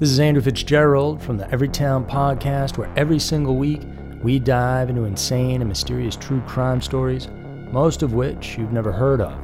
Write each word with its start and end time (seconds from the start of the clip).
This 0.00 0.12
is 0.12 0.18
Andrew 0.18 0.40
Fitzgerald 0.40 1.20
from 1.20 1.36
the 1.36 1.44
Everytown 1.44 2.08
podcast, 2.08 2.78
where 2.78 2.90
every 2.96 3.18
single 3.18 3.56
week 3.56 3.82
we 4.22 4.38
dive 4.38 4.88
into 4.88 5.04
insane 5.04 5.60
and 5.60 5.68
mysterious 5.68 6.16
true 6.16 6.40
crime 6.46 6.80
stories, 6.80 7.28
most 7.70 8.02
of 8.02 8.14
which 8.14 8.56
you've 8.56 8.72
never 8.72 8.92
heard 8.92 9.20
of. 9.20 9.38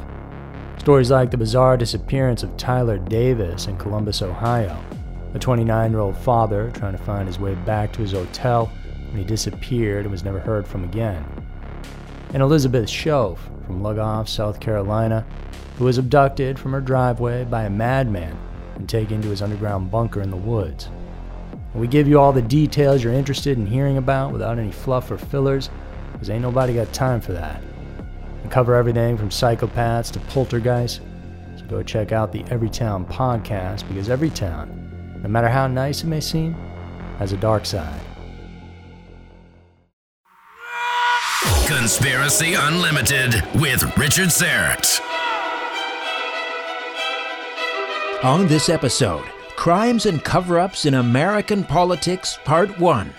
Stories 0.78 1.10
like 1.10 1.30
the 1.30 1.36
bizarre 1.36 1.76
disappearance 1.76 2.42
of 2.42 2.56
Tyler 2.56 2.96
Davis 2.96 3.66
in 3.66 3.76
Columbus, 3.76 4.22
Ohio, 4.22 4.82
a 5.34 5.38
29 5.38 5.90
year 5.90 6.00
old 6.00 6.16
father 6.16 6.70
trying 6.70 6.96
to 6.96 7.04
find 7.04 7.28
his 7.28 7.38
way 7.38 7.54
back 7.66 7.92
to 7.92 8.00
his 8.00 8.12
hotel 8.12 8.72
when 9.10 9.18
he 9.18 9.24
disappeared 9.24 10.06
and 10.06 10.10
was 10.10 10.24
never 10.24 10.40
heard 10.40 10.66
from 10.66 10.84
again, 10.84 11.22
and 12.32 12.42
Elizabeth 12.42 12.86
Shoaf 12.86 13.36
from 13.66 13.82
Lugoff, 13.82 14.26
South 14.26 14.58
Carolina, 14.58 15.26
who 15.76 15.84
was 15.84 15.98
abducted 15.98 16.58
from 16.58 16.72
her 16.72 16.80
driveway 16.80 17.44
by 17.44 17.64
a 17.64 17.70
madman 17.70 18.38
and 18.76 18.88
take 18.88 19.10
into 19.10 19.28
his 19.28 19.42
underground 19.42 19.90
bunker 19.90 20.22
in 20.22 20.30
the 20.30 20.36
woods. 20.36 20.88
We 21.74 21.86
give 21.86 22.08
you 22.08 22.18
all 22.18 22.32
the 22.32 22.40
details 22.40 23.04
you're 23.04 23.12
interested 23.12 23.58
in 23.58 23.66
hearing 23.66 23.98
about 23.98 24.32
without 24.32 24.58
any 24.58 24.72
fluff 24.72 25.10
or 25.10 25.18
fillers, 25.18 25.68
because 26.12 26.30
ain't 26.30 26.42
nobody 26.42 26.74
got 26.74 26.92
time 26.92 27.20
for 27.20 27.32
that. 27.32 27.60
We 28.42 28.48
cover 28.48 28.74
everything 28.74 29.18
from 29.18 29.28
psychopaths 29.28 30.10
to 30.12 30.20
poltergeists, 30.20 31.00
so 31.58 31.66
go 31.66 31.82
check 31.82 32.12
out 32.12 32.32
the 32.32 32.44
Everytown 32.44 33.06
podcast, 33.06 33.86
because 33.88 34.08
every 34.08 34.30
town, 34.30 35.20
no 35.22 35.28
matter 35.28 35.48
how 35.48 35.66
nice 35.66 36.02
it 36.02 36.06
may 36.06 36.20
seem, 36.20 36.54
has 37.18 37.32
a 37.32 37.36
dark 37.36 37.66
side. 37.66 38.00
Conspiracy 41.66 42.54
Unlimited 42.54 43.42
with 43.56 43.82
Richard 43.98 44.28
Syrett. 44.28 45.00
On 48.22 48.46
this 48.46 48.70
episode, 48.70 49.26
Crimes 49.56 50.06
and 50.06 50.24
Cover 50.24 50.58
Ups 50.58 50.86
in 50.86 50.94
American 50.94 51.62
Politics, 51.62 52.38
Part 52.44 52.80
1. 52.80 53.12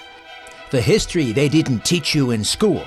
The 0.72 0.82
history 0.82 1.32
they 1.32 1.48
didn't 1.48 1.86
teach 1.86 2.16
you 2.16 2.32
in 2.32 2.44
school. 2.44 2.84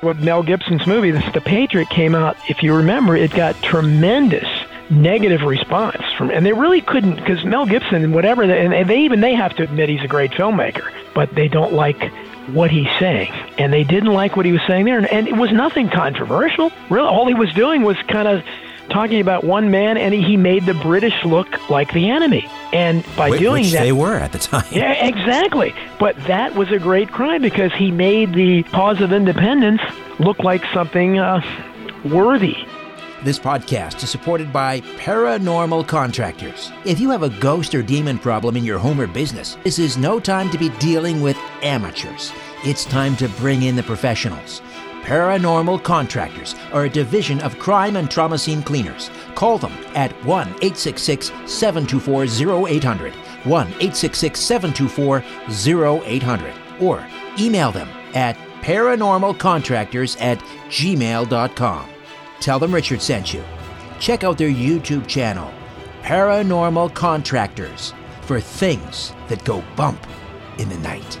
What 0.00 0.18
Mel 0.20 0.44
Gibson's 0.44 0.86
movie, 0.86 1.10
The 1.10 1.42
Patriot, 1.44 1.90
came 1.90 2.14
out, 2.14 2.36
if 2.48 2.62
you 2.62 2.72
remember, 2.72 3.16
it 3.16 3.32
got 3.32 3.60
tremendous 3.62 4.46
negative 4.90 5.42
response 5.42 6.02
from 6.16 6.30
and 6.30 6.44
they 6.44 6.52
really 6.52 6.80
couldn't 6.80 7.14
because 7.16 7.44
Mel 7.44 7.64
Gibson 7.64 8.02
and 8.02 8.12
whatever 8.12 8.42
and 8.42 8.90
they 8.90 9.00
even 9.00 9.20
they 9.20 9.34
have 9.34 9.54
to 9.54 9.62
admit 9.62 9.88
he's 9.88 10.02
a 10.02 10.08
great 10.08 10.32
filmmaker 10.32 10.92
but 11.14 11.32
they 11.36 11.46
don't 11.46 11.72
like 11.72 12.10
what 12.48 12.72
he's 12.72 12.88
saying 12.98 13.30
and 13.56 13.72
they 13.72 13.84
didn't 13.84 14.12
like 14.12 14.34
what 14.36 14.44
he 14.44 14.50
was 14.50 14.60
saying 14.66 14.86
there 14.86 14.98
and, 14.98 15.06
and 15.06 15.28
it 15.28 15.36
was 15.36 15.52
nothing 15.52 15.88
controversial 15.88 16.72
really 16.88 17.06
all 17.06 17.28
he 17.28 17.34
was 17.34 17.52
doing 17.54 17.82
was 17.82 17.96
kind 18.08 18.26
of 18.26 18.42
talking 18.90 19.20
about 19.20 19.44
one 19.44 19.70
man, 19.70 19.96
and 19.96 20.12
he 20.12 20.36
made 20.36 20.66
the 20.66 20.74
British 20.74 21.24
look 21.24 21.70
like 21.70 21.92
the 21.92 22.10
enemy. 22.10 22.48
And 22.72 23.04
by 23.16 23.36
doing 23.38 23.62
which 23.62 23.72
that, 23.72 23.82
they 23.82 23.92
were 23.92 24.14
at 24.14 24.32
the 24.32 24.38
time. 24.38 24.66
Yeah, 24.70 24.92
exactly. 24.92 25.74
But 25.98 26.16
that 26.26 26.54
was 26.54 26.70
a 26.70 26.78
great 26.78 27.10
crime 27.10 27.42
because 27.42 27.72
he 27.72 27.90
made 27.90 28.34
the 28.34 28.62
cause 28.64 29.00
of 29.00 29.12
independence 29.12 29.80
look 30.18 30.40
like 30.40 30.64
something 30.74 31.18
uh, 31.18 31.40
worthy. 32.04 32.56
This 33.22 33.38
podcast 33.38 34.02
is 34.02 34.08
supported 34.08 34.50
by 34.50 34.80
Paranormal 34.80 35.86
Contractors. 35.86 36.72
If 36.86 36.98
you 36.98 37.10
have 37.10 37.22
a 37.22 37.28
ghost 37.28 37.74
or 37.74 37.82
demon 37.82 38.18
problem 38.18 38.56
in 38.56 38.64
your 38.64 38.78
home 38.78 38.98
or 38.98 39.06
business, 39.06 39.58
this 39.62 39.78
is 39.78 39.98
no 39.98 40.18
time 40.18 40.48
to 40.50 40.56
be 40.56 40.70
dealing 40.78 41.20
with 41.20 41.36
amateurs. 41.62 42.32
It's 42.64 42.86
time 42.86 43.16
to 43.16 43.28
bring 43.28 43.64
in 43.64 43.76
the 43.76 43.82
professionals. 43.82 44.62
Paranormal 45.02 45.82
Contractors 45.82 46.54
are 46.72 46.84
a 46.84 46.90
division 46.90 47.40
of 47.40 47.58
crime 47.58 47.96
and 47.96 48.10
trauma 48.10 48.38
scene 48.38 48.62
cleaners. 48.62 49.10
Call 49.34 49.58
them 49.58 49.72
at 49.94 50.12
1 50.24 50.46
866 50.48 51.32
724 51.46 52.24
0800. 52.68 53.14
1 53.44 53.66
866 53.66 54.38
724 54.40 55.24
0800. 56.04 56.54
Or 56.80 57.06
email 57.38 57.72
them 57.72 57.88
at 58.14 58.36
paranormalcontractors 58.60 60.20
at 60.20 60.38
gmail.com. 60.68 61.88
Tell 62.40 62.58
them 62.58 62.74
Richard 62.74 63.02
sent 63.02 63.34
you. 63.34 63.44
Check 63.98 64.24
out 64.24 64.38
their 64.38 64.50
YouTube 64.50 65.06
channel, 65.06 65.52
Paranormal 66.02 66.94
Contractors, 66.94 67.92
for 68.22 68.40
things 68.40 69.12
that 69.28 69.44
go 69.44 69.62
bump 69.76 70.06
in 70.58 70.68
the 70.68 70.78
night. 70.78 71.20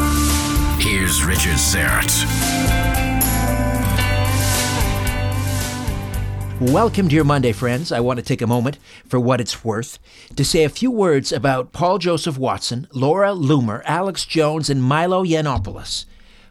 Here's 0.81 1.23
Richard 1.23 1.57
Syrett. 1.57 2.25
Welcome 6.59 7.07
to 7.07 7.13
your 7.13 7.23
Monday, 7.23 7.51
friends. 7.51 7.91
I 7.91 7.99
want 7.99 8.17
to 8.17 8.25
take 8.25 8.41
a 8.41 8.47
moment, 8.47 8.79
for 9.07 9.19
what 9.19 9.39
it's 9.39 9.63
worth, 9.63 9.99
to 10.35 10.43
say 10.43 10.63
a 10.63 10.69
few 10.69 10.89
words 10.89 11.31
about 11.31 11.71
Paul 11.71 11.99
Joseph 11.99 12.39
Watson, 12.39 12.87
Laura 12.93 13.29
Loomer, 13.29 13.83
Alex 13.85 14.25
Jones, 14.25 14.71
and 14.71 14.81
Milo 14.81 15.23
Yiannopoulos, 15.23 16.05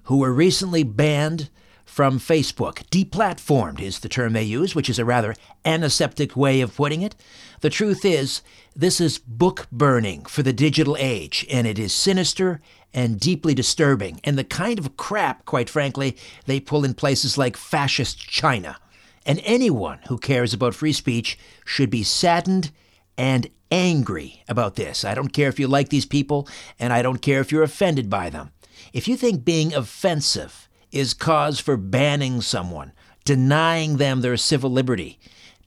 who 0.05 0.19
were 0.19 0.33
recently 0.33 0.85
banned 0.85 1.51
from 1.91 2.21
Facebook. 2.21 2.85
Deplatformed 2.91 3.81
is 3.81 3.99
the 3.99 4.09
term 4.09 4.33
they 4.33 4.45
use, 4.45 4.77
which 4.77 4.89
is 4.89 5.01
a 5.01 5.05
rather 5.05 5.35
antiseptic 5.65 6.37
way 6.37 6.61
of 6.61 6.77
putting 6.77 7.03
it. 7.03 7.17
The 7.63 7.69
truth 7.69 8.05
is, 8.05 8.43
this 8.77 9.01
is 9.01 9.19
book 9.19 9.67
burning 9.73 10.25
for 10.25 10.45
the 10.45 10.53
digital 10.53 10.97
age, 11.01 11.45
and 11.51 11.67
it 11.67 11.81
is 11.81 11.93
sinister 11.93 12.61
and 12.95 13.19
deeply 13.19 13.55
disturbing, 13.55 14.21
and 14.23 14.39
the 14.39 14.45
kind 14.45 14.79
of 14.79 14.97
crap, 14.97 15.45
quite 15.45 15.69
frankly, 15.69 16.17
they 16.47 16.61
pull 16.61 16.85
in 16.85 16.95
places 16.95 17.37
like 17.37 17.57
fascist 17.57 18.21
China. 18.21 18.79
And 19.27 19.41
anyone 19.45 19.99
who 20.07 20.17
cares 20.17 20.55
about 20.55 20.77
free 20.77 20.93
speech 20.93 21.39
should 21.65 21.91
be 21.91 22.05
saddened 22.05 22.71
and 23.19 23.51
angry 23.73 24.45
about 24.49 24.77
this. 24.77 25.05
I 25.05 25.15
don't 25.15 25.33
care 25.33 25.49
if 25.49 25.59
you 25.59 25.67
like 25.67 25.89
these 25.89 26.07
people, 26.07 26.49
and 26.79 26.93
I 26.93 27.03
don't 27.03 27.21
care 27.21 27.41
if 27.41 27.51
you're 27.51 27.65
offended 27.65 28.09
by 28.09 28.31
them. 28.31 28.53
If 28.93 29.09
you 29.09 29.17
think 29.17 29.45
being 29.45 29.75
offensive 29.75 30.69
is 30.93 31.15
cause 31.15 31.61
for 31.61 31.77
banning 31.77 32.41
someone, 32.41 32.93
denying 33.25 33.97
them 33.97 34.21
their 34.21 34.37
civil 34.37 34.71
liberty, 34.71 35.19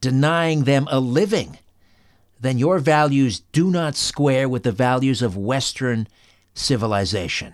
denying 0.01 0.63
them 0.63 0.87
a 0.91 0.99
living, 0.99 1.57
then 2.39 2.57
your 2.57 2.79
values 2.79 3.39
do 3.53 3.71
not 3.71 3.95
square 3.95 4.49
with 4.49 4.63
the 4.63 4.71
values 4.71 5.21
of 5.21 5.37
Western 5.37 6.07
civilization. 6.53 7.53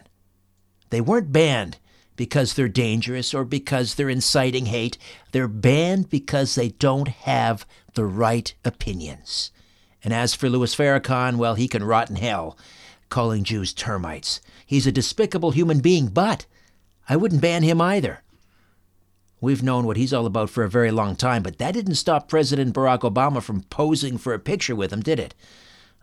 They 0.90 1.00
weren't 1.00 1.32
banned 1.32 1.78
because 2.16 2.54
they're 2.56 2.68
dangerous 2.68 3.34
or 3.34 3.46
because 3.46 3.96
they're 3.96 4.10
inciting 4.10 4.66
hate. 4.66 4.98
They're 5.32 5.48
banned 5.48 6.10
because 6.10 6.56
they 6.56 6.70
don't 6.70 7.08
have 7.08 7.66
the 7.94 8.04
right 8.04 8.54
opinions. 8.66 9.52
And 10.04 10.14
as 10.14 10.34
for 10.34 10.50
Louis 10.50 10.76
Farrakhan, 10.76 11.38
well, 11.38 11.56
he 11.56 11.68
can 11.68 11.84
rot 11.84 12.10
in 12.10 12.16
hell, 12.16 12.58
calling 13.10 13.44
Jews 13.44 13.74
termites. 13.74 14.42
He's 14.66 14.88
a 14.88 14.92
despicable 14.92 15.52
human 15.52 15.82
being, 15.82 16.08
but 16.08 16.46
I 17.10 17.16
wouldn't 17.16 17.42
ban 17.42 17.64
him 17.64 17.82
either. 17.82 18.22
We've 19.42 19.64
known 19.64 19.86
what 19.86 19.98
he's 19.98 20.14
all 20.14 20.28
about 20.28 20.52
for 20.52 20.64
a 20.64 20.70
very 20.70 20.92
long 20.92 21.16
time, 21.16 21.42
but 21.42 21.58
that 21.58 21.74
didn't 21.74 21.96
stop 21.96 22.28
President 22.28 22.76
Barack 22.76 23.00
Obama 23.00 23.42
from 23.42 23.64
posing 23.64 24.18
for 24.20 24.34
a 24.34 24.40
picture 24.40 24.76
with 24.76 24.94
him, 24.94 25.02
did 25.02 25.20
it? 25.20 25.34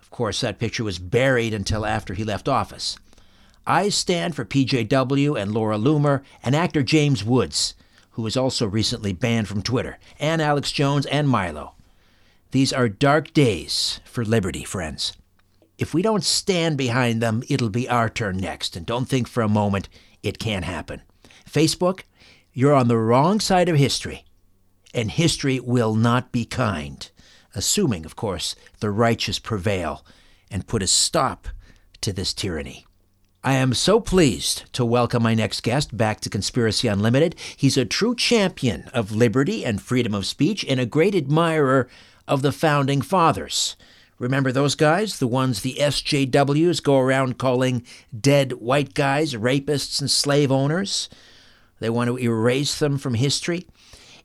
Of 0.00 0.10
course, 0.10 0.40
that 0.40 0.58
picture 0.58 0.82
was 0.82 0.98
buried 0.98 1.54
until 1.54 1.86
after 1.86 2.14
he 2.14 2.24
left 2.24 2.48
office. 2.48 2.98
I 3.66 3.88
stand 3.90 4.34
for 4.34 4.44
PJW 4.44 5.40
and 5.40 5.52
Laura 5.52 5.76
Loomer 5.76 6.22
and 6.42 6.56
actor 6.56 6.82
James 6.82 7.22
Woods, 7.22 7.74
who 8.12 8.22
was 8.22 8.36
also 8.36 8.66
recently 8.66 9.12
banned 9.12 9.48
from 9.48 9.62
Twitter, 9.62 9.98
and 10.18 10.40
Alex 10.40 10.72
Jones 10.72 11.06
and 11.06 11.28
Milo. 11.28 11.74
These 12.52 12.72
are 12.72 12.88
dark 12.88 13.32
days 13.32 14.00
for 14.04 14.24
liberty, 14.24 14.64
friends. 14.64 15.12
If 15.78 15.92
we 15.92 16.00
don't 16.00 16.24
stand 16.24 16.78
behind 16.78 17.20
them, 17.20 17.42
it'll 17.50 17.68
be 17.68 17.88
our 17.88 18.08
turn 18.08 18.38
next, 18.38 18.76
and 18.76 18.86
don't 18.86 19.06
think 19.06 19.28
for 19.28 19.42
a 19.42 19.48
moment 19.48 19.88
it 20.26 20.38
can't 20.38 20.64
happen. 20.64 21.02
Facebook, 21.48 22.02
you're 22.52 22.74
on 22.74 22.88
the 22.88 22.98
wrong 22.98 23.38
side 23.38 23.68
of 23.68 23.76
history, 23.76 24.24
and 24.92 25.10
history 25.10 25.60
will 25.60 25.94
not 25.94 26.32
be 26.32 26.44
kind, 26.44 27.10
assuming, 27.54 28.04
of 28.04 28.16
course, 28.16 28.56
the 28.80 28.90
righteous 28.90 29.38
prevail 29.38 30.04
and 30.50 30.66
put 30.66 30.82
a 30.82 30.86
stop 30.86 31.48
to 32.00 32.12
this 32.12 32.34
tyranny. 32.34 32.86
I 33.44 33.54
am 33.54 33.74
so 33.74 34.00
pleased 34.00 34.72
to 34.72 34.84
welcome 34.84 35.22
my 35.22 35.34
next 35.34 35.62
guest 35.62 35.96
back 35.96 36.20
to 36.20 36.30
Conspiracy 36.30 36.88
Unlimited. 36.88 37.36
He's 37.56 37.76
a 37.76 37.84
true 37.84 38.16
champion 38.16 38.90
of 38.92 39.12
liberty 39.12 39.64
and 39.64 39.80
freedom 39.80 40.14
of 40.14 40.26
speech 40.26 40.64
and 40.68 40.80
a 40.80 40.86
great 40.86 41.14
admirer 41.14 41.88
of 42.26 42.42
the 42.42 42.50
founding 42.50 43.02
fathers. 43.02 43.76
Remember 44.18 44.50
those 44.50 44.74
guys? 44.74 45.18
The 45.18 45.26
ones 45.26 45.60
the 45.60 45.76
SJWs 45.78 46.82
go 46.82 46.98
around 46.98 47.38
calling 47.38 47.84
dead 48.18 48.54
white 48.54 48.94
guys 48.94 49.34
rapists 49.34 50.00
and 50.00 50.10
slave 50.10 50.50
owners? 50.50 51.08
They 51.80 51.90
want 51.90 52.08
to 52.08 52.18
erase 52.18 52.78
them 52.78 52.96
from 52.96 53.14
history. 53.14 53.66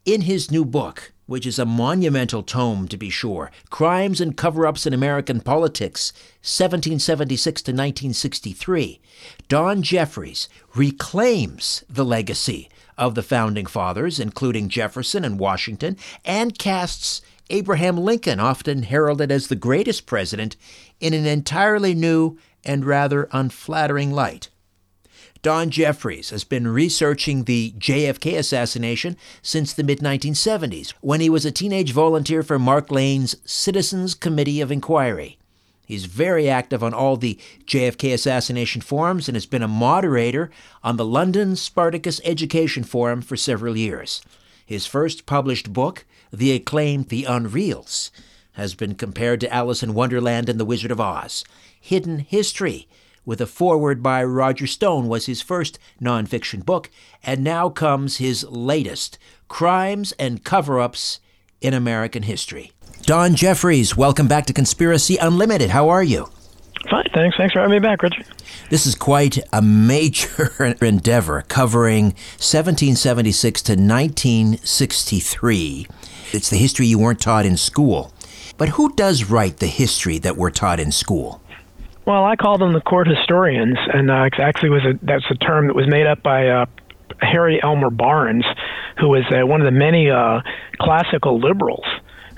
In 0.05 0.21
his 0.21 0.49
new 0.49 0.63
book, 0.63 1.11
which 1.25 1.45
is 1.45 1.59
a 1.59 1.65
monumental 1.65 2.41
tome 2.41 2.87
to 2.87 2.97
be 2.97 3.09
sure, 3.09 3.51
Crimes 3.69 4.21
and 4.21 4.37
Cover 4.37 4.65
Ups 4.65 4.87
in 4.87 4.93
American 4.93 5.41
Politics, 5.41 6.13
1776 6.41 7.61
to 7.61 7.71
1963, 7.71 9.01
Don 9.47 9.83
Jeffries 9.83 10.47
reclaims 10.73 11.83
the 11.89 12.05
legacy 12.05 12.69
of 12.97 13.15
the 13.15 13.23
founding 13.23 13.65
fathers, 13.65 14.19
including 14.19 14.69
Jefferson 14.69 15.25
and 15.25 15.37
Washington, 15.37 15.97
and 16.23 16.57
casts 16.57 17.21
Abraham 17.51 17.97
Lincoln, 17.97 18.39
often 18.39 18.83
heralded 18.83 19.31
as 19.31 19.47
the 19.47 19.55
greatest 19.55 20.05
president, 20.05 20.55
in 20.99 21.13
an 21.13 21.25
entirely 21.25 21.93
new 21.93 22.37
and 22.63 22.85
rather 22.85 23.27
unflattering 23.31 24.11
light. 24.11 24.49
Don 25.41 25.69
Jeffries 25.69 26.29
has 26.29 26.43
been 26.43 26.67
researching 26.67 27.43
the 27.43 27.73
JFK 27.77 28.37
assassination 28.37 29.17
since 29.41 29.73
the 29.73 29.83
mid 29.83 29.99
1970s, 29.99 30.93
when 31.01 31.19
he 31.19 31.29
was 31.29 31.45
a 31.45 31.51
teenage 31.51 31.91
volunteer 31.93 32.43
for 32.43 32.59
Mark 32.59 32.91
Lane's 32.91 33.35
Citizens 33.43 34.13
Committee 34.13 34.61
of 34.61 34.71
Inquiry. 34.71 35.37
He's 35.85 36.05
very 36.05 36.47
active 36.47 36.83
on 36.83 36.93
all 36.93 37.17
the 37.17 37.37
JFK 37.65 38.13
assassination 38.13 38.81
forums 38.81 39.27
and 39.27 39.35
has 39.35 39.45
been 39.45 39.63
a 39.63 39.67
moderator 39.67 40.51
on 40.83 40.95
the 40.95 41.05
London 41.05 41.55
Spartacus 41.57 42.21
Education 42.23 42.83
Forum 42.83 43.21
for 43.21 43.35
several 43.35 43.75
years. 43.75 44.21
His 44.65 44.85
first 44.85 45.25
published 45.25 45.73
book, 45.73 46.05
the 46.31 46.53
acclaimed 46.53 47.09
The 47.09 47.23
Unreals, 47.23 48.11
has 48.53 48.75
been 48.75 48.95
compared 48.95 49.39
to 49.41 49.53
Alice 49.53 49.83
in 49.83 49.93
Wonderland 49.93 50.49
and 50.49 50.59
The 50.59 50.65
Wizard 50.65 50.91
of 50.91 50.99
Oz. 50.99 51.43
Hidden 51.79 52.19
History 52.19 52.87
with 53.25 53.41
a 53.41 53.47
foreword 53.47 54.01
by 54.01 54.23
Roger 54.23 54.67
Stone, 54.67 55.07
was 55.07 55.27
his 55.27 55.41
first 55.41 55.77
nonfiction 56.01 56.65
book, 56.65 56.89
and 57.23 57.43
now 57.43 57.69
comes 57.69 58.17
his 58.17 58.43
latest 58.45 59.19
Crimes 59.47 60.11
and 60.13 60.43
Cover 60.43 60.79
Ups 60.79 61.19
in 61.59 61.73
American 61.73 62.23
History. 62.23 62.71
Don 63.03 63.35
Jeffries, 63.35 63.95
welcome 63.95 64.27
back 64.27 64.47
to 64.47 64.53
Conspiracy 64.53 65.17
Unlimited. 65.17 65.69
How 65.69 65.89
are 65.89 66.03
you? 66.03 66.29
Fine, 66.89 67.09
thanks. 67.13 67.37
Thanks 67.37 67.53
for 67.53 67.59
having 67.59 67.73
me 67.73 67.79
back, 67.79 68.01
Richard. 68.01 68.25
This 68.69 68.87
is 68.87 68.95
quite 68.95 69.37
a 69.53 69.61
major 69.61 70.75
endeavor 70.81 71.43
covering 71.47 72.05
1776 72.39 73.61
to 73.63 73.73
1963. 73.73 75.87
It's 76.33 76.49
the 76.49 76.57
history 76.57 76.87
you 76.87 76.99
weren't 76.99 77.19
taught 77.19 77.45
in 77.45 77.57
school. 77.57 78.13
But 78.57 78.69
who 78.69 78.93
does 78.93 79.25
write 79.25 79.57
the 79.57 79.67
history 79.67 80.17
that 80.19 80.37
we're 80.37 80.51
taught 80.51 80.79
in 80.79 80.91
school? 80.91 81.41
Well, 82.05 82.25
I 82.25 82.35
call 82.35 82.57
them 82.57 82.73
the 82.73 82.81
court 82.81 83.07
historians, 83.07 83.77
and 83.93 84.09
uh, 84.09 84.29
actually 84.39 84.69
was 84.69 84.83
a 84.85 84.99
that's 85.03 85.25
a 85.29 85.35
term 85.35 85.67
that 85.67 85.75
was 85.75 85.87
made 85.87 86.07
up 86.07 86.23
by 86.23 86.47
uh, 86.47 86.65
Harry 87.19 87.61
Elmer 87.61 87.89
Barnes, 87.89 88.45
who 88.99 89.09
was 89.09 89.23
uh, 89.31 89.45
one 89.45 89.61
of 89.61 89.65
the 89.65 89.77
many 89.77 90.09
uh, 90.09 90.41
classical 90.79 91.39
liberals 91.39 91.85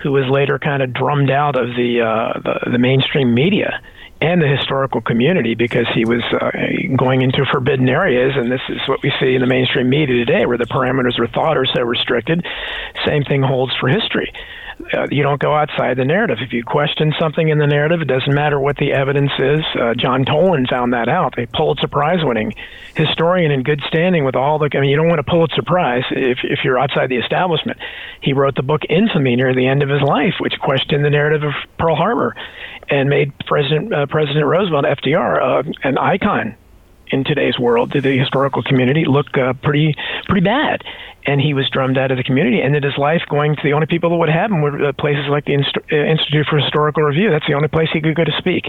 who 0.01 0.11
was 0.11 0.25
later 0.29 0.59
kind 0.59 0.83
of 0.83 0.93
drummed 0.93 1.31
out 1.31 1.55
of 1.55 1.75
the, 1.75 2.01
uh, 2.01 2.39
the 2.39 2.71
the 2.71 2.77
mainstream 2.77 3.33
media 3.33 3.81
and 4.23 4.41
the 4.41 4.47
historical 4.47 5.01
community 5.01 5.53
because 5.53 5.85
he 5.93 6.05
was 6.05 6.23
uh, 6.39 6.49
going 6.97 7.21
into 7.21 7.45
forbidden 7.51 7.89
areas, 7.89 8.31
and 8.37 8.49
this 8.49 8.61
is 8.69 8.79
what 8.87 9.03
we 9.03 9.11
see 9.19 9.35
in 9.35 9.41
the 9.41 9.47
mainstream 9.47 9.89
media 9.89 10.25
today, 10.25 10.45
where 10.45 10.57
the 10.57 10.65
parameters 10.65 11.21
of 11.21 11.29
thought 11.31 11.57
are 11.57 11.65
so 11.65 11.81
restricted. 11.81 12.45
Same 13.05 13.23
thing 13.23 13.41
holds 13.41 13.73
for 13.79 13.89
history 13.89 14.31
uh, 14.93 15.07
you 15.09 15.23
don't 15.23 15.39
go 15.39 15.53
outside 15.55 15.97
the 15.97 16.05
narrative. 16.05 16.37
If 16.41 16.53
you 16.53 16.63
question 16.63 17.13
something 17.19 17.49
in 17.49 17.57
the 17.57 17.67
narrative, 17.67 18.01
it 18.01 18.07
doesn't 18.07 18.33
matter 18.33 18.59
what 18.59 18.77
the 18.77 18.93
evidence 18.93 19.31
is. 19.39 19.61
Uh, 19.79 19.93
John 19.93 20.25
Toland 20.25 20.67
found 20.69 20.93
that 20.93 21.07
out. 21.07 21.37
A 21.37 21.47
Pulitzer 21.47 21.87
Prize 21.87 22.23
winning 22.23 22.53
historian 22.95 23.51
in 23.51 23.63
good 23.63 23.81
standing 23.87 24.25
with 24.25 24.35
all 24.35 24.59
the. 24.59 24.69
I 24.73 24.79
mean, 24.79 24.89
you 24.89 24.97
don't 24.97 25.07
want 25.07 25.19
a 25.19 25.23
Pulitzer 25.23 25.63
Prize 25.63 26.03
if 26.11 26.39
if 26.43 26.59
you're 26.63 26.79
outside 26.79 27.09
the 27.09 27.17
establishment. 27.17 27.77
He 28.21 28.33
wrote 28.33 28.55
the 28.55 28.63
book 28.63 28.81
Infamy 28.89 29.35
near 29.35 29.53
the 29.53 29.67
end 29.67 29.83
of 29.83 29.89
his 29.89 30.01
life, 30.01 30.35
which 30.39 30.53
questioned 30.59 31.03
the 31.05 31.09
narrative 31.09 31.43
of 31.43 31.53
Pearl 31.77 31.95
Harbor, 31.95 32.35
and 32.89 33.09
made 33.09 33.33
President 33.45 33.93
uh, 33.93 34.05
President 34.07 34.45
Roosevelt 34.45 34.85
FDR 34.85 35.41
uh, 35.41 35.71
an 35.83 35.97
icon 35.97 36.55
in 37.13 37.23
today's 37.23 37.59
world 37.59 37.91
to 37.91 38.01
the 38.01 38.17
historical 38.17 38.63
community 38.63 39.05
look 39.05 39.37
uh, 39.37 39.53
pretty 39.61 39.95
pretty 40.27 40.43
bad. 40.43 40.81
And 41.25 41.39
he 41.39 41.53
was 41.53 41.69
drummed 41.69 41.97
out 41.97 42.11
of 42.11 42.17
the 42.17 42.23
community, 42.23 42.61
ended 42.61 42.83
his 42.83 42.97
life 42.97 43.21
going 43.29 43.55
to 43.55 43.61
the 43.63 43.71
only 43.71 43.87
people 43.87 44.09
that 44.09 44.17
would 44.17 44.27
have 44.27 44.51
him 44.51 44.61
were 44.61 44.89
uh, 44.89 44.91
places 44.91 45.23
like 45.29 45.45
the 45.45 45.53
Inst- 45.53 45.77
uh, 45.89 45.95
Institute 45.95 46.47
for 46.49 46.57
Historical 46.57 47.03
Review. 47.03 47.29
That's 47.29 47.47
the 47.47 47.53
only 47.53 47.69
place 47.69 47.87
he 47.93 48.01
could 48.01 48.15
go 48.15 48.25
to 48.25 48.35
speak 48.37 48.67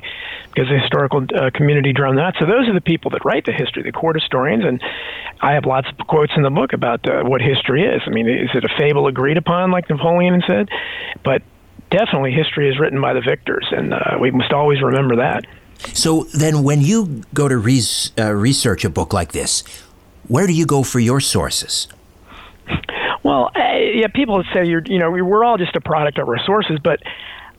because 0.54 0.68
the 0.68 0.78
historical 0.78 1.26
uh, 1.34 1.50
community 1.52 1.92
drummed 1.92 2.20
out. 2.20 2.34
So 2.38 2.46
those 2.46 2.68
are 2.68 2.74
the 2.74 2.80
people 2.84 3.10
that 3.10 3.24
write 3.24 3.44
the 3.46 3.52
history, 3.52 3.82
the 3.82 3.90
court 3.90 4.14
historians. 4.14 4.64
And 4.64 4.80
I 5.40 5.54
have 5.54 5.64
lots 5.64 5.88
of 5.88 6.06
quotes 6.06 6.32
in 6.36 6.44
the 6.44 6.50
book 6.50 6.72
about 6.72 7.08
uh, 7.08 7.24
what 7.24 7.40
history 7.40 7.82
is. 7.82 8.02
I 8.06 8.10
mean, 8.10 8.28
is 8.28 8.50
it 8.54 8.62
a 8.62 8.70
fable 8.78 9.08
agreed 9.08 9.36
upon, 9.36 9.72
like 9.72 9.90
Napoleon 9.90 10.40
said? 10.46 10.68
But 11.24 11.42
definitely 11.90 12.32
history 12.32 12.70
is 12.70 12.78
written 12.78 13.00
by 13.00 13.14
the 13.14 13.20
victors, 13.20 13.66
and 13.72 13.94
uh, 13.94 14.16
we 14.20 14.30
must 14.30 14.52
always 14.52 14.80
remember 14.80 15.16
that. 15.16 15.44
So 15.92 16.24
then, 16.34 16.62
when 16.62 16.80
you 16.80 17.22
go 17.34 17.48
to 17.48 17.56
res- 17.56 18.12
uh, 18.18 18.32
research 18.32 18.84
a 18.84 18.90
book 18.90 19.12
like 19.12 19.32
this, 19.32 19.62
where 20.28 20.46
do 20.46 20.52
you 20.52 20.66
go 20.66 20.82
for 20.82 21.00
your 21.00 21.20
sources? 21.20 21.88
Well, 23.22 23.50
uh, 23.56 23.76
yeah, 23.76 24.08
people 24.08 24.42
say 24.52 24.66
you're, 24.66 24.82
you 24.84 24.98
know, 24.98 25.10
we're 25.10 25.44
all 25.44 25.56
just 25.56 25.76
a 25.76 25.80
product 25.80 26.18
of 26.18 26.28
our 26.28 26.38
sources, 26.44 26.78
but 26.82 27.00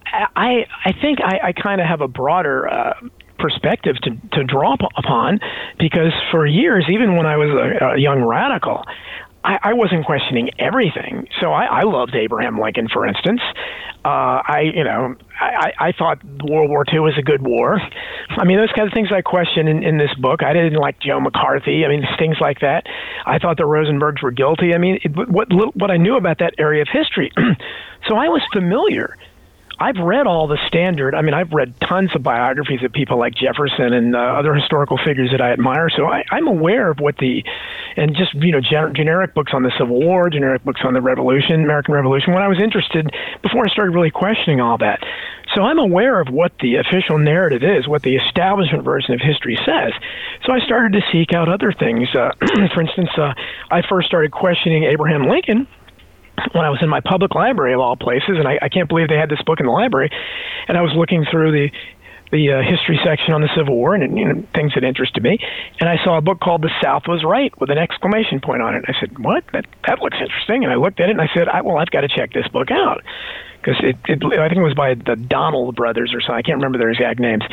I, 0.06 0.66
I 0.86 0.94
think 1.02 1.20
I, 1.24 1.40
I 1.48 1.54
kind 1.54 1.82
of 1.82 1.88
have 1.88 2.02
a 2.02 2.08
broader 2.08 2.68
uh, 2.68 2.94
perspective 3.40 3.96
to, 4.04 4.12
to 4.34 4.44
draw 4.44 4.76
upon 4.96 5.40
because 5.80 6.14
for 6.32 6.46
years, 6.46 6.86
even 6.90 7.16
when 7.18 7.26
I 7.26 7.38
was 7.38 7.50
a, 7.50 7.96
a 7.96 8.00
young 8.00 8.22
radical, 8.24 8.86
I, 9.46 9.60
I 9.62 9.74
wasn't 9.74 10.06
questioning 10.06 10.50
everything. 10.58 11.28
So 11.40 11.52
I, 11.52 11.66
I 11.66 11.84
loved 11.84 12.16
Abraham 12.16 12.60
Lincoln, 12.60 12.88
for 12.90 13.06
instance. 13.06 13.42
Uh, 14.04 14.42
I, 14.42 14.72
you 14.74 14.84
know, 14.84 15.16
I, 15.40 15.72
I 15.80 15.92
thought 15.92 16.24
World 16.44 16.70
War 16.70 16.84
II 16.92 17.02
was 17.02 17.14
a 17.20 17.22
good 17.22 17.46
war. 17.46 17.80
I 18.30 18.44
mean, 18.44 18.58
those 18.58 18.72
kind 18.76 18.88
of 18.88 18.94
things 18.94 19.10
I 19.12 19.22
question 19.22 19.68
in, 19.68 19.84
in 19.84 19.98
this 20.00 20.14
book. 20.16 20.42
I 20.42 20.54
didn't 20.54 20.80
like 20.80 21.00
Joe 21.00 21.20
McCarthy. 21.20 21.86
I 21.86 21.90
mean, 21.90 22.04
things 22.18 22.38
like 22.42 22.62
that. 22.62 22.88
I 23.26 23.38
thought 23.38 23.58
the 23.58 23.64
Rosenbergs 23.64 24.24
were 24.24 24.32
guilty. 24.32 24.74
I 24.74 24.80
mean, 24.80 25.00
it, 25.04 25.30
what 25.30 25.48
what 25.76 25.92
I 25.92 25.98
knew 25.98 26.18
about 26.18 26.40
that 26.40 26.56
area 26.58 26.82
of 26.82 26.88
history, 26.92 27.32
so 28.08 28.16
I 28.16 28.28
was 28.30 28.42
familiar 28.52 29.16
I've 29.80 29.98
read 29.98 30.26
all 30.26 30.48
the 30.48 30.58
standard. 30.68 31.16
I 31.16 31.22
mean, 31.22 31.34
I've 31.34 31.52
read 31.52 31.74
tons 31.82 32.16
of 32.16 32.24
biographies 32.24 32.82
of 32.84 32.94
people 32.94 33.20
like 33.20 33.36
Jefferson 33.36 33.94
and 33.94 34.16
uh, 34.16 34.20
other 34.20 34.54
historical 34.54 34.98
figures 34.98 35.32
that 35.32 35.42
I 35.42 35.52
admire. 35.52 35.90
So 35.90 36.06
I, 36.06 36.24
I'm 36.32 36.48
aware 36.48 36.90
of 36.90 37.00
what 37.00 37.18
the, 37.18 37.44
and 37.98 38.16
just 38.16 38.34
you 38.36 38.52
know, 38.52 38.62
gen- 38.62 38.94
generic 38.96 39.34
books 39.34 39.52
on 39.54 39.64
the 39.64 39.72
Civil 39.78 40.00
War, 40.00 40.30
generic 40.30 40.64
books 40.64 40.82
on 40.86 40.94
the 40.94 41.02
Revolution, 41.02 41.64
American 41.64 41.94
Revolution. 41.94 42.34
When 42.34 42.42
I 42.42 42.48
was 42.48 42.62
interested, 42.62 43.12
before 43.42 43.66
I 43.66 43.70
started 43.70 43.92
really 43.92 44.12
questioning 44.12 44.62
all 44.62 44.78
that, 44.78 45.04
so 45.54 45.62
I'm 45.62 45.80
aware 45.80 46.22
of 46.22 46.30
what 46.30 46.54
the 46.60 46.76
official 46.76 47.18
narrative 47.18 47.62
is, 47.62 47.88
what 47.88 48.02
the 48.02 48.16
establishment 48.16 48.84
version 48.84 49.14
of 49.14 49.22
history 49.22 49.60
says. 49.66 49.94
So 50.46 50.54
I 50.54 50.60
started 50.60 50.94
to 50.94 51.02
seek 51.12 51.34
out 51.34 51.50
other 51.50 51.72
things. 51.72 52.08
Uh, 52.16 52.32
for 52.74 52.82
instance, 52.82 53.10
uh, 53.18 53.34
I 53.70 53.82
first 53.88 54.08
started 54.08 54.32
questioning 54.32 54.86
Abraham 54.86 55.28
Lincoln 55.28 55.68
when 56.52 56.66
I 56.66 56.70
was 56.70 56.80
in 56.82 56.90
my 56.90 57.02
public 57.02 57.36
library 57.36 57.74
of 57.74 57.80
all 57.80 57.96
places, 57.96 58.38
and 58.38 58.48
I, 58.48 58.60
I 58.62 58.70
can't 58.70 58.90
believe 58.90 59.08
they 59.08 59.18
had 59.18 59.30
this 59.30 59.42
book 59.46 59.60
in 59.60 59.66
the 59.66 59.72
library. 59.72 60.10
And 60.68 60.78
I 60.78 60.82
was 60.82 60.92
looking 60.96 61.26
through 61.30 61.52
the 61.52 61.72
the 62.32 62.52
uh, 62.52 62.62
history 62.62 63.00
section 63.04 63.34
on 63.34 63.42
the 63.42 63.50
Civil 63.56 63.76
War 63.76 63.94
and 63.94 64.18
you 64.18 64.26
know, 64.26 64.44
things 64.56 64.74
that 64.74 64.84
interested 64.84 65.22
me, 65.22 65.38
and 65.80 65.88
I 65.88 66.04
saw 66.04 66.18
a 66.18 66.22
book 66.22 66.40
called 66.40 66.64
"The 66.64 66.72
South 66.82 67.04
Was 67.08 67.24
Right" 67.24 67.54
with 67.60 67.70
an 67.70 67.78
exclamation 67.78 68.42
point 68.42 68.62
on 68.62 68.74
it. 68.74 68.84
And 68.86 68.96
I 68.96 69.00
said, 69.00 69.20
"What? 69.20 69.44
That 69.54 69.66
that 69.88 70.02
looks 70.02 70.18
interesting." 70.20 70.64
And 70.64 70.74
I 70.74 70.76
looked 70.76 71.00
at 71.00 71.10
it 71.10 71.12
and 71.12 71.22
I 71.22 71.30
said, 71.34 71.48
I, 71.48 71.62
"Well, 71.62 71.78
I've 71.78 71.92
got 71.92 72.02
to 72.02 72.08
check 72.08 72.34
this 72.34 72.48
book 72.48 72.72
out." 72.72 73.04
Because 73.62 73.84
it, 73.84 73.98
it, 74.08 74.24
I 74.24 74.48
think 74.48 74.60
it 74.60 74.64
was 74.64 74.76
by 74.76 74.94
the 74.94 75.16
Donald 75.16 75.76
brothers 75.76 76.14
or 76.14 76.22
something. 76.22 76.36
I 76.36 76.42
can't 76.44 76.58
remember 76.58 76.78
their 76.78 76.92
exact 76.92 77.20
names, 77.20 77.44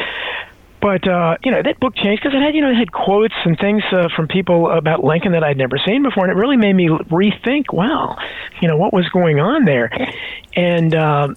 but 0.83 1.07
uh, 1.07 1.39
you 1.45 1.53
know 1.53 1.63
that 1.63 1.79
book 1.79 1.95
changed 1.95 2.23
because 2.23 2.37
it 2.37 2.43
had 2.43 2.55
you 2.55 2.61
know 2.61 2.71
it 2.71 2.75
had 2.75 2.91
quotes 2.91 3.35
and 3.45 3.57
things 3.59 3.83
uh, 3.93 4.09
from 4.15 4.27
people 4.27 4.69
about 4.69 5.05
Lincoln 5.05 5.33
that 5.33 5.45
I'd 5.45 5.57
never 5.57 5.79
seen 5.79 6.03
before, 6.03 6.25
and 6.25 6.33
it 6.33 6.39
really 6.39 6.57
made 6.57 6.75
me 6.75 6.89
rethink. 6.89 7.73
Wow, 7.73 8.19
you 8.61 8.67
know 8.67 8.77
what 8.77 8.93
was 8.93 9.09
going 9.11 9.39
on 9.39 9.65
there, 9.65 9.91
and 10.55 10.93
uh, 10.95 11.29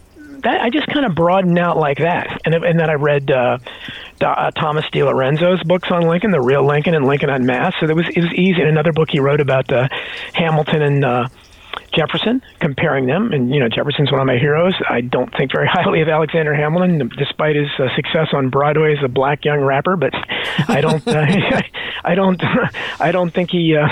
that 0.46 0.62
I 0.62 0.70
just 0.70 0.88
kind 0.88 1.06
of 1.06 1.14
broadened 1.14 1.60
out 1.60 1.78
like 1.78 2.00
that. 2.00 2.42
And 2.44 2.56
and 2.56 2.80
then 2.80 2.90
I 2.90 2.94
read 2.94 3.30
uh, 3.30 3.60
uh, 4.20 4.52
Thomas 4.52 4.86
DiLorenzo's 4.92 5.64
books 5.64 5.92
on 5.92 6.08
Lincoln, 6.08 6.32
The 6.32 6.42
Real 6.42 6.66
Lincoln 6.66 6.96
and 6.96 7.06
Lincoln 7.06 7.30
Unmasked. 7.30 7.80
So 7.80 7.88
it 7.88 7.96
was 7.96 8.08
it 8.10 8.22
was 8.22 8.34
easy. 8.34 8.62
And 8.62 8.70
another 8.70 8.94
book 8.94 9.10
he 9.12 9.20
wrote 9.20 9.42
about 9.42 9.72
uh, 9.72 9.88
Hamilton 10.34 10.82
and. 10.82 11.06
Uh, 11.06 11.28
Jefferson, 11.96 12.42
comparing 12.60 13.08
them. 13.08 13.32
And, 13.32 13.54
you 13.54 13.60
know, 13.60 13.70
Jefferson's 13.70 14.12
one 14.12 14.22
of 14.22 14.28
my 14.28 14.38
heroes. 14.38 14.74
I 14.90 15.02
don't 15.02 15.36
think 15.36 15.52
very 15.52 15.68
highly 15.72 16.02
of 16.02 16.10
Alexander 16.10 16.54
Hamilton, 16.54 17.10
despite 17.18 17.56
his 17.56 17.70
uh, 17.80 17.88
success 17.96 18.28
on 18.34 18.50
Broadway 18.50 18.96
as 18.98 19.04
a 19.04 19.08
black 19.08 19.46
young 19.46 19.62
rapper. 19.62 19.96
But 19.96 20.14
I 20.68 20.82
don't, 20.82 21.08
uh, 21.08 21.26
I 22.04 22.16
don't, 22.16 22.42
I 23.00 23.12
don't 23.12 23.34
think 23.34 23.52
he 23.52 23.76
uh, 23.76 23.88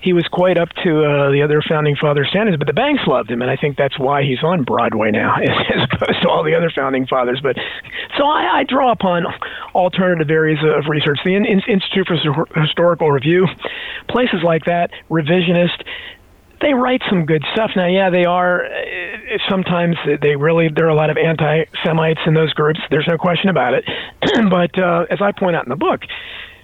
he 0.00 0.12
was 0.12 0.26
quite 0.28 0.58
up 0.58 0.68
to 0.84 1.04
uh, 1.04 1.30
the 1.30 1.42
other 1.42 1.62
founding 1.68 1.96
father 1.96 2.24
standards. 2.24 2.56
But 2.56 2.66
the 2.66 2.72
banks 2.72 3.02
loved 3.06 3.30
him, 3.30 3.42
and 3.42 3.50
I 3.50 3.56
think 3.56 3.76
that's 3.76 3.98
why 3.98 4.22
he's 4.22 4.42
on 4.42 4.62
Broadway 4.62 5.10
now, 5.10 5.36
as 5.36 5.88
opposed 5.92 6.22
to 6.22 6.28
all 6.28 6.44
the 6.44 6.54
other 6.54 6.70
founding 6.74 7.06
fathers. 7.06 7.40
But 7.42 7.56
so 8.16 8.24
I, 8.24 8.60
I 8.60 8.64
draw 8.64 8.92
upon 8.92 9.24
alternative 9.74 10.30
areas 10.30 10.60
of 10.62 10.88
research, 10.88 11.18
the 11.24 11.34
Institute 11.36 12.06
for 12.06 12.60
Historical 12.60 13.10
Review, 13.10 13.46
places 14.08 14.42
like 14.42 14.64
that, 14.64 14.90
revisionist 15.10 15.84
they 16.60 16.74
write 16.74 17.02
some 17.08 17.26
good 17.26 17.44
stuff. 17.52 17.70
Now, 17.76 17.86
yeah, 17.86 18.10
they 18.10 18.24
are. 18.24 18.64
Uh, 18.64 19.38
sometimes 19.48 19.96
they 20.22 20.36
really 20.36 20.68
there 20.74 20.86
are 20.86 20.90
a 20.90 20.94
lot 20.94 21.10
of 21.10 21.16
anti-Semites 21.16 22.20
in 22.26 22.34
those 22.34 22.52
groups. 22.52 22.80
There's 22.90 23.06
no 23.08 23.18
question 23.18 23.48
about 23.48 23.74
it. 23.74 23.84
but 24.50 24.78
uh, 24.78 25.06
as 25.10 25.18
I 25.20 25.32
point 25.32 25.56
out 25.56 25.64
in 25.64 25.70
the 25.70 25.76
book, 25.76 26.00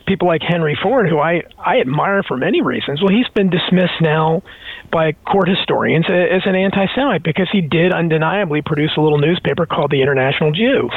people 0.07 0.29
like 0.29 0.43
Henry 0.43 0.77
Ford, 0.83 1.09
who 1.09 1.19
I 1.19 1.43
I 1.59 1.81
admire 1.81 2.23
for 2.23 2.37
many 2.37 2.63
reasons, 2.63 3.01
well, 3.01 3.15
he's 3.15 3.29
been 3.35 3.51
dismissed 3.51 4.01
now 4.01 4.43
by 4.91 5.13
court 5.13 5.49
historians 5.49 6.07
as 6.07 6.43
an 6.45 6.55
anti-Semite 6.55 7.23
because 7.23 7.49
he 7.51 7.61
did 7.61 7.93
undeniably 7.93 8.63
produce 8.63 8.93
a 8.97 9.01
little 9.01 9.19
newspaper 9.19 9.67
called 9.67 9.91
the 9.91 10.03
International 10.03 10.53
Jew, 10.53 10.91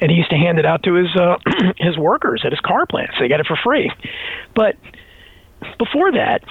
and 0.00 0.10
he 0.10 0.16
used 0.16 0.30
to 0.30 0.36
hand 0.36 0.58
it 0.58 0.66
out 0.66 0.82
to 0.84 0.94
his 0.94 1.08
uh, 1.16 1.36
his 1.76 1.96
workers 1.96 2.42
at 2.44 2.52
his 2.52 2.60
car 2.60 2.86
plants. 2.86 3.14
They 3.20 3.28
got 3.28 3.40
it 3.40 3.46
for 3.46 3.58
free, 3.62 3.90
but 4.54 4.76
before 5.78 6.12
that 6.12 6.42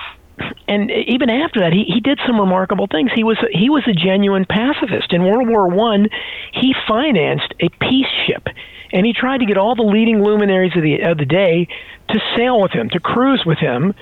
and 0.68 0.92
even 0.92 1.30
after 1.30 1.62
that, 1.62 1.74
he, 1.74 1.84
he 1.86 2.00
did 2.00 2.20
some 2.26 2.40
remarkable 2.40 2.88
things. 2.88 3.12
He 3.16 3.24
was 3.24 3.38
he 3.52 3.70
was 3.70 3.84
a 3.88 3.94
genuine 3.94 4.46
pacifist. 4.46 5.14
In 5.14 5.24
World 5.24 5.48
War 5.48 5.68
One, 5.68 6.10
he 6.54 6.76
financed 6.88 7.54
a 7.60 7.70
peace 7.70 8.12
ship, 8.26 8.48
and 8.92 9.06
he 9.06 9.14
tried 9.14 9.40
to 9.40 9.46
get 9.46 9.58
all 9.58 9.76
the 9.76 9.84
leading 9.84 10.24
luminaries 10.24 10.76
of 10.76 10.84
the 10.84 11.02
of 11.02 11.18
the 11.18 11.26
day 11.26 11.68
to 12.10 12.20
sail 12.36 12.62
with 12.62 12.72
him, 12.72 12.90
to 12.90 13.00
cruise 13.00 13.44
with 13.46 13.58
him, 13.58 13.94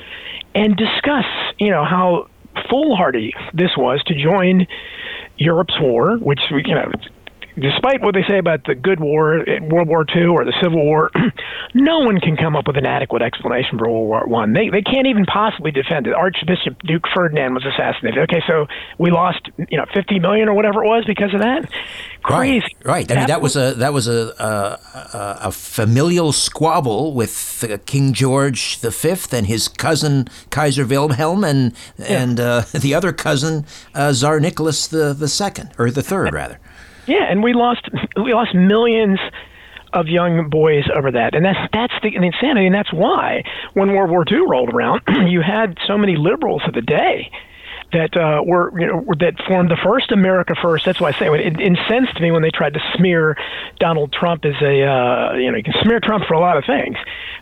and 0.54 0.76
discuss, 0.76 1.26
you 1.60 1.70
know, 1.70 1.86
how 1.86 2.28
foolhardy 2.70 3.34
this 3.54 3.72
was 3.78 4.02
to 4.04 4.16
join 4.16 4.68
Europe's 5.38 5.80
war, 5.80 6.18
which 6.18 6.40
you 6.50 6.76
know 6.76 6.92
despite 7.58 8.02
what 8.02 8.14
they 8.14 8.24
say 8.28 8.38
about 8.38 8.66
the 8.66 8.76
good 8.76 9.00
war, 9.00 9.38
in 9.38 9.70
World 9.70 9.88
War 9.88 10.06
II 10.16 10.26
or 10.26 10.46
the 10.46 10.54
Civil 10.62 10.84
War, 10.84 11.12
no 11.74 12.00
one 12.00 12.20
can 12.20 12.38
come 12.38 12.56
up 12.56 12.68
with 12.68 12.78
an 12.78 12.86
adequate 12.86 13.22
explanation 13.22 13.78
for 13.78 13.90
World 13.90 14.08
War 14.08 14.28
One. 14.28 14.54
They 14.54 14.70
they 14.70 14.82
can't 14.82 15.08
even 15.08 15.26
possibly 15.26 15.72
defend 15.72 16.08
it. 16.08 16.14
Archbishop 16.14 16.82
Duke 16.84 17.06
Ferdinand 17.14 17.54
was 17.54 17.66
assassinated. 17.66 18.20
Okay, 18.24 18.42
so 18.48 18.68
we 18.98 19.12
lost 19.12 19.50
you 19.70 19.78
know 19.78 19.86
50 19.94 20.20
million 20.20 20.50
or 20.50 20.54
whatever 20.54 20.84
it 20.84 20.88
was 20.88 21.06
because 21.06 21.34
of 21.34 21.42
that. 21.42 21.70
Crazy, 22.24 22.66
right? 22.84 22.96
Right. 22.96 23.12
I 23.12 23.16
mean, 23.16 23.28
that 23.28 23.42
was 23.42 23.56
a 23.56 23.74
that 23.76 23.94
was 23.94 24.08
a 24.08 24.34
a, 24.40 25.48
a 25.48 25.52
familial 25.52 26.32
squabble 26.32 27.14
with 27.14 27.64
uh, 27.70 27.78
King 27.86 28.14
George 28.14 28.78
V 28.78 29.16
and 29.32 29.48
his 29.48 29.68
cousin 29.68 30.28
Kaiser 30.50 30.86
Wilhelm 30.86 31.44
and 31.44 31.74
yeah. 31.98 32.24
and 32.24 32.40
uh, 32.40 32.64
the 32.74 32.94
other 32.94 33.14
cousin 33.14 33.66
uh, 33.94 34.12
Tsar 34.14 34.40
Nicholas 34.40 34.88
the 34.88 35.14
the 35.14 35.28
second 35.28 35.72
or 35.78 35.92
the 35.92 36.04
third 36.04 36.34
rather. 36.34 36.60
Yeah, 37.08 37.24
and 37.30 37.44
we 37.44 37.54
lost 37.54 37.88
we 38.16 38.34
lost 38.34 38.56
millions 38.56 39.20
of 39.94 40.08
young 40.08 40.50
boys 40.50 40.84
over 40.94 41.12
that, 41.12 41.36
and 41.36 41.46
that's 41.46 41.70
that's 41.72 41.94
the 42.04 42.16
insanity, 42.16 42.66
and 42.66 42.76
that's 42.76 42.92
why 42.92 43.44
when 43.74 43.94
World 43.94 44.12
War 44.12 44.26
II 44.30 44.46
rolled 44.48 44.70
around, 44.74 45.02
you 45.28 45.42
had 45.42 45.78
so 45.88 45.98
many 45.98 46.16
liberals 46.16 46.62
of 46.68 46.74
the 46.74 46.82
day 46.82 47.32
that 47.94 48.18
uh, 48.18 48.42
were 48.44 48.78
you 48.80 48.88
know 48.88 49.06
that 49.20 49.36
formed 49.48 49.70
the 49.70 49.78
first 49.84 50.12
America 50.12 50.54
First. 50.62 50.86
That's 50.86 51.00
why 51.00 51.10
I 51.10 51.20
say 51.20 51.28
it 51.28 51.60
incensed 51.60 52.20
me 52.20 52.32
when 52.32 52.42
they 52.42 52.52
tried 52.52 52.74
to 52.74 52.82
smear 52.98 53.38
Donald 53.80 54.12
Trump 54.12 54.44
as 54.46 54.56
a 54.62 54.84
uh, 54.84 55.34
you 55.36 55.52
know 55.52 55.58
you 55.58 55.64
can 55.64 55.76
smear 55.82 56.00
Trump 56.00 56.26
for 56.28 56.34
a 56.34 56.40
lot 56.40 56.58
of 56.58 56.66
things, 56.66 56.98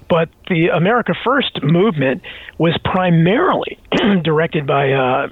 but 0.10 0.30
the 0.50 0.68
America 0.68 1.14
First 1.24 1.64
movement 1.64 2.22
was 2.58 2.78
primarily 2.84 3.80
directed 4.24 4.68
by 4.68 4.92
uh, 4.92 5.28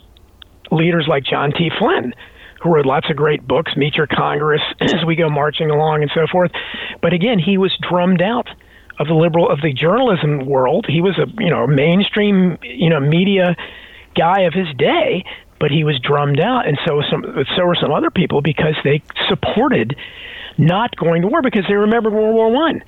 leaders 0.72 1.06
like 1.08 1.24
John 1.24 1.52
T. 1.52 1.70
Flynn 1.78 2.14
who 2.62 2.74
wrote 2.74 2.86
lots 2.86 3.10
of 3.10 3.16
great 3.16 3.48
books, 3.48 3.76
Meet 3.76 3.96
Your 3.96 4.08
Congress, 4.08 4.62
as 4.82 5.04
we 5.06 5.16
go 5.16 5.30
marching 5.30 5.70
along 5.70 6.02
and 6.02 6.12
so 6.14 6.28
forth. 6.32 6.52
But 7.02 7.14
again, 7.14 7.40
he 7.40 7.58
was 7.58 7.76
drummed 7.82 8.22
out 8.22 8.48
of 9.00 9.08
the 9.08 9.14
liberal 9.14 9.50
of 9.50 9.62
the 9.62 9.74
journalism 9.74 10.46
world. 10.46 10.86
He 10.88 11.02
was 11.02 11.18
a 11.18 11.26
you 11.42 11.50
know 11.50 11.66
mainstream 11.68 12.58
you 12.62 12.90
know 12.90 13.00
media 13.00 13.56
guy 14.16 14.42
of 14.42 14.54
his 14.54 14.68
day, 14.78 15.24
but 15.60 15.72
he 15.72 15.84
was 15.84 16.00
drummed 16.00 16.40
out, 16.40 16.68
and 16.68 16.78
so 16.86 17.02
some 17.10 17.24
so 17.56 17.66
were 17.66 17.78
some 17.80 17.92
other 17.92 18.12
people 18.12 18.42
because 18.42 18.76
they 18.84 19.02
supported 19.28 19.96
not 20.58 20.96
going 20.96 21.24
to 21.24 21.28
war 21.28 21.42
because 21.42 21.66
they 21.68 21.76
remembered 21.76 22.14
World 22.14 22.36
War 22.36 22.52
One 22.52 22.84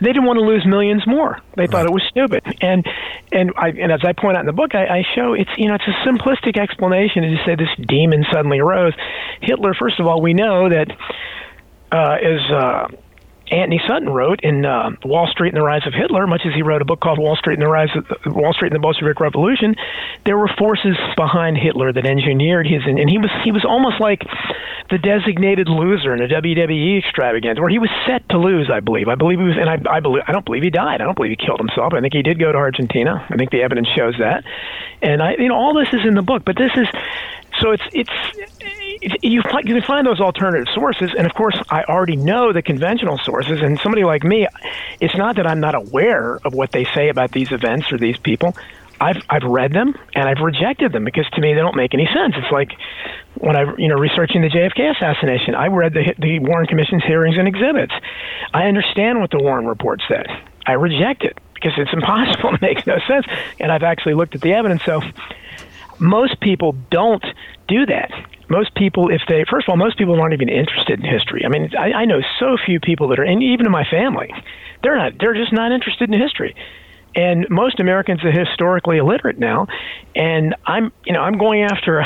they 0.00 0.08
didn't 0.08 0.24
want 0.24 0.38
to 0.38 0.44
lose 0.44 0.64
millions 0.66 1.06
more. 1.06 1.38
They 1.56 1.66
thought 1.66 1.84
right. 1.84 1.86
it 1.86 1.92
was 1.92 2.02
stupid. 2.10 2.44
And 2.60 2.84
and 3.32 3.52
I 3.56 3.68
and 3.68 3.90
as 3.92 4.00
I 4.04 4.12
point 4.12 4.36
out 4.36 4.40
in 4.40 4.46
the 4.46 4.52
book, 4.52 4.74
I, 4.74 4.98
I 4.98 5.02
show 5.14 5.32
it's 5.32 5.50
you 5.56 5.68
know 5.68 5.74
it's 5.74 5.88
a 5.88 6.08
simplistic 6.08 6.58
explanation 6.58 7.22
to 7.22 7.30
just 7.30 7.46
say 7.46 7.54
this 7.54 7.68
demon 7.88 8.24
suddenly 8.32 8.58
arose. 8.58 8.92
Hitler, 9.40 9.74
first 9.74 9.98
of 10.00 10.06
all, 10.06 10.20
we 10.20 10.34
know 10.34 10.68
that 10.68 10.90
uh, 11.92 12.16
is. 12.20 12.40
Uh, 12.50 12.88
Antony 13.50 13.80
Sutton 13.86 14.08
wrote 14.08 14.40
in 14.42 14.64
uh, 14.64 14.90
Wall 15.04 15.28
Street 15.28 15.50
and 15.54 15.56
the 15.56 15.64
Rise 15.64 15.86
of 15.86 15.94
Hitler, 15.94 16.26
much 16.26 16.42
as 16.44 16.52
he 16.54 16.62
wrote 16.62 16.82
a 16.82 16.84
book 16.84 17.00
called 17.00 17.18
Wall 17.18 17.36
Street 17.36 17.54
and 17.54 17.62
the 17.62 17.68
Rise 17.68 17.90
of 17.94 18.34
Wall 18.34 18.52
Street 18.52 18.72
and 18.72 18.74
the 18.74 18.82
Bolshevik 18.82 19.20
Revolution, 19.20 19.76
there 20.24 20.36
were 20.36 20.50
forces 20.58 20.96
behind 21.16 21.56
Hitler 21.56 21.92
that 21.92 22.04
engineered 22.06 22.66
his, 22.66 22.82
and 22.84 23.08
he 23.08 23.18
was 23.18 23.30
he 23.44 23.52
was 23.52 23.64
almost 23.64 24.00
like 24.00 24.22
the 24.90 24.98
designated 24.98 25.68
loser 25.68 26.12
in 26.12 26.22
a 26.22 26.28
WWE 26.28 26.98
extravaganza, 26.98 27.60
where 27.60 27.70
he 27.70 27.78
was 27.78 27.90
set 28.06 28.28
to 28.30 28.38
lose. 28.38 28.68
I 28.68 28.80
believe. 28.80 29.06
I 29.08 29.14
believe 29.14 29.38
he 29.38 29.44
was, 29.44 29.56
and 29.56 29.70
I, 29.70 29.78
I 29.88 30.00
believe 30.00 30.24
I 30.26 30.32
don't 30.32 30.44
believe 30.44 30.64
he 30.64 30.70
died. 30.70 31.00
I 31.00 31.04
don't 31.04 31.16
believe 31.16 31.30
he 31.38 31.46
killed 31.46 31.60
himself. 31.60 31.92
I 31.94 32.00
think 32.00 32.14
he 32.14 32.22
did 32.22 32.40
go 32.40 32.50
to 32.50 32.58
Argentina. 32.58 33.24
I 33.30 33.36
think 33.36 33.50
the 33.50 33.62
evidence 33.62 33.88
shows 33.94 34.14
that, 34.18 34.42
and 35.02 35.22
I, 35.22 35.36
you 35.38 35.48
know, 35.48 35.54
all 35.56 35.74
this 35.74 35.92
is 35.92 36.04
in 36.04 36.14
the 36.14 36.22
book. 36.22 36.44
But 36.44 36.56
this 36.56 36.72
is 36.74 36.88
so 37.60 37.72
it's 37.72 37.82
it's 37.92 38.10
you 39.22 39.42
you 39.42 39.74
can 39.74 39.82
find 39.82 40.06
those 40.06 40.20
alternative 40.20 40.66
sources, 40.74 41.10
and 41.16 41.26
of 41.26 41.34
course, 41.34 41.60
I 41.68 41.84
already 41.84 42.16
know 42.16 42.52
the 42.52 42.62
conventional 42.62 43.18
sources. 43.18 43.60
And 43.60 43.78
somebody 43.80 44.04
like 44.04 44.24
me, 44.24 44.46
it's 45.00 45.16
not 45.16 45.36
that 45.36 45.46
I'm 45.46 45.60
not 45.60 45.74
aware 45.74 46.38
of 46.44 46.54
what 46.54 46.72
they 46.72 46.84
say 46.94 47.08
about 47.08 47.32
these 47.32 47.52
events 47.52 47.92
or 47.92 47.98
these 47.98 48.16
people. 48.18 48.54
I've 49.00 49.18
I've 49.28 49.42
read 49.42 49.72
them 49.72 49.94
and 50.14 50.28
I've 50.28 50.42
rejected 50.42 50.92
them 50.92 51.04
because 51.04 51.28
to 51.34 51.40
me 51.40 51.52
they 51.52 51.60
don't 51.60 51.76
make 51.76 51.92
any 51.92 52.06
sense. 52.06 52.34
It's 52.36 52.50
like 52.50 52.72
when 53.34 53.56
I 53.56 53.64
you 53.76 53.88
know 53.88 53.96
researching 53.96 54.42
the 54.42 54.48
JFK 54.48 54.96
assassination, 54.96 55.54
I 55.54 55.66
read 55.66 55.92
the 55.92 56.14
the 56.18 56.38
Warren 56.38 56.66
Commission's 56.66 57.04
hearings 57.04 57.36
and 57.38 57.46
exhibits. 57.46 57.92
I 58.54 58.66
understand 58.66 59.20
what 59.20 59.30
the 59.30 59.38
Warren 59.38 59.66
report 59.66 60.02
said. 60.08 60.26
I 60.66 60.72
reject 60.72 61.22
it 61.24 61.38
because 61.54 61.72
it's 61.76 61.92
impossible. 61.92 62.54
It 62.54 62.62
makes 62.62 62.86
no 62.86 62.98
sense. 63.06 63.26
And 63.60 63.70
I've 63.70 63.82
actually 63.82 64.14
looked 64.14 64.34
at 64.34 64.40
the 64.40 64.52
evidence. 64.52 64.82
So 64.84 65.00
most 65.98 66.40
people 66.40 66.74
don't 66.90 67.24
do 67.68 67.86
that. 67.86 68.10
Most 68.48 68.74
people, 68.74 69.10
if 69.10 69.22
they, 69.28 69.44
first 69.50 69.66
of 69.66 69.70
all, 69.70 69.76
most 69.76 69.98
people 69.98 70.20
aren't 70.20 70.34
even 70.34 70.48
interested 70.48 71.00
in 71.00 71.04
history. 71.04 71.44
I 71.44 71.48
mean, 71.48 71.70
I, 71.76 71.92
I 71.92 72.04
know 72.04 72.20
so 72.38 72.56
few 72.64 72.78
people 72.78 73.08
that 73.08 73.18
are, 73.18 73.24
and 73.24 73.42
even 73.42 73.66
in 73.66 73.72
my 73.72 73.84
family, 73.84 74.32
they're 74.82 74.96
not, 74.96 75.18
they're 75.18 75.34
just 75.34 75.52
not 75.52 75.72
interested 75.72 76.12
in 76.12 76.20
history 76.20 76.54
and 77.16 77.46
most 77.48 77.80
Americans 77.80 78.22
are 78.24 78.30
historically 78.30 78.98
illiterate 78.98 79.38
now. 79.38 79.66
And 80.14 80.54
I'm, 80.66 80.92
you 81.04 81.14
know, 81.14 81.20
I'm 81.20 81.38
going 81.38 81.62
after, 81.62 82.04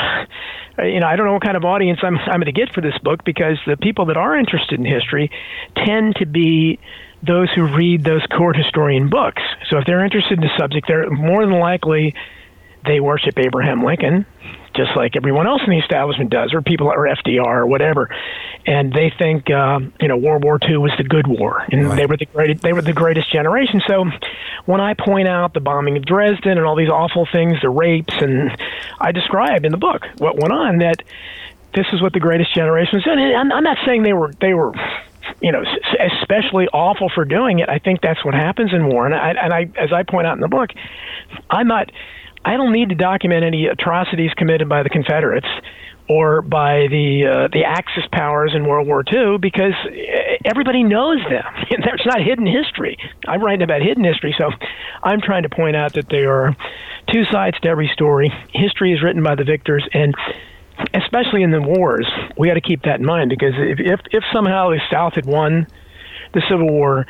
you 0.79 1.01
know, 1.01 1.05
I 1.05 1.17
don't 1.17 1.25
know 1.25 1.33
what 1.33 1.43
kind 1.43 1.57
of 1.57 1.65
audience 1.65 1.99
I'm 2.01 2.17
I'm 2.17 2.39
going 2.39 2.45
to 2.45 2.51
get 2.53 2.73
for 2.73 2.81
this 2.81 2.97
book 3.03 3.23
because 3.25 3.59
the 3.67 3.77
people 3.77 4.05
that 4.05 4.17
are 4.17 4.35
interested 4.35 4.79
in 4.79 4.85
history 4.85 5.29
tend 5.75 6.15
to 6.15 6.25
be 6.25 6.79
those 7.21 7.51
who 7.51 7.67
read 7.67 8.03
those 8.03 8.25
court 8.35 8.55
historian 8.55 9.09
books. 9.09 9.43
So 9.69 9.77
if 9.77 9.85
they're 9.85 10.03
interested 10.03 10.39
in 10.39 10.41
the 10.41 10.57
subject, 10.57 10.87
they're 10.87 11.09
more 11.09 11.45
than 11.45 11.59
likely 11.59 12.15
they 12.85 12.99
worship 12.99 13.37
Abraham 13.37 13.83
Lincoln, 13.83 14.25
just 14.75 14.95
like 14.95 15.15
everyone 15.15 15.47
else 15.47 15.61
in 15.63 15.71
the 15.71 15.79
establishment 15.79 16.29
does, 16.29 16.53
or 16.53 16.61
people 16.61 16.87
or 16.87 17.07
FDR 17.07 17.45
or 17.45 17.67
whatever, 17.67 18.09
and 18.65 18.93
they 18.93 19.11
think 19.17 19.49
uh, 19.49 19.79
you 19.99 20.07
know 20.07 20.17
World 20.17 20.43
War 20.43 20.59
II 20.61 20.77
was 20.77 20.91
the 20.97 21.03
good 21.03 21.27
war, 21.27 21.65
and 21.71 21.87
right. 21.87 21.95
they 21.95 22.05
were 22.05 22.17
the 22.17 22.25
great 22.25 22.61
they 22.61 22.73
were 22.73 22.81
the 22.81 22.93
greatest 22.93 23.31
generation. 23.31 23.81
So 23.87 24.05
when 24.65 24.81
I 24.81 24.93
point 24.93 25.27
out 25.27 25.53
the 25.53 25.59
bombing 25.59 25.97
of 25.97 26.05
Dresden 26.05 26.57
and 26.57 26.65
all 26.65 26.75
these 26.75 26.89
awful 26.89 27.27
things, 27.31 27.61
the 27.61 27.69
rapes, 27.69 28.13
and 28.19 28.55
I 28.99 29.11
describe 29.11 29.65
in 29.65 29.71
the 29.71 29.77
book 29.77 30.05
what 30.17 30.37
went 30.37 30.53
on 30.53 30.79
that 30.79 31.03
this 31.73 31.87
is 31.93 32.01
what 32.01 32.13
the 32.13 32.19
greatest 32.19 32.53
generation 32.53 32.97
was. 32.97 33.07
And 33.07 33.53
I'm 33.53 33.63
not 33.63 33.77
saying 33.85 34.03
they 34.03 34.13
were 34.13 34.33
they 34.39 34.53
were 34.53 34.73
you 35.41 35.51
know, 35.51 35.63
especially 36.21 36.67
awful 36.67 37.09
for 37.09 37.25
doing 37.25 37.59
it. 37.59 37.69
I 37.69 37.79
think 37.79 38.01
that's 38.01 38.23
what 38.23 38.33
happens 38.33 38.73
in 38.73 38.87
war, 38.87 39.05
and 39.05 39.15
I, 39.15 39.31
and 39.31 39.53
I, 39.53 39.69
as 39.77 39.91
I 39.93 40.03
point 40.03 40.27
out 40.27 40.35
in 40.35 40.41
the 40.41 40.47
book, 40.47 40.71
I'm 41.49 41.67
not, 41.67 41.91
I 42.43 42.57
don't 42.57 42.71
need 42.71 42.89
to 42.89 42.95
document 42.95 43.43
any 43.43 43.67
atrocities 43.67 44.31
committed 44.35 44.67
by 44.67 44.83
the 44.83 44.89
Confederates 44.89 45.47
or 46.09 46.41
by 46.41 46.87
the 46.89 47.25
uh, 47.25 47.47
the 47.53 47.63
Axis 47.63 48.03
powers 48.11 48.51
in 48.55 48.65
World 48.65 48.87
War 48.87 49.03
II 49.07 49.37
because 49.37 49.73
everybody 50.43 50.83
knows 50.83 51.19
them. 51.29 51.45
There's 51.69 52.05
not 52.05 52.21
hidden 52.21 52.47
history. 52.47 52.97
I'm 53.27 53.41
writing 53.41 53.61
about 53.61 53.81
hidden 53.81 54.03
history, 54.03 54.35
so 54.37 54.49
I'm 55.03 55.21
trying 55.21 55.43
to 55.43 55.49
point 55.49 55.75
out 55.75 55.93
that 55.93 56.09
there 56.09 56.33
are 56.33 56.57
two 57.11 57.23
sides 57.31 57.59
to 57.61 57.69
every 57.69 57.89
story. 57.93 58.33
History 58.53 58.93
is 58.93 59.03
written 59.03 59.23
by 59.23 59.35
the 59.35 59.43
victors, 59.43 59.87
and 59.93 60.15
especially 60.93 61.43
in 61.43 61.51
the 61.51 61.61
wars, 61.61 62.07
we 62.37 62.47
got 62.47 62.55
to 62.55 62.61
keep 62.61 62.83
that 62.83 62.99
in 62.99 63.05
mind 63.05 63.29
because 63.29 63.53
if, 63.57 63.79
if 63.79 63.99
if 64.11 64.23
somehow 64.33 64.69
the 64.69 64.81
South 64.91 65.13
had 65.13 65.25
won 65.25 65.67
the 66.33 66.41
Civil 66.49 66.69
War, 66.69 67.05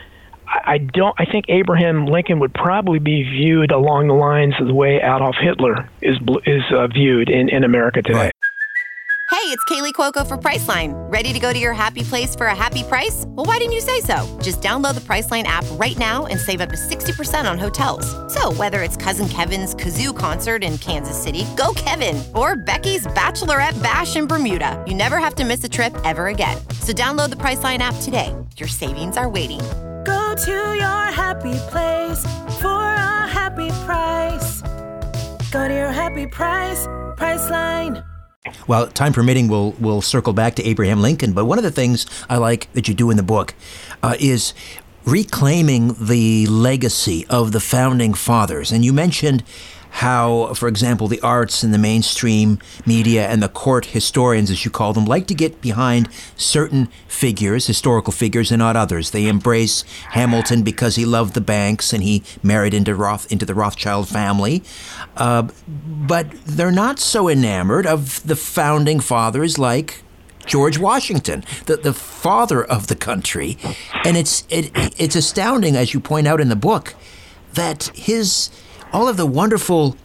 I 0.52 0.80
don't. 0.80 1.16
I 1.18 1.26
think 1.26 1.46
Abraham 1.50 2.06
Lincoln 2.06 2.40
would 2.40 2.54
probably 2.54 3.00
be 3.00 3.24
viewed 3.24 3.72
along 3.72 4.08
the 4.08 4.14
lines 4.14 4.54
of 4.60 4.68
the 4.68 4.74
way 4.74 4.98
Adolf 4.98 5.36
Hitler 5.40 5.90
is 6.02 6.18
is 6.46 6.64
uh, 6.72 6.88
viewed 6.88 7.30
in 7.30 7.50
in 7.50 7.64
America 7.64 8.02
today. 8.02 8.18
Right. 8.18 8.32
Hey, 9.32 9.48
it's 9.48 9.64
Kaley 9.64 9.94
Cuoco 9.94 10.28
for 10.28 10.38
Priceline. 10.38 10.92
Ready 11.12 11.32
to 11.32 11.40
go 11.40 11.54
to 11.54 11.58
your 11.58 11.72
happy 11.72 12.04
place 12.04 12.36
for 12.36 12.48
a 12.48 12.56
happy 12.56 12.84
price? 12.84 13.24
Well, 13.30 13.46
why 13.46 13.60
didn't 13.60 13.72
you 13.72 13.80
say 13.80 14.02
so? 14.02 14.40
Just 14.42 14.62
download 14.62 14.94
the 14.94 15.02
Priceline 15.02 15.44
app 15.44 15.64
right 15.80 15.98
now 15.98 16.26
and 16.26 16.38
save 16.38 16.60
up 16.60 16.70
to 16.70 16.76
60% 16.76 17.50
on 17.50 17.58
hotels. 17.58 18.06
So, 18.34 18.52
whether 18.54 18.84
it's 18.84 18.98
Cousin 18.98 19.30
Kevin's 19.30 19.74
Kazoo 19.74 20.16
concert 20.16 20.66
in 20.66 20.78
Kansas 20.80 21.18
City, 21.18 21.46
go 21.56 21.74
Kevin, 21.76 22.22
or 22.36 22.58
Becky's 22.58 23.08
Bachelorette 23.08 23.82
Bash 23.82 24.18
in 24.18 24.28
Bermuda, 24.28 24.84
you 24.86 24.94
never 24.94 25.18
have 25.18 25.36
to 25.36 25.46
miss 25.46 25.64
a 25.64 25.70
trip 25.70 25.96
ever 26.04 26.28
again. 26.28 26.58
So, 26.82 26.92
download 26.92 27.30
the 27.30 27.38
Priceline 27.38 27.80
app 27.80 27.96
today. 28.02 28.36
Your 28.58 28.68
savings 28.68 29.16
are 29.16 29.30
waiting. 29.30 29.62
Go 30.32 30.38
to 30.46 30.76
your 30.78 31.12
happy 31.12 31.60
place 31.72 32.24
for 32.62 32.70
a 32.70 33.28
happy 33.28 33.68
price. 33.84 34.62
Go 35.52 35.68
to 35.68 35.74
your 35.74 35.92
happy 35.92 36.26
price, 36.26 36.88
Priceline. 37.18 38.06
Well, 38.66 38.88
time 38.88 39.12
permitting, 39.12 39.50
we'll 39.50 39.72
we'll 39.72 40.02
circle 40.02 40.32
back 40.32 40.56
to 40.56 40.64
Abraham 40.64 41.02
Lincoln. 41.02 41.34
But 41.34 41.48
one 41.48 41.58
of 41.58 41.66
the 41.66 41.72
things 41.72 42.06
I 42.30 42.38
like 42.38 42.72
that 42.72 42.88
you 42.88 42.94
do 42.94 43.10
in 43.10 43.18
the 43.18 43.24
book 43.24 43.56
uh, 44.02 44.16
is 44.22 44.54
reclaiming 45.04 45.96
the 46.00 46.46
legacy 46.48 47.26
of 47.30 47.52
the 47.52 47.60
founding 47.60 48.14
fathers. 48.14 48.72
And 48.72 48.86
you 48.86 48.94
mentioned 48.94 49.44
how, 49.92 50.54
for 50.54 50.68
example, 50.68 51.08
the 51.08 51.20
arts 51.22 51.64
and 51.64 51.74
the 51.74 51.78
mainstream 51.78 52.60
media 52.86 53.28
and 53.28 53.44
the 53.44 53.50
court 53.50 53.86
historians, 53.88 54.50
as 54.50 54.64
you 54.64 54.72
call 54.72 54.94
them, 54.94 55.06
like 55.06 55.28
to 55.28 55.36
get 55.36 55.62
behind 55.62 56.08
certain 56.36 56.88
figures, 57.08 57.68
historical 57.68 58.14
figures, 58.14 58.52
and 58.52 58.60
not 58.60 58.76
others. 58.76 59.12
They 59.12 59.28
embrace 59.28 59.84
Hamilton 60.12 60.64
because 60.64 60.96
he 60.96 61.06
loved 61.06 61.34
the 61.34 61.42
banks 61.42 61.94
and 61.94 62.02
he 62.02 62.24
married 62.42 62.74
into 62.74 62.96
Roth 62.96 63.32
into 63.32 63.46
the 63.46 63.54
Rothschild 63.54 64.08
family, 64.08 64.64
uh, 65.18 65.50
but 65.68 66.32
they're 66.46 66.72
not 66.72 66.98
so 66.98 67.28
enamored 67.28 67.86
of 67.86 68.26
the 68.26 68.36
founding 68.36 69.02
fathers 69.02 69.60
like 69.60 70.04
George 70.46 70.80
Washington, 70.80 71.44
the, 71.66 71.78
the 71.78 71.94
father 71.94 72.64
of 72.64 72.88
the 72.88 72.96
country. 72.96 73.58
And 74.06 74.18
it's, 74.18 74.46
it, 74.50 74.72
it's 74.98 75.16
astounding, 75.16 75.76
as 75.76 75.94
you 75.94 76.00
point 76.00 76.28
out 76.28 76.42
in 76.42 76.50
the 76.50 76.56
book, 76.56 76.96
that 77.54 77.92
his 77.94 78.50
all 78.94 79.08
of 79.08 79.18
the 79.18 79.26
wonderful 79.26 79.96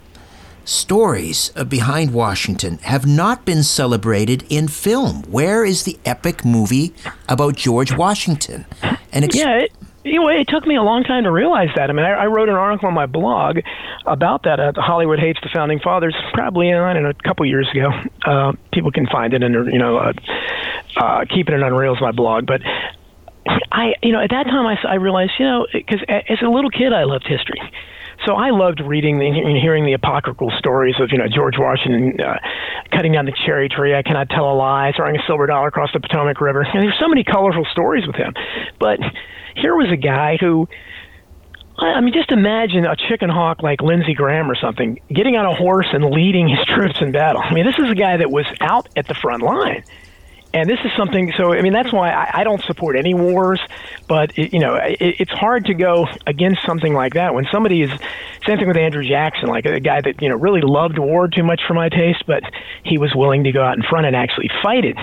stories 0.65 1.51
behind 1.69 2.13
Washington 2.13 2.79
have 2.79 3.07
not 3.07 3.45
been 3.45 3.63
celebrated 3.63 4.45
in 4.49 4.69
film. 4.69 5.23
Where 5.31 5.65
is 5.65 5.85
the 5.85 5.99
epic 6.05 6.45
movie 6.45 6.93
about 7.29 7.57
George 7.57 7.97
Washington? 7.97 8.67
And 9.13 9.25
ex- 9.25 9.37
yeah, 9.37 9.61
it, 9.61 9.73
you 10.05 10.21
know, 10.21 10.29
it 10.29 10.49
took 10.49 10.67
me 10.67 10.77
a 10.77 10.83
long 10.83 11.05
time 11.05 11.25
to 11.25 11.31
realize 11.31 11.69
that. 11.77 11.89
I 11.89 11.93
mean, 11.93 12.05
I, 12.05 12.13
I 12.13 12.27
wrote 12.27 12.49
an 12.49 12.57
article 12.57 12.89
on 12.89 12.95
my 12.95 13.07
blog 13.07 13.59
about 14.07 14.43
that. 14.43 14.59
Uh, 14.59 14.73
Hollywood 14.77 15.21
hates 15.21 15.39
the 15.43 15.49
founding 15.53 15.79
fathers. 15.79 16.15
Probably 16.35 16.73
I 16.73 16.93
don't 16.93 17.05
know, 17.05 17.11
a 17.11 17.15
couple 17.15 17.47
years 17.47 17.69
ago. 17.71 17.91
Uh, 18.25 18.53
people 18.73 18.91
can 18.91 19.07
find 19.07 19.35
it 19.35 19.43
and 19.43 19.73
you 19.73 19.79
know, 19.79 19.99
uh, 19.99 20.13
uh, 20.97 21.25
keeping 21.27 21.55
it 21.55 21.63
on 21.63 21.75
Rails 21.75 21.99
my 22.01 22.13
blog, 22.13 22.47
but. 22.47 22.61
I, 23.71 23.95
you 24.03 24.11
know, 24.11 24.21
at 24.21 24.31
that 24.31 24.47
time 24.47 24.67
I, 24.67 24.77
I 24.89 24.95
realized, 24.97 25.33
you 25.39 25.45
know, 25.45 25.67
because 25.73 26.01
as 26.09 26.39
a 26.43 26.49
little 26.49 26.71
kid 26.71 26.93
I 26.93 27.05
loved 27.05 27.29
history, 27.29 27.61
so 28.25 28.35
I 28.35 28.51
loved 28.51 28.81
reading 28.81 29.21
and 29.21 29.57
hearing 29.57 29.85
the 29.85 29.93
apocryphal 29.93 30.51
stories 30.59 30.95
of 31.01 31.11
you 31.13 31.19
know 31.19 31.27
George 31.29 31.57
Washington 31.59 32.21
uh, 32.21 32.39
cutting 32.91 33.13
down 33.13 33.27
the 33.27 33.37
cherry 33.45 33.69
tree. 33.69 33.95
I 33.95 34.03
cannot 34.03 34.31
tell 34.31 34.51
a 34.51 34.55
lie, 34.55 34.93
throwing 34.97 35.17
a 35.17 35.27
silver 35.27 35.47
dollar 35.47 35.69
across 35.69 35.91
the 35.93 36.01
Potomac 36.01 36.41
River. 36.41 36.63
And 36.63 36.83
there's 36.83 36.99
so 36.99 37.09
many 37.09 37.25
colorful 37.25 37.67
stories 37.71 38.07
with 38.07 38.17
him. 38.17 38.33
But 38.79 39.01
here 39.55 39.75
was 39.75 39.91
a 39.93 39.97
guy 39.97 40.37
who. 40.39 40.69
I 41.79 42.01
mean, 42.01 42.15
just 42.15 42.33
imagine 42.33 42.87
a 42.87 42.97
chicken 42.97 43.29
hawk 43.29 43.63
like 43.63 43.83
Lindsey 43.83 44.15
Graham 44.15 44.51
or 44.51 44.55
something 44.55 44.99
getting 45.11 45.37
on 45.37 45.45
a 45.45 45.55
horse 45.55 45.89
and 45.93 46.07
leading 46.07 46.49
his 46.49 46.65
troops 46.75 47.03
in 47.03 47.13
battle. 47.13 47.43
I 47.45 47.53
mean, 47.53 47.67
this 47.67 47.79
is 47.79 47.91
a 47.91 47.95
guy 47.95 48.17
that 48.17 48.31
was 48.31 48.47
out 48.63 48.89
at 48.97 49.07
the 49.07 49.15
front 49.15 49.43
line 49.43 49.85
and 50.57 50.71
this 50.71 50.79
is 50.85 50.91
something. 50.97 51.33
So 51.37 51.53
I 51.53 51.61
mean, 51.61 51.75
that's 51.75 51.93
why 51.93 52.11
I, 52.11 52.41
I 52.41 52.45
don't 52.45 52.63
support 52.65 52.97
any 52.97 53.13
wars. 53.13 53.61
But 54.09 54.39
it, 54.39 54.55
you 54.55 54.59
know, 54.59 54.75
it, 54.77 54.97
it's 55.01 55.31
hard 55.31 55.67
to 55.67 55.75
go 55.75 56.07
against 56.27 56.65
something 56.65 56.95
like 56.95 57.15
that 57.15 57.35
when 57.35 57.47
somebody 57.53 57.83
is. 57.83 57.91
Same 58.47 58.59
thing 58.59 58.69
with 58.69 58.77
Andrew 58.77 59.07
Jackson, 59.07 59.49
like 59.49 59.67
a 59.67 59.81
guy 59.81 60.01
that 60.01 60.23
you 60.23 60.31
know 60.31 60.37
really 60.37 60.63
loved 60.63 60.99
war 60.99 61.29
too 61.29 61.43
much 61.43 61.61
for 61.69 61.75
my 61.75 61.91
taste, 61.91 62.25
but 62.27 62.43
he 62.85 62.97
was 62.97 63.15
willing 63.15 63.45
to 63.45 63.53
go 63.53 63.63
out 63.63 63.77
in 63.77 63.83
front 63.83 64.07
and 64.07 64.17
actually 64.17 64.51
fight 64.63 64.85
it. 64.85 64.97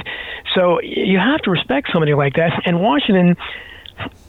So 0.55 0.81
you 0.81 1.19
have 1.19 1.41
to 1.41 1.51
respect 1.51 1.89
somebody 1.91 2.15
like 2.15 2.33
that. 2.33 2.63
And 2.65 2.81
Washington 2.81 3.35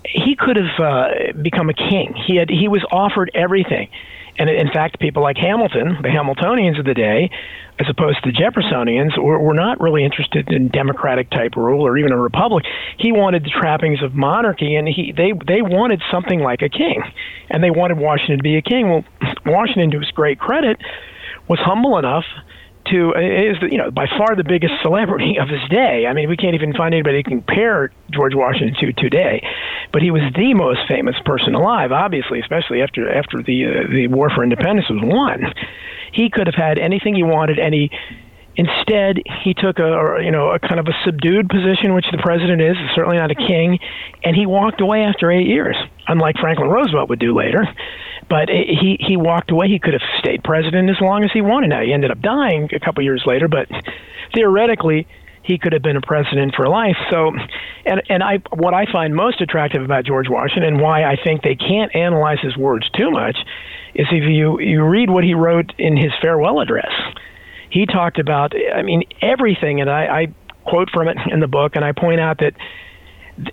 he 0.04 0.36
could 0.36 0.56
have 0.56 0.78
uh, 0.78 1.32
become 1.40 1.70
a 1.70 1.74
king. 1.74 2.14
He 2.26 2.36
had 2.36 2.50
he 2.50 2.68
was 2.68 2.84
offered 2.90 3.30
everything, 3.34 3.88
and 4.38 4.50
in 4.50 4.68
fact, 4.72 4.98
people 4.98 5.22
like 5.22 5.36
Hamilton, 5.36 5.98
the 6.02 6.08
Hamiltonians 6.08 6.78
of 6.78 6.84
the 6.84 6.94
day, 6.94 7.30
as 7.78 7.86
opposed 7.88 8.22
to 8.22 8.32
the 8.32 8.36
Jeffersonians, 8.36 9.16
were, 9.16 9.38
were 9.38 9.54
not 9.54 9.80
really 9.80 10.04
interested 10.04 10.50
in 10.52 10.68
democratic 10.68 11.30
type 11.30 11.56
rule 11.56 11.86
or 11.86 11.96
even 11.96 12.12
a 12.12 12.18
republic. 12.18 12.64
He 12.98 13.12
wanted 13.12 13.44
the 13.44 13.50
trappings 13.50 14.02
of 14.02 14.14
monarchy, 14.14 14.74
and 14.74 14.88
he 14.88 15.12
they 15.16 15.32
they 15.46 15.62
wanted 15.62 16.02
something 16.10 16.40
like 16.40 16.62
a 16.62 16.68
king, 16.68 17.02
and 17.50 17.62
they 17.62 17.70
wanted 17.70 17.98
Washington 17.98 18.38
to 18.38 18.42
be 18.42 18.56
a 18.56 18.62
king. 18.62 18.90
Well, 18.90 19.04
Washington, 19.46 19.90
to 19.92 20.00
his 20.00 20.10
great 20.10 20.38
credit, 20.38 20.78
was 21.48 21.58
humble 21.60 21.98
enough 21.98 22.24
to 22.86 23.12
is 23.12 23.56
you 23.70 23.78
know 23.78 23.90
by 23.90 24.06
far 24.06 24.36
the 24.36 24.44
biggest 24.44 24.74
celebrity 24.82 25.38
of 25.40 25.48
his 25.48 25.60
day. 25.70 26.06
I 26.08 26.12
mean, 26.12 26.28
we 26.28 26.36
can't 26.36 26.54
even 26.54 26.72
find 26.74 26.94
anybody 26.94 27.22
to 27.22 27.28
compare 27.28 27.92
George 28.10 28.34
Washington 28.34 28.74
to 28.80 28.92
today. 28.92 29.46
But 29.92 30.02
he 30.02 30.10
was 30.10 30.22
the 30.36 30.54
most 30.54 30.80
famous 30.88 31.16
person 31.24 31.54
alive, 31.54 31.92
obviously, 31.92 32.40
especially 32.40 32.82
after 32.82 33.10
after 33.10 33.42
the 33.42 33.66
uh, 33.66 33.90
the 33.90 34.08
War 34.08 34.30
for 34.30 34.42
Independence 34.42 34.88
was 34.90 35.00
won. 35.02 35.52
He 36.12 36.30
could 36.30 36.46
have 36.46 36.54
had 36.54 36.78
anything 36.78 37.14
he 37.14 37.24
wanted, 37.24 37.58
and 37.58 37.74
he 37.74 37.90
Instead, 38.56 39.18
he 39.42 39.52
took 39.52 39.80
a 39.80 40.20
you 40.22 40.30
know 40.30 40.50
a 40.52 40.60
kind 40.60 40.78
of 40.78 40.86
a 40.86 40.94
subdued 41.04 41.48
position, 41.48 41.92
which 41.94 42.06
the 42.12 42.18
president 42.18 42.62
is, 42.62 42.76
certainly 42.94 43.16
not 43.16 43.30
a 43.30 43.34
king, 43.34 43.80
and 44.22 44.36
he 44.36 44.46
walked 44.46 44.80
away 44.80 45.02
after 45.02 45.30
eight 45.30 45.48
years, 45.48 45.76
unlike 46.06 46.36
Franklin 46.38 46.68
Roosevelt 46.68 47.08
would 47.08 47.18
do 47.18 47.36
later. 47.36 47.66
But 48.28 48.48
he 48.48 48.96
he 49.00 49.16
walked 49.16 49.50
away. 49.50 49.68
He 49.68 49.78
could 49.78 49.92
have 49.92 50.02
stayed 50.18 50.42
president 50.44 50.90
as 50.90 51.00
long 51.00 51.24
as 51.24 51.30
he 51.32 51.40
wanted. 51.40 51.70
Now 51.70 51.82
he 51.82 51.92
ended 51.92 52.10
up 52.10 52.20
dying 52.20 52.68
a 52.74 52.80
couple 52.80 53.02
years 53.02 53.22
later, 53.26 53.48
but 53.48 53.68
theoretically 54.34 55.06
he 55.42 55.58
could 55.58 55.74
have 55.74 55.82
been 55.82 55.96
a 55.96 56.00
president 56.00 56.54
for 56.54 56.68
life. 56.68 56.96
So, 57.10 57.32
and 57.84 58.02
and 58.08 58.22
I 58.22 58.38
what 58.50 58.74
I 58.74 58.90
find 58.90 59.14
most 59.14 59.40
attractive 59.40 59.82
about 59.82 60.04
George 60.04 60.28
Washington 60.28 60.74
and 60.74 60.80
why 60.80 61.04
I 61.04 61.16
think 61.22 61.42
they 61.42 61.56
can't 61.56 61.94
analyze 61.94 62.40
his 62.40 62.56
words 62.56 62.88
too 62.90 63.10
much 63.10 63.36
is 63.94 64.06
if 64.10 64.24
you 64.24 64.58
you 64.60 64.84
read 64.84 65.10
what 65.10 65.24
he 65.24 65.34
wrote 65.34 65.72
in 65.78 65.96
his 65.96 66.12
farewell 66.20 66.60
address 66.60 66.92
he 67.74 67.86
talked 67.86 68.20
about, 68.20 68.52
I 68.72 68.82
mean, 68.82 69.02
everything, 69.20 69.80
and 69.80 69.90
I, 69.90 70.04
I 70.06 70.26
quote 70.64 70.90
from 70.90 71.08
it 71.08 71.18
in 71.32 71.40
the 71.40 71.48
book, 71.48 71.74
and 71.74 71.84
I 71.84 71.90
point 71.90 72.20
out 72.20 72.38
that 72.38 72.54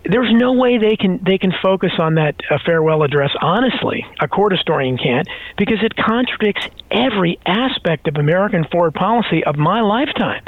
there's 0.06 0.32
no 0.32 0.54
way 0.54 0.78
they 0.78 0.96
can 0.96 1.20
they 1.26 1.38
can 1.38 1.52
focus 1.62 1.92
on 1.98 2.16
that 2.16 2.36
uh, 2.50 2.58
farewell 2.66 3.04
address 3.04 3.32
honestly. 3.42 4.06
A 4.20 4.28
court 4.28 4.52
historian 4.52 4.98
can't 4.98 5.28
because 5.58 5.80
it 5.84 5.96
contradicts 5.96 6.68
every 6.92 7.40
aspect 7.46 8.08
of 8.08 8.16
American 8.16 8.66
foreign 8.72 8.94
policy 8.94 9.44
of 9.44 9.56
my 9.58 9.82
lifetime. 9.82 10.44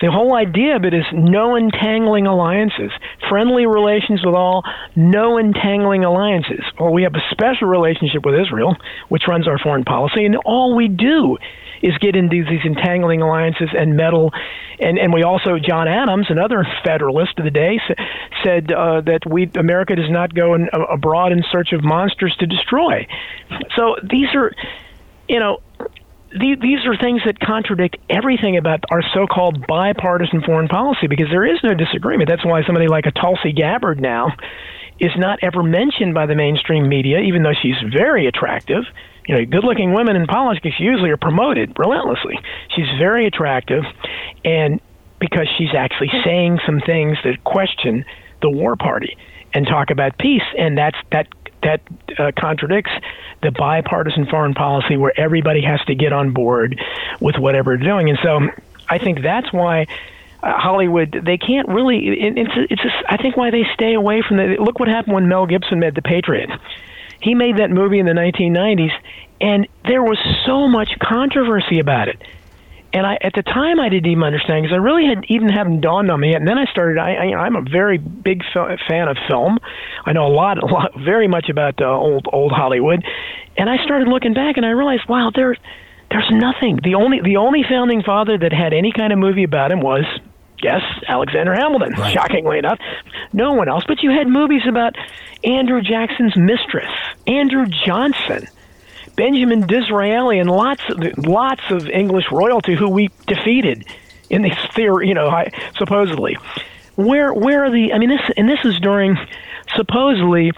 The 0.00 0.10
whole 0.10 0.34
idea 0.34 0.76
of 0.76 0.84
it 0.84 0.92
is 0.92 1.04
no 1.12 1.56
entangling 1.56 2.26
alliances, 2.26 2.90
friendly 3.28 3.66
relations 3.66 4.24
with 4.24 4.34
all, 4.34 4.62
no 4.94 5.38
entangling 5.38 6.04
alliances. 6.04 6.60
Well, 6.78 6.92
we 6.92 7.04
have 7.04 7.14
a 7.14 7.22
special 7.30 7.68
relationship 7.68 8.24
with 8.24 8.34
Israel, 8.38 8.76
which 9.08 9.22
runs 9.26 9.48
our 9.48 9.58
foreign 9.58 9.84
policy, 9.84 10.26
and 10.26 10.36
all 10.44 10.76
we 10.76 10.88
do 10.88 11.38
is 11.82 11.96
get 11.98 12.16
into 12.16 12.44
these 12.44 12.64
entangling 12.64 13.22
alliances 13.22 13.68
and 13.76 13.96
meddle. 13.96 14.32
And, 14.80 14.98
and 14.98 15.12
we 15.12 15.22
also, 15.22 15.58
John 15.58 15.88
Adams, 15.88 16.26
another 16.28 16.66
Federalist 16.84 17.38
of 17.38 17.44
the 17.44 17.50
day, 17.50 17.80
said 18.44 18.72
uh, 18.72 19.00
that 19.02 19.20
we 19.28 19.50
America 19.56 19.94
does 19.94 20.10
not 20.10 20.34
go 20.34 20.54
in, 20.54 20.68
abroad 20.72 21.32
in 21.32 21.42
search 21.50 21.72
of 21.72 21.82
monsters 21.82 22.34
to 22.40 22.46
destroy. 22.46 23.06
So 23.76 23.96
these 24.02 24.28
are, 24.34 24.52
you 25.28 25.40
know, 25.40 25.60
these 26.38 26.86
are 26.86 26.96
things 26.96 27.22
that 27.26 27.38
contradict 27.40 27.96
everything 28.10 28.56
about 28.56 28.84
our 28.90 29.02
so-called 29.14 29.66
bipartisan 29.66 30.42
foreign 30.42 30.68
policy 30.68 31.06
because 31.06 31.28
there 31.30 31.46
is 31.46 31.58
no 31.62 31.74
disagreement. 31.74 32.28
That's 32.28 32.44
why 32.44 32.64
somebody 32.64 32.88
like 32.88 33.06
a 33.06 33.12
Tulsi 33.12 33.52
Gabbard 33.52 34.00
now 34.00 34.32
is 34.98 35.12
not 35.16 35.38
ever 35.42 35.62
mentioned 35.62 36.14
by 36.14 36.26
the 36.26 36.34
mainstream 36.34 36.88
media, 36.88 37.20
even 37.20 37.42
though 37.42 37.54
she's 37.60 37.76
very 37.92 38.26
attractive 38.26 38.84
you 39.26 39.34
know, 39.34 39.44
good-looking 39.44 39.92
women 39.92 40.16
in 40.16 40.26
politics 40.26 40.76
usually 40.78 41.10
are 41.10 41.16
promoted 41.16 41.72
relentlessly. 41.78 42.38
She's 42.74 42.86
very 42.98 43.26
attractive, 43.26 43.82
and 44.44 44.80
because 45.18 45.48
she's 45.58 45.74
actually 45.76 46.10
saying 46.24 46.60
some 46.64 46.80
things 46.80 47.18
that 47.24 47.42
question 47.44 48.04
the 48.42 48.50
war 48.50 48.76
party 48.76 49.16
and 49.52 49.66
talk 49.66 49.90
about 49.90 50.16
peace, 50.18 50.42
and 50.58 50.78
that's 50.78 50.96
that 51.10 51.26
that 51.62 51.80
uh, 52.18 52.32
contradicts 52.38 52.90
the 53.42 53.50
bipartisan 53.50 54.26
foreign 54.26 54.54
policy 54.54 54.96
where 54.96 55.12
everybody 55.18 55.62
has 55.62 55.80
to 55.86 55.94
get 55.94 56.12
on 56.12 56.32
board 56.32 56.80
with 57.20 57.36
whatever 57.36 57.76
they're 57.76 57.88
doing. 57.88 58.10
And 58.10 58.18
so, 58.22 58.40
I 58.88 58.98
think 58.98 59.22
that's 59.22 59.52
why. 59.52 59.86
Uh, 60.42 60.52
Hollywood, 60.52 61.22
they 61.24 61.38
can't 61.38 61.66
really. 61.66 62.08
It, 62.08 62.36
it's 62.36 62.52
it's. 62.70 62.82
Just, 62.82 62.94
I 63.08 63.16
think 63.16 63.38
why 63.38 63.50
they 63.50 63.64
stay 63.72 63.94
away 63.94 64.22
from 64.22 64.36
the. 64.36 64.56
Look 64.60 64.78
what 64.78 64.86
happened 64.86 65.14
when 65.14 65.28
Mel 65.28 65.46
Gibson 65.46 65.80
made 65.80 65.94
The 65.94 66.02
Patriot 66.02 66.50
he 67.20 67.34
made 67.34 67.58
that 67.58 67.70
movie 67.70 67.98
in 67.98 68.06
the 68.06 68.12
1990s, 68.12 68.92
and 69.40 69.66
there 69.84 70.02
was 70.02 70.18
so 70.44 70.68
much 70.68 70.98
controversy 71.00 71.78
about 71.78 72.08
it. 72.08 72.22
And 72.96 73.06
I, 73.06 73.18
at 73.20 73.34
the 73.34 73.42
time, 73.42 73.78
I 73.78 73.90
didn't 73.90 74.10
even 74.10 74.24
understand 74.24 74.62
because 74.62 74.72
I 74.72 74.78
really 74.78 75.04
had 75.04 75.26
even 75.28 75.50
hadn't 75.50 75.82
dawned 75.82 76.10
on 76.10 76.18
me 76.18 76.28
yet. 76.30 76.40
And 76.40 76.48
then 76.48 76.56
I 76.56 76.64
started. 76.64 76.96
I, 76.96 77.12
I, 77.12 77.44
I'm 77.44 77.54
a 77.54 77.60
very 77.60 77.98
big 77.98 78.40
fan 78.88 79.08
of 79.08 79.18
film. 79.28 79.58
I 80.06 80.14
know 80.14 80.26
a 80.26 80.32
lot, 80.32 80.56
a 80.62 80.64
lot, 80.64 80.92
very 81.04 81.28
much 81.28 81.50
about 81.50 81.78
uh, 81.78 81.84
old 81.84 82.26
old 82.32 82.52
Hollywood. 82.52 83.04
And 83.58 83.68
I 83.68 83.76
started 83.84 84.08
looking 84.08 84.32
back, 84.32 84.56
and 84.56 84.64
I 84.64 84.70
realized, 84.70 85.02
wow, 85.10 85.30
there, 85.34 85.54
there's 86.10 86.30
nothing. 86.30 86.80
The 86.82 86.94
only 86.94 87.20
the 87.20 87.36
only 87.36 87.64
founding 87.68 88.02
father 88.02 88.38
that 88.38 88.54
had 88.54 88.72
any 88.72 88.92
kind 88.92 89.12
of 89.12 89.18
movie 89.18 89.44
about 89.44 89.72
him 89.72 89.80
was 89.80 90.06
Yes, 90.62 90.80
Alexander 91.06 91.52
Hamilton, 91.52 91.92
right. 91.98 92.14
shockingly 92.14 92.58
enough. 92.58 92.78
No 93.34 93.52
one 93.52 93.68
else. 93.68 93.84
But 93.86 94.02
you 94.02 94.10
had 94.10 94.26
movies 94.26 94.62
about 94.66 94.94
Andrew 95.44 95.82
Jackson's 95.82 96.34
mistress, 96.34 96.90
Andrew 97.26 97.66
Johnson, 97.66 98.48
Benjamin 99.16 99.66
Disraeli, 99.66 100.38
and 100.38 100.50
lots 100.50 100.82
of, 100.88 101.26
lots 101.26 101.62
of 101.70 101.88
English 101.88 102.26
royalty 102.30 102.74
who 102.74 102.88
we 102.88 103.10
defeated 103.26 103.86
in 104.30 104.42
this 104.42 104.56
theory, 104.74 105.08
you 105.08 105.14
know, 105.14 105.44
supposedly. 105.76 106.36
Where 106.96 107.32
where 107.32 107.64
are 107.64 107.70
the 107.70 107.92
I 107.92 107.98
mean 107.98 108.08
this 108.08 108.22
and 108.36 108.48
this 108.48 108.60
is 108.64 108.78
during 108.80 109.16
supposedly 109.74 110.52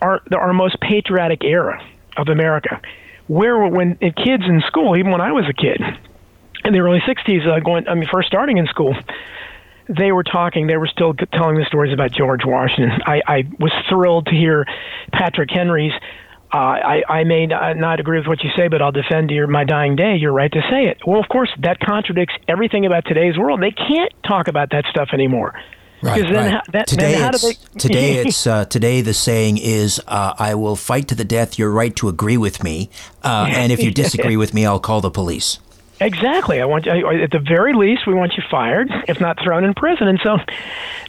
our 0.00 0.20
our 0.32 0.52
most 0.52 0.80
patriotic 0.80 1.42
era 1.44 1.82
of 2.16 2.28
America. 2.28 2.80
Where 3.28 3.66
when 3.66 3.96
kids 3.96 4.44
in 4.46 4.62
school, 4.66 4.96
even 4.96 5.10
when 5.10 5.20
I 5.20 5.32
was 5.32 5.44
a 5.48 5.52
kid, 5.52 5.82
in 6.64 6.72
the 6.72 6.80
early 6.80 7.00
60s, 7.00 7.46
uh, 7.46 7.60
going, 7.60 7.88
I 7.88 7.94
mean, 7.94 8.08
first 8.10 8.28
starting 8.28 8.58
in 8.58 8.66
school, 8.66 8.96
they 9.88 10.12
were 10.12 10.22
talking, 10.22 10.66
they 10.66 10.76
were 10.76 10.86
still 10.86 11.14
telling 11.14 11.56
the 11.56 11.64
stories 11.64 11.92
about 11.92 12.12
George 12.12 12.44
Washington. 12.44 13.00
I, 13.06 13.22
I 13.26 13.44
was 13.58 13.72
thrilled 13.88 14.26
to 14.26 14.32
hear 14.32 14.66
Patrick 15.12 15.50
Henry's. 15.50 15.92
Uh, 16.52 16.56
I, 16.56 17.02
I 17.08 17.24
may 17.24 17.46
not 17.46 18.00
agree 18.00 18.18
with 18.18 18.26
what 18.26 18.42
you 18.42 18.50
say, 18.56 18.68
but 18.68 18.80
I'll 18.80 18.92
defend 18.92 19.30
your 19.30 19.46
my 19.46 19.64
dying 19.64 19.96
day. 19.96 20.16
You're 20.16 20.32
right 20.32 20.50
to 20.50 20.60
say 20.70 20.86
it. 20.86 20.98
Well, 21.06 21.20
of 21.20 21.28
course, 21.28 21.50
that 21.60 21.78
contradicts 21.80 22.34
everything 22.48 22.86
about 22.86 23.04
today's 23.04 23.36
world. 23.36 23.60
They 23.60 23.70
can't 23.70 24.12
talk 24.26 24.48
about 24.48 24.70
that 24.70 24.84
stuff 24.90 25.10
anymore. 25.12 25.54
Right, 26.00 26.22
right. 26.22 26.50
How, 26.52 26.62
that, 26.72 26.86
today, 26.86 27.16
it's, 27.16 27.42
they... 27.42 27.52
today 27.78 28.14
it's 28.18 28.46
uh, 28.46 28.64
today 28.66 29.00
the 29.00 29.12
saying 29.14 29.58
is 29.58 30.00
uh, 30.06 30.34
I 30.38 30.54
will 30.54 30.76
fight 30.76 31.08
to 31.08 31.14
the 31.14 31.24
death. 31.24 31.58
You're 31.58 31.72
right 31.72 31.94
to 31.96 32.08
agree 32.08 32.36
with 32.36 32.62
me, 32.62 32.88
uh, 33.22 33.48
and 33.50 33.72
if 33.72 33.82
you 33.82 33.90
disagree 33.90 34.36
with 34.36 34.54
me, 34.54 34.64
I'll 34.64 34.80
call 34.80 35.00
the 35.00 35.10
police. 35.10 35.58
Exactly. 36.00 36.60
I 36.60 36.64
want 36.64 36.86
I, 36.86 37.22
at 37.22 37.30
the 37.30 37.40
very 37.40 37.74
least 37.74 38.06
we 38.06 38.14
want 38.14 38.34
you 38.36 38.42
fired, 38.50 38.88
if 39.08 39.20
not 39.20 39.38
thrown 39.42 39.64
in 39.64 39.74
prison. 39.74 40.06
And 40.06 40.20
so, 40.22 40.38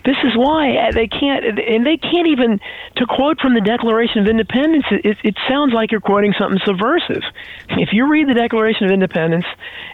this 0.06 0.17
is 0.23 0.36
why 0.36 0.75
uh, 0.78 0.91
they 0.91 1.08
can't, 1.08 1.45
and 1.60 1.86
they 1.86 1.97
can't 1.97 2.28
even. 2.28 2.60
To 2.95 3.06
quote 3.06 3.39
from 3.39 3.54
the 3.54 3.62
Declaration 3.62 4.19
of 4.19 4.28
Independence, 4.28 4.86
it, 4.91 5.17
it 5.23 5.36
sounds 5.47 5.73
like 5.73 5.91
you're 5.91 6.02
quoting 6.02 6.34
something 6.38 6.60
subversive. 6.65 7.23
If 7.69 7.89
you 7.93 8.10
read 8.10 8.28
the 8.28 8.34
Declaration 8.34 8.86
of 8.86 8.91
Independence 8.91 9.45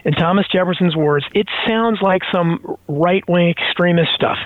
in 0.04 0.14
Thomas 0.14 0.46
Jefferson's 0.48 0.96
words, 0.96 1.26
it 1.34 1.46
sounds 1.66 2.00
like 2.00 2.22
some 2.32 2.76
right 2.88 3.26
wing 3.28 3.50
extremist 3.50 4.12
stuff 4.14 4.38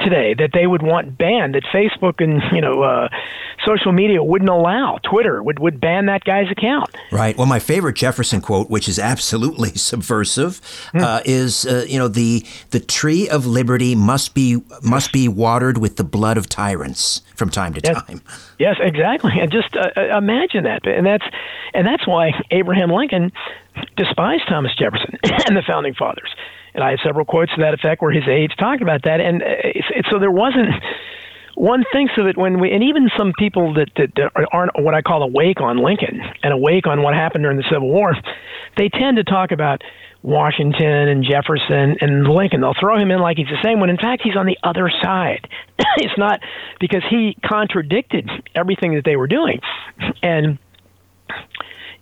today 0.00 0.34
that 0.34 0.50
they 0.52 0.66
would 0.66 0.82
want 0.82 1.16
banned. 1.16 1.54
That 1.54 1.64
Facebook 1.72 2.22
and 2.22 2.42
you 2.54 2.60
know 2.60 2.82
uh, 2.82 3.08
social 3.64 3.92
media 3.92 4.22
wouldn't 4.22 4.50
allow. 4.50 4.98
Twitter 5.02 5.42
would 5.42 5.58
would 5.58 5.80
ban 5.80 6.06
that 6.06 6.24
guy's 6.24 6.50
account. 6.50 6.90
Right. 7.10 7.36
Well, 7.36 7.46
my 7.46 7.58
favorite 7.58 7.96
Jefferson 7.96 8.40
quote, 8.40 8.70
which 8.70 8.88
is 8.88 8.98
absolutely 8.98 9.70
subversive, 9.92 10.60
mm. 10.94 11.02
uh, 11.02 11.20
is 11.26 11.66
uh, 11.66 11.84
you 11.86 11.98
know 11.98 12.08
the 12.08 12.44
the 12.70 12.80
tree 12.80 13.28
of 13.28 13.46
liberty 13.46 13.94
must 13.94 14.32
be 14.34 14.62
must 14.82 15.12
be 15.12 15.28
watered 15.28 15.76
with 15.78 15.96
the 15.96 16.04
blood 16.04 16.38
of 16.38 16.48
tyrants 16.48 17.20
from 17.36 17.50
time 17.50 17.74
to 17.74 17.80
yes. 17.84 18.02
time. 18.02 18.22
Yes, 18.58 18.76
exactly. 18.80 19.32
And 19.38 19.52
just 19.52 19.76
uh, 19.76 19.90
uh, 19.96 20.16
imagine 20.16 20.64
that, 20.64 20.86
and 20.86 21.04
that's 21.06 21.26
and 21.74 21.86
that's 21.86 22.06
why 22.06 22.32
Abraham 22.50 22.90
Lincoln 22.90 23.32
despised 23.96 24.44
Thomas 24.48 24.74
Jefferson 24.74 25.18
and 25.46 25.56
the 25.56 25.62
founding 25.66 25.94
fathers. 25.94 26.34
And 26.74 26.82
I 26.82 26.90
have 26.90 27.00
several 27.04 27.26
quotes 27.26 27.54
to 27.54 27.60
that 27.60 27.74
effect 27.74 28.00
where 28.00 28.12
his 28.12 28.26
aides 28.26 28.56
talked 28.56 28.80
about 28.80 29.02
that, 29.04 29.20
and 29.20 29.42
uh, 29.42 29.46
it's, 29.76 29.88
it's, 29.94 30.08
so 30.10 30.18
there 30.18 30.30
wasn't 30.30 30.70
one 31.54 31.84
thinks 31.92 32.14
of 32.16 32.26
it 32.26 32.36
when 32.36 32.60
we, 32.60 32.70
and 32.72 32.82
even 32.82 33.10
some 33.16 33.32
people 33.38 33.74
that, 33.74 33.90
that, 33.96 34.14
that 34.16 34.48
aren't 34.52 34.72
what 34.80 34.94
I 34.94 35.02
call 35.02 35.22
awake 35.22 35.60
on 35.60 35.78
Lincoln 35.78 36.20
and 36.42 36.52
awake 36.52 36.86
on 36.86 37.02
what 37.02 37.14
happened 37.14 37.44
during 37.44 37.58
the 37.58 37.64
Civil 37.70 37.88
War, 37.88 38.14
they 38.76 38.88
tend 38.88 39.18
to 39.18 39.24
talk 39.24 39.52
about 39.52 39.82
Washington 40.22 41.08
and 41.08 41.24
Jefferson 41.24 41.96
and 42.00 42.26
Lincoln. 42.28 42.60
They'll 42.60 42.74
throw 42.78 42.96
him 42.96 43.10
in 43.10 43.20
like 43.20 43.36
he's 43.36 43.48
the 43.48 43.62
same 43.62 43.80
when 43.80 43.90
in 43.90 43.96
fact 43.96 44.22
he's 44.22 44.36
on 44.36 44.46
the 44.46 44.58
other 44.62 44.90
side. 45.02 45.48
it's 45.96 46.16
not 46.16 46.40
because 46.80 47.02
he 47.10 47.36
contradicted 47.44 48.30
everything 48.54 48.94
that 48.94 49.04
they 49.04 49.16
were 49.16 49.26
doing. 49.26 49.60
And 50.22 50.58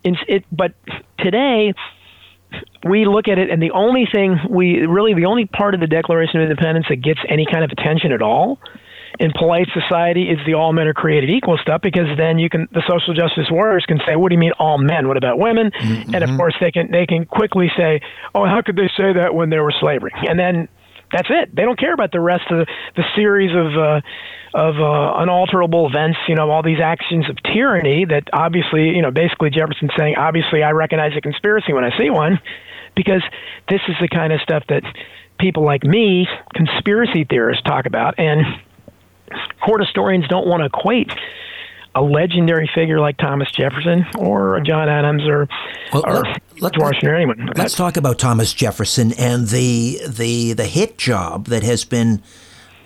it, 0.04 0.44
but 0.52 0.74
today 1.18 1.72
we 2.84 3.06
look 3.06 3.28
at 3.28 3.38
it 3.38 3.50
and 3.50 3.62
the 3.62 3.70
only 3.70 4.06
thing 4.12 4.38
we 4.48 4.86
really 4.86 5.14
the 5.14 5.26
only 5.26 5.46
part 5.46 5.74
of 5.74 5.80
the 5.80 5.86
Declaration 5.86 6.40
of 6.40 6.50
Independence 6.50 6.86
that 6.88 6.96
gets 6.96 7.20
any 7.28 7.46
kind 7.46 7.64
of 7.64 7.70
attention 7.70 8.12
at 8.12 8.22
all 8.22 8.58
in 9.20 9.33
polite 9.33 9.68
society 9.74 10.30
is 10.30 10.38
the 10.46 10.54
all 10.54 10.72
men 10.72 10.88
are 10.88 10.94
created 10.94 11.28
equal 11.28 11.59
stuff 11.59 11.83
because 11.83 12.09
then 12.16 12.38
you 12.38 12.48
can 12.48 12.66
the 12.72 12.83
social 12.88 13.12
justice 13.14 13.48
warriors 13.50 13.85
can 13.87 14.00
say, 14.06 14.16
What 14.16 14.30
do 14.30 14.35
you 14.35 14.40
mean 14.40 14.52
all 14.59 14.78
men? 14.78 15.06
What 15.06 15.18
about 15.18 15.38
women? 15.38 15.70
Mm-hmm. 15.70 16.14
And 16.14 16.24
of 16.24 16.37
course 16.37 16.54
they 16.61 16.72
can 16.72 16.90
they 16.90 17.06
can 17.06 17.26
quickly 17.26 17.70
say, 17.76 18.00
Oh, 18.35 18.46
how 18.46 18.62
could 18.64 18.76
they 18.76 18.88
say 18.96 19.12
that 19.12 19.35
when 19.35 19.50
there 19.50 19.62
was 19.62 19.74
slavery? 19.78 20.12
And 20.14 20.38
then 20.38 20.68
that's 21.12 21.28
it. 21.28 21.54
They 21.54 21.62
don't 21.62 21.78
care 21.78 21.92
about 21.92 22.12
the 22.12 22.20
rest 22.20 22.44
of 22.50 22.66
the, 22.66 22.66
the 22.96 23.04
series 23.14 23.50
of 23.50 23.76
uh, 23.76 24.00
of 24.54 24.80
uh, 24.80 25.20
unalterable 25.20 25.87
events. 25.87 26.18
You 26.26 26.37
know, 26.37 26.50
all 26.50 26.62
these 26.62 26.80
actions 26.83 27.28
of 27.28 27.37
tyranny 27.42 28.06
that 28.06 28.24
obviously, 28.33 28.96
you 28.96 29.02
know, 29.02 29.11
basically 29.11 29.50
Jefferson 29.50 29.90
saying, 29.98 30.16
obviously, 30.16 30.62
I 30.62 30.70
recognize 30.70 31.12
a 31.16 31.20
conspiracy 31.20 31.72
when 31.72 31.85
I 31.85 31.96
see 31.98 32.11
one. 32.11 32.40
because 32.96 33.22
this 33.68 33.80
is 33.88 33.94
the 34.00 34.09
kind 34.09 34.33
of 34.33 34.40
stuff 34.40 34.64
that 34.68 34.83
people 35.38 35.64
like 35.64 35.85
me, 35.85 36.26
conspiracy 36.54 37.24
theorists, 37.28 37.62
talk 37.64 37.87
about, 37.87 38.18
and 38.18 38.40
court 39.64 39.80
historians 39.80 40.26
don't 40.28 40.46
want 40.46 40.60
to 40.60 40.66
equate 40.66 41.10
a 41.94 42.02
legendary 42.02 42.70
figure 42.72 43.00
like 43.00 43.16
Thomas 43.16 43.50
Jefferson 43.50 44.06
or 44.16 44.60
John 44.60 44.88
Adams 44.88 45.26
or, 45.26 45.48
well, 45.92 46.04
or 46.06 46.24
let, 46.60 46.76
or 46.78 47.14
anyone. 47.14 47.50
Let's 47.56 47.74
talk 47.74 47.96
about 47.96 48.18
Thomas 48.18 48.52
Jefferson 48.54 49.12
and 49.18 49.48
the 49.48 50.00
the 50.06 50.52
the 50.52 50.66
hit 50.66 50.98
job 50.98 51.46
that 51.46 51.62
has 51.62 51.84
been 51.84 52.22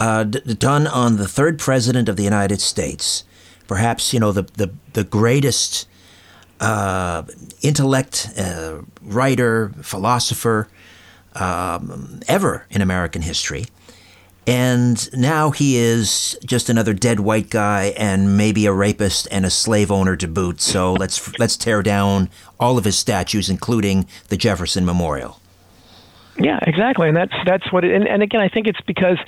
uh, 0.01 0.25
d- 0.25 0.55
done 0.55 0.87
on 0.87 1.17
the 1.17 1.29
third 1.29 1.59
president 1.59 2.09
of 2.09 2.17
the 2.17 2.23
United 2.23 2.61
States. 2.61 3.25
Perhaps 3.67 4.15
you 4.15 4.21
know 4.21 4.33
the 4.33 4.43
the 4.55 4.73
the 4.95 5.05
greatest 5.05 5.87
uh, 6.61 7.25
intellect, 7.63 8.31
uh, 8.39 8.79
writer, 9.03 9.73
philosopher 9.83 10.69
um, 11.35 12.21
ever 12.27 12.67
in 12.71 12.81
American 12.81 13.23
history. 13.23 13.67
And 14.47 15.13
now 15.15 15.51
he 15.51 15.77
is 15.77 16.39
just 16.45 16.69
another 16.69 16.93
dead 16.93 17.21
white 17.21 17.49
guy 17.49 17.95
and 17.97 18.37
maybe 18.37 18.67
a 18.67 18.73
rapist 18.73 19.27
and 19.31 19.47
a 19.47 19.51
slave 19.51 19.91
owner 19.91 20.17
to 20.17 20.29
boot. 20.29 20.61
So 20.61 20.93
let's 21.01 21.39
let's 21.39 21.57
tear 21.57 21.83
down 21.83 22.29
all 22.61 22.79
of 22.79 22.85
his 22.85 22.99
statues, 22.99 23.49
including 23.49 24.07
the 24.29 24.37
Jefferson 24.37 24.85
Memorial. 24.85 25.41
Yeah, 26.39 26.59
exactly, 26.63 27.09
and 27.09 27.17
that's 27.17 27.35
that's 27.47 27.73
what. 27.73 27.85
It, 27.85 27.95
and, 27.95 28.09
and 28.09 28.23
again, 28.23 28.41
I 28.41 28.49
think 28.49 28.67
it's 28.67 28.81
because 28.83 29.19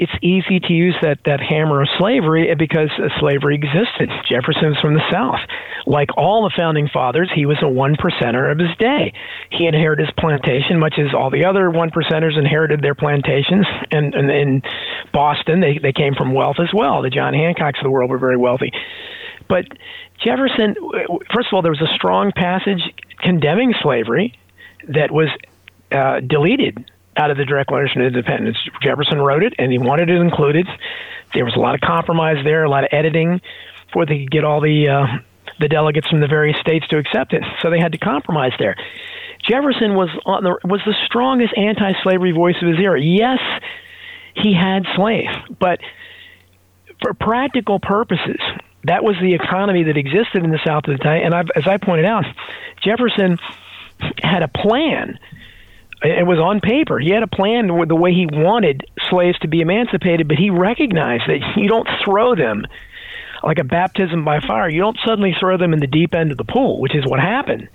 it's 0.00 0.12
easy 0.22 0.58
to 0.60 0.72
use 0.72 0.96
that, 1.02 1.18
that 1.26 1.40
hammer 1.40 1.82
of 1.82 1.88
slavery 1.98 2.54
because 2.54 2.88
slavery 3.18 3.54
existed. 3.54 4.08
Jefferson's 4.26 4.78
from 4.80 4.94
the 4.94 5.02
South. 5.12 5.40
Like 5.84 6.16
all 6.16 6.44
the 6.44 6.54
founding 6.56 6.88
fathers, 6.88 7.30
he 7.34 7.44
was 7.44 7.58
a 7.60 7.68
one 7.68 7.96
percenter 7.96 8.50
of 8.50 8.58
his 8.58 8.74
day. 8.78 9.12
He 9.50 9.66
inherited 9.66 10.06
his 10.06 10.14
plantation, 10.16 10.78
much 10.78 10.94
as 10.98 11.12
all 11.12 11.28
the 11.28 11.44
other 11.44 11.68
one 11.68 11.90
percenters 11.90 12.38
inherited 12.38 12.80
their 12.80 12.94
plantations. 12.94 13.66
And, 13.90 14.14
in 14.14 14.62
Boston, 15.12 15.60
they, 15.60 15.76
they 15.76 15.92
came 15.92 16.14
from 16.14 16.32
wealth 16.32 16.56
as 16.60 16.72
well. 16.72 17.02
The 17.02 17.10
John 17.10 17.34
Hancocks 17.34 17.76
of 17.76 17.82
the 17.82 17.90
world 17.90 18.08
were 18.08 18.18
very 18.18 18.38
wealthy. 18.38 18.72
But 19.50 19.66
Jefferson, 20.24 20.76
first 21.30 21.48
of 21.48 21.52
all, 21.52 21.60
there 21.60 21.72
was 21.72 21.82
a 21.82 21.94
strong 21.94 22.32
passage 22.34 22.80
condemning 23.18 23.74
slavery 23.82 24.38
that 24.88 25.10
was 25.10 25.28
uh, 25.92 26.20
deleted 26.20 26.90
out 27.16 27.30
of 27.30 27.36
the 27.36 27.44
Declaration 27.44 28.00
of 28.00 28.08
Independence. 28.08 28.56
Jefferson 28.82 29.18
wrote 29.18 29.42
it, 29.42 29.54
and 29.58 29.72
he 29.72 29.78
wanted 29.78 30.10
it 30.10 30.20
included. 30.20 30.66
There 31.34 31.44
was 31.44 31.54
a 31.56 31.60
lot 31.60 31.74
of 31.74 31.80
compromise 31.80 32.44
there, 32.44 32.64
a 32.64 32.70
lot 32.70 32.84
of 32.84 32.90
editing, 32.92 33.40
before 33.86 34.06
they 34.06 34.20
could 34.20 34.30
get 34.30 34.44
all 34.44 34.60
the 34.60 34.88
uh, 34.88 35.06
the 35.58 35.68
delegates 35.68 36.08
from 36.08 36.20
the 36.20 36.28
various 36.28 36.58
states 36.60 36.86
to 36.88 36.98
accept 36.98 37.32
it. 37.32 37.42
So 37.60 37.70
they 37.70 37.78
had 37.78 37.92
to 37.92 37.98
compromise 37.98 38.52
there. 38.58 38.76
Jefferson 39.42 39.94
was 39.94 40.08
on 40.24 40.44
the, 40.44 40.58
was 40.64 40.80
the 40.86 40.94
strongest 41.06 41.54
anti-slavery 41.56 42.32
voice 42.32 42.56
of 42.62 42.68
his 42.68 42.78
era. 42.78 43.00
Yes, 43.00 43.40
he 44.34 44.54
had 44.54 44.86
slaves, 44.94 45.34
but 45.58 45.80
for 47.02 47.14
practical 47.14 47.80
purposes, 47.80 48.40
that 48.84 49.02
was 49.02 49.16
the 49.20 49.34
economy 49.34 49.84
that 49.84 49.96
existed 49.96 50.44
in 50.44 50.50
the 50.50 50.60
South 50.64 50.84
at 50.88 50.98
the 50.98 51.02
time. 51.02 51.22
And 51.24 51.34
I've, 51.34 51.48
as 51.56 51.66
I 51.66 51.78
pointed 51.78 52.04
out, 52.04 52.24
Jefferson 52.82 53.38
had 54.22 54.42
a 54.42 54.48
plan 54.48 55.18
it 56.02 56.26
was 56.26 56.38
on 56.38 56.60
paper. 56.60 56.98
He 56.98 57.10
had 57.10 57.22
a 57.22 57.28
plan 57.28 57.76
with 57.76 57.88
the 57.88 57.96
way 57.96 58.12
he 58.12 58.26
wanted 58.26 58.84
slaves 59.10 59.38
to 59.40 59.48
be 59.48 59.60
emancipated, 59.60 60.28
but 60.28 60.38
he 60.38 60.50
recognized 60.50 61.24
that 61.26 61.40
you 61.56 61.68
don't 61.68 61.88
throw 62.04 62.34
them 62.34 62.66
like 63.42 63.58
a 63.58 63.64
baptism 63.64 64.24
by 64.24 64.40
fire. 64.40 64.68
You 64.68 64.80
don't 64.80 64.98
suddenly 65.04 65.34
throw 65.38 65.56
them 65.56 65.72
in 65.72 65.80
the 65.80 65.86
deep 65.86 66.14
end 66.14 66.30
of 66.30 66.38
the 66.38 66.44
pool, 66.44 66.80
which 66.80 66.94
is 66.94 67.04
what 67.06 67.20
happened 67.20 67.68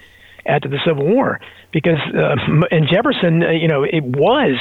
after 0.45 0.69
the 0.69 0.79
Civil 0.85 1.05
War. 1.05 1.39
Because 1.71 1.97
uh, 2.13 2.35
in 2.71 2.87
Jefferson, 2.87 3.43
uh, 3.43 3.49
you 3.51 3.67
know, 3.67 3.83
it 3.83 4.03
was 4.03 4.57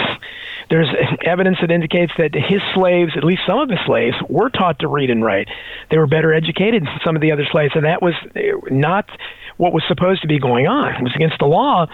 there's 0.71 0.89
evidence 1.25 1.59
that 1.61 1.71
indicates 1.71 2.13
that 2.19 2.35
his 2.35 2.61
slaves, 2.75 3.13
at 3.17 3.25
least 3.25 3.43
some 3.47 3.61
of 3.61 3.69
his 3.69 3.79
slaves, 3.87 4.17
were 4.29 4.51
taught 4.51 4.79
to 4.81 4.89
read 4.89 5.11
and 5.11 5.23
write. 5.23 5.49
They 5.91 5.99
were 5.99 6.07
better 6.07 6.33
educated 6.33 6.85
than 6.85 7.01
some 7.05 7.17
of 7.17 7.23
the 7.23 7.33
other 7.33 7.47
slaves, 7.51 7.73
and 7.75 7.85
that 7.85 8.03
was 8.03 8.15
uh, 8.35 8.41
not 8.71 9.09
what 9.57 9.73
was 9.73 9.83
supposed 9.89 10.23
to 10.23 10.29
be 10.29 10.39
going 10.39 10.67
on. 10.67 10.95
It 10.95 11.03
was 11.03 11.13
against 11.15 11.39
the 11.39 11.47
law 11.47 11.87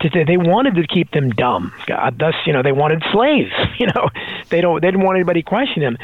to 0.00 0.24
they 0.26 0.36
wanted 0.36 0.74
to 0.74 0.86
keep 0.86 1.10
them 1.10 1.30
dumb. 1.30 1.72
God, 1.86 2.18
thus, 2.18 2.34
you 2.44 2.52
know, 2.52 2.62
they 2.62 2.72
wanted 2.72 3.02
slaves. 3.12 3.52
You 3.78 3.88
know, 3.88 4.08
they 4.48 4.62
don't 4.62 4.80
they 4.80 4.88
didn't 4.88 5.04
want 5.04 5.16
anybody 5.16 5.42
to 5.42 5.48
question 5.48 5.82
him. 5.82 5.98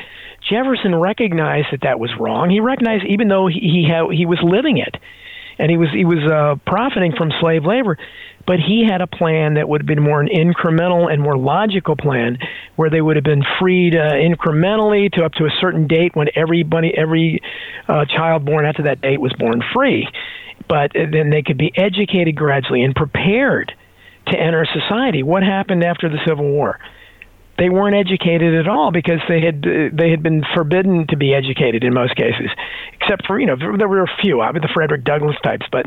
Jefferson 0.47 0.95
recognized 0.95 1.69
that 1.73 1.81
that 1.83 1.99
was 1.99 2.11
wrong. 2.21 2.51
He 2.51 2.61
recognized 2.61 3.05
even 3.07 3.29
though 3.29 3.47
he 3.47 3.61
he, 3.61 3.89
had, 3.89 4.13
he 4.13 4.27
was 4.27 4.39
living 4.43 4.77
it, 4.77 4.97
and 5.59 5.71
he 5.71 5.79
was 5.79 5.89
he 5.91 6.05
was 6.05 6.19
uh, 6.19 6.57
profiting 6.67 7.13
from 7.17 7.33
slave 7.41 7.65
labor, 7.65 7.97
but 8.47 8.61
he 8.61 8.85
had 8.85 9.01
a 9.01 9.07
plan 9.07 9.55
that 9.55 9.71
would 9.71 9.81
have 9.81 9.87
been 9.87 10.03
more 10.03 10.21
an 10.21 10.29
incremental 10.29 11.11
and 11.11 11.23
more 11.23 11.39
logical 11.39 11.97
plan, 11.97 12.37
where 12.77 12.91
they 12.91 13.01
would 13.01 13.17
have 13.17 13.25
been 13.25 13.45
freed 13.59 13.97
uh, 13.97 14.13
incrementally 14.13 15.11
to 15.13 15.25
up 15.25 15.33
to 15.35 15.47
a 15.47 15.51
certain 15.59 15.87
date 15.87 16.15
when 16.15 16.29
everybody 16.35 16.93
every 16.95 17.41
uh, 17.89 18.05
child 18.05 18.45
born 18.45 18.67
after 18.67 18.83
that 18.83 19.01
date 19.01 19.21
was 19.21 19.33
born 19.39 19.63
free, 19.73 20.07
but 20.69 20.93
then 20.95 21.31
they 21.31 21.43
could 21.43 21.59
be 21.59 21.73
educated 21.77 22.37
gradually 22.37 22.83
and 22.83 22.95
prepared 22.95 23.73
to 24.29 24.39
enter 24.39 24.65
society. 24.65 25.23
What 25.23 25.43
happened 25.43 25.83
after 25.85 26.09
the 26.09 26.19
Civil 26.27 26.49
War? 26.49 26.79
They 27.59 27.69
weren't 27.69 27.95
educated 27.95 28.55
at 28.55 28.67
all 28.67 28.91
because 28.91 29.21
they 29.29 29.41
had 29.41 29.63
they 29.63 30.11
had 30.11 30.23
been 30.23 30.43
forbidden 30.55 31.07
to 31.09 31.17
be 31.17 31.35
educated 31.35 31.85
in 31.85 31.93
most 31.93 32.17
cases, 32.17 32.51
except 32.95 33.27
for 33.27 33.39
you 33.39 33.47
know 33.47 33.57
there 33.57 33.89
were 33.89 34.03
a 34.03 34.17
few, 34.21 34.39
mean 34.39 34.63
the 34.63 34.71
Frederick 34.73 35.05
Douglass 35.05 35.37
types, 35.43 35.67
but 35.71 35.87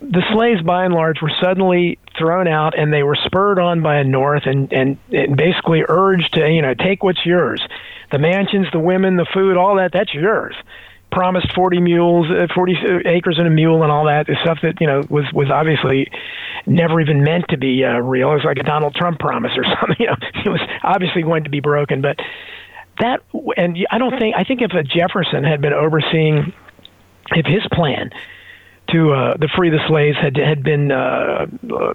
the 0.00 0.22
slaves 0.32 0.60
by 0.62 0.84
and 0.84 0.94
large 0.94 1.22
were 1.22 1.32
suddenly 1.40 1.98
thrown 2.18 2.46
out 2.46 2.78
and 2.78 2.92
they 2.92 3.02
were 3.02 3.16
spurred 3.24 3.58
on 3.58 3.82
by 3.82 3.96
a 3.96 4.04
north 4.04 4.42
and, 4.44 4.72
and 4.72 4.98
and 5.12 5.36
basically 5.36 5.82
urged 5.88 6.34
to 6.34 6.48
you 6.48 6.60
know 6.60 6.74
take 6.74 7.02
what's 7.02 7.24
yours 7.24 7.62
the 8.12 8.18
mansions 8.18 8.66
the 8.72 8.78
women 8.78 9.16
the 9.16 9.26
food 9.32 9.56
all 9.56 9.76
that 9.76 9.92
that's 9.92 10.12
yours 10.12 10.54
promised 11.14 11.52
40 11.54 11.80
mules, 11.80 12.26
uh, 12.30 12.52
40 12.54 12.76
acres 13.06 13.38
and 13.38 13.46
a 13.46 13.50
mule, 13.50 13.82
and 13.82 13.92
all 13.92 14.06
that 14.06 14.26
stuff 14.42 14.58
that 14.62 14.80
you 14.80 14.86
know 14.86 15.02
was 15.08 15.24
was 15.32 15.48
obviously 15.50 16.10
never 16.66 17.00
even 17.00 17.22
meant 17.22 17.46
to 17.48 17.56
be 17.56 17.84
uh, 17.84 17.98
real. 17.98 18.32
It 18.32 18.34
was 18.34 18.44
like 18.44 18.58
a 18.58 18.64
Donald 18.64 18.94
Trump 18.94 19.18
promise 19.18 19.52
or 19.56 19.64
something. 19.80 19.96
You 19.98 20.06
know, 20.06 20.16
it 20.44 20.48
was 20.48 20.60
obviously 20.82 21.22
going 21.22 21.44
to 21.44 21.50
be 21.50 21.60
broken, 21.60 22.02
but 22.02 22.18
that 22.98 23.20
and 23.56 23.78
I 23.90 23.98
don't 23.98 24.18
think 24.18 24.34
I 24.36 24.44
think 24.44 24.60
if 24.60 24.72
a 24.72 24.82
Jefferson 24.82 25.44
had 25.44 25.60
been 25.60 25.72
overseeing 25.72 26.52
if 27.30 27.46
his 27.46 27.62
plan 27.72 28.10
to 28.94 29.12
uh, 29.12 29.36
the 29.36 29.48
free 29.56 29.70
the 29.70 29.82
slaves 29.88 30.16
had 30.20 30.36
had 30.36 30.62
been 30.62 30.92
uh, 30.92 31.46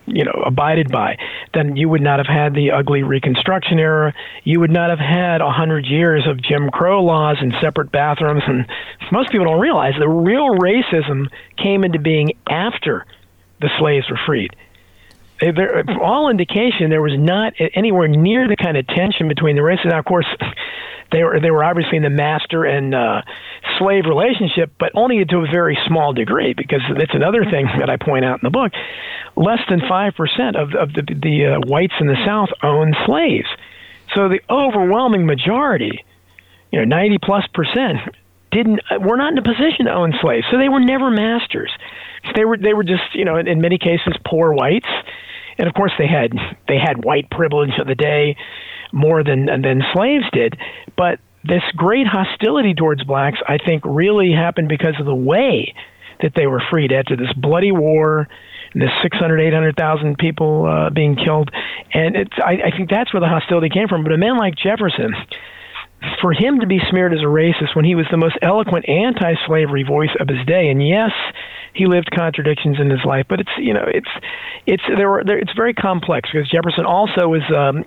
you 0.06 0.26
know 0.26 0.44
abided 0.46 0.92
by, 0.92 1.18
then 1.54 1.76
you 1.76 1.88
would 1.88 2.02
not 2.02 2.20
have 2.20 2.28
had 2.28 2.54
the 2.54 2.72
ugly 2.72 3.04
Reconstruction 3.04 3.80
era. 3.80 4.14
You 4.44 4.60
would 4.60 4.72
not 4.72 4.90
have 4.90 5.00
had 5.00 5.42
a 5.42 5.50
hundred 5.50 5.86
years 5.86 6.28
of 6.28 6.42
Jim 6.42 6.70
Crow 6.70 7.04
laws 7.04 7.38
and 7.40 7.54
separate 7.62 7.92
bathrooms. 7.92 8.44
And 8.46 8.66
most 9.12 9.32
people 9.32 9.46
don't 9.46 9.60
realize 9.60 9.94
the 9.98 10.10
real 10.10 10.50
racism 10.56 11.28
came 11.58 11.84
into 11.84 12.00
being 12.00 12.34
after 12.48 13.06
the 13.62 13.70
slaves 13.80 14.10
were 14.10 14.20
freed. 14.26 14.56
There, 15.42 15.84
all 16.02 16.30
indication 16.30 16.90
there 16.90 17.02
was 17.02 17.18
not 17.18 17.54
anywhere 17.74 18.08
near 18.08 18.48
the 18.48 18.58
kind 18.58 18.76
of 18.76 18.86
tension 18.88 19.28
between 19.28 19.56
the 19.56 19.64
races. 19.64 19.86
Now, 19.86 20.00
of 20.00 20.06
course, 20.06 20.28
they 21.12 21.24
were 21.24 21.40
they 21.40 21.50
were 21.50 21.64
obviously 21.64 21.98
in 21.98 22.04
the 22.04 22.10
master 22.10 22.66
and 22.66 22.94
uh, 22.94 23.22
slave 23.78 24.06
relationship, 24.06 24.72
but 24.80 24.92
only 24.96 25.24
to 25.24 25.38
a 25.38 25.48
very 25.52 25.78
small 25.88 26.14
degree 26.14 26.54
because 26.54 26.82
that's 26.98 27.14
another 27.14 27.46
thing 27.46 27.68
that 27.80 27.90
I 27.90 27.98
point 27.98 28.26
out 28.26 28.40
in 28.40 28.44
the 28.44 28.52
book. 28.52 28.74
Less 29.36 29.60
than 29.70 29.82
five 29.88 30.14
percent 30.16 30.56
of 30.56 30.76
of 30.76 30.94
the 30.94 31.02
the 31.02 31.46
uh, 31.46 31.60
whites 31.68 31.94
in 32.00 32.08
the 32.08 32.18
South 32.26 32.50
owned 32.62 32.96
slaves, 33.06 33.48
so 34.16 34.28
the 34.28 34.42
overwhelming 34.50 35.26
majority, 35.26 36.04
you 36.72 36.80
know, 36.80 36.86
ninety 36.86 37.18
plus 37.18 37.46
percent 37.54 37.98
didn't 38.52 38.82
uh, 38.92 39.00
were 39.00 39.18
not 39.18 39.32
in 39.32 39.38
a 39.38 39.44
position 39.44 39.86
to 39.86 39.94
own 39.94 40.14
slaves, 40.22 40.46
so 40.52 40.58
they 40.58 40.70
were 40.70 40.82
never 40.82 41.10
masters. 41.10 41.72
They 42.36 42.46
were 42.46 42.58
they 42.58 42.74
were 42.74 42.84
just 42.84 43.14
you 43.14 43.26
know 43.26 43.38
in, 43.38 43.48
in 43.48 43.62
many 43.62 43.78
cases 43.78 44.14
poor 44.26 44.54
whites, 44.54 44.90
and 45.58 45.68
of 45.68 45.74
course 45.74 45.92
they 45.98 46.08
had 46.08 46.34
they 46.68 46.78
had 46.78 47.04
white 47.04 47.30
privilege 47.30 47.72
of 47.80 47.88
the 47.88 47.96
day 47.96 48.36
more 48.92 49.24
than 49.24 49.46
than 49.46 49.84
slaves 49.94 50.26
did. 50.32 50.58
But 50.98 51.20
this 51.44 51.64
great 51.76 52.08
hostility 52.08 52.74
towards 52.74 53.04
blacks, 53.04 53.40
I 53.48 53.58
think, 53.58 53.84
really 53.86 54.32
happened 54.32 54.68
because 54.68 54.96
of 55.00 55.06
the 55.06 55.16
way 55.16 55.74
that 56.22 56.34
they 56.36 56.48
were 56.48 56.62
freed 56.70 56.92
after 56.92 57.16
this 57.16 57.32
bloody 57.34 57.72
war 57.72 58.28
and 58.74 58.82
this 58.82 58.92
600, 59.02 59.40
800,000 59.40 60.18
people 60.18 60.66
uh, 60.66 60.90
being 60.90 61.16
killed. 61.16 61.50
And 61.94 62.16
it's, 62.16 62.34
I, 62.38 62.60
I 62.68 62.78
think 62.78 62.90
that's 62.90 63.14
where 63.14 63.22
the 63.22 63.28
hostility 63.28 63.70
came 63.70 63.88
from. 63.88 64.04
But 64.04 64.12
a 64.12 64.18
man 64.18 64.38
like 64.38 64.56
Jefferson, 64.56 65.16
for 66.22 66.32
him 66.32 66.60
to 66.60 66.68
be 66.68 66.80
smeared 66.90 67.14
as 67.14 67.20
a 67.20 67.26
racist 67.26 67.76
when 67.76 67.86
he 67.86 67.96
was 67.96 68.06
the 68.10 68.18
most 68.18 68.38
eloquent 68.42 68.88
anti-slavery 68.88 69.84
voice 69.84 70.16
of 70.20 70.28
his 70.28 70.46
day, 70.46 70.70
and 70.70 70.86
yes, 70.86 71.12
he 71.74 71.88
lived 71.88 72.10
contradictions 72.12 72.78
in 72.80 72.90
his 72.90 73.04
life, 73.06 73.26
but 73.30 73.40
it's 73.40 73.52
you 73.58 73.74
know 73.74 73.86
it's 73.86 74.10
it's 74.66 74.84
there 74.96 75.10
were 75.10 75.24
there, 75.24 75.38
it's 75.38 75.54
very 75.54 75.74
complex 75.74 76.30
because 76.32 76.50
Jefferson 76.50 76.86
also 76.86 77.28
was 77.28 77.44
um, 77.50 77.84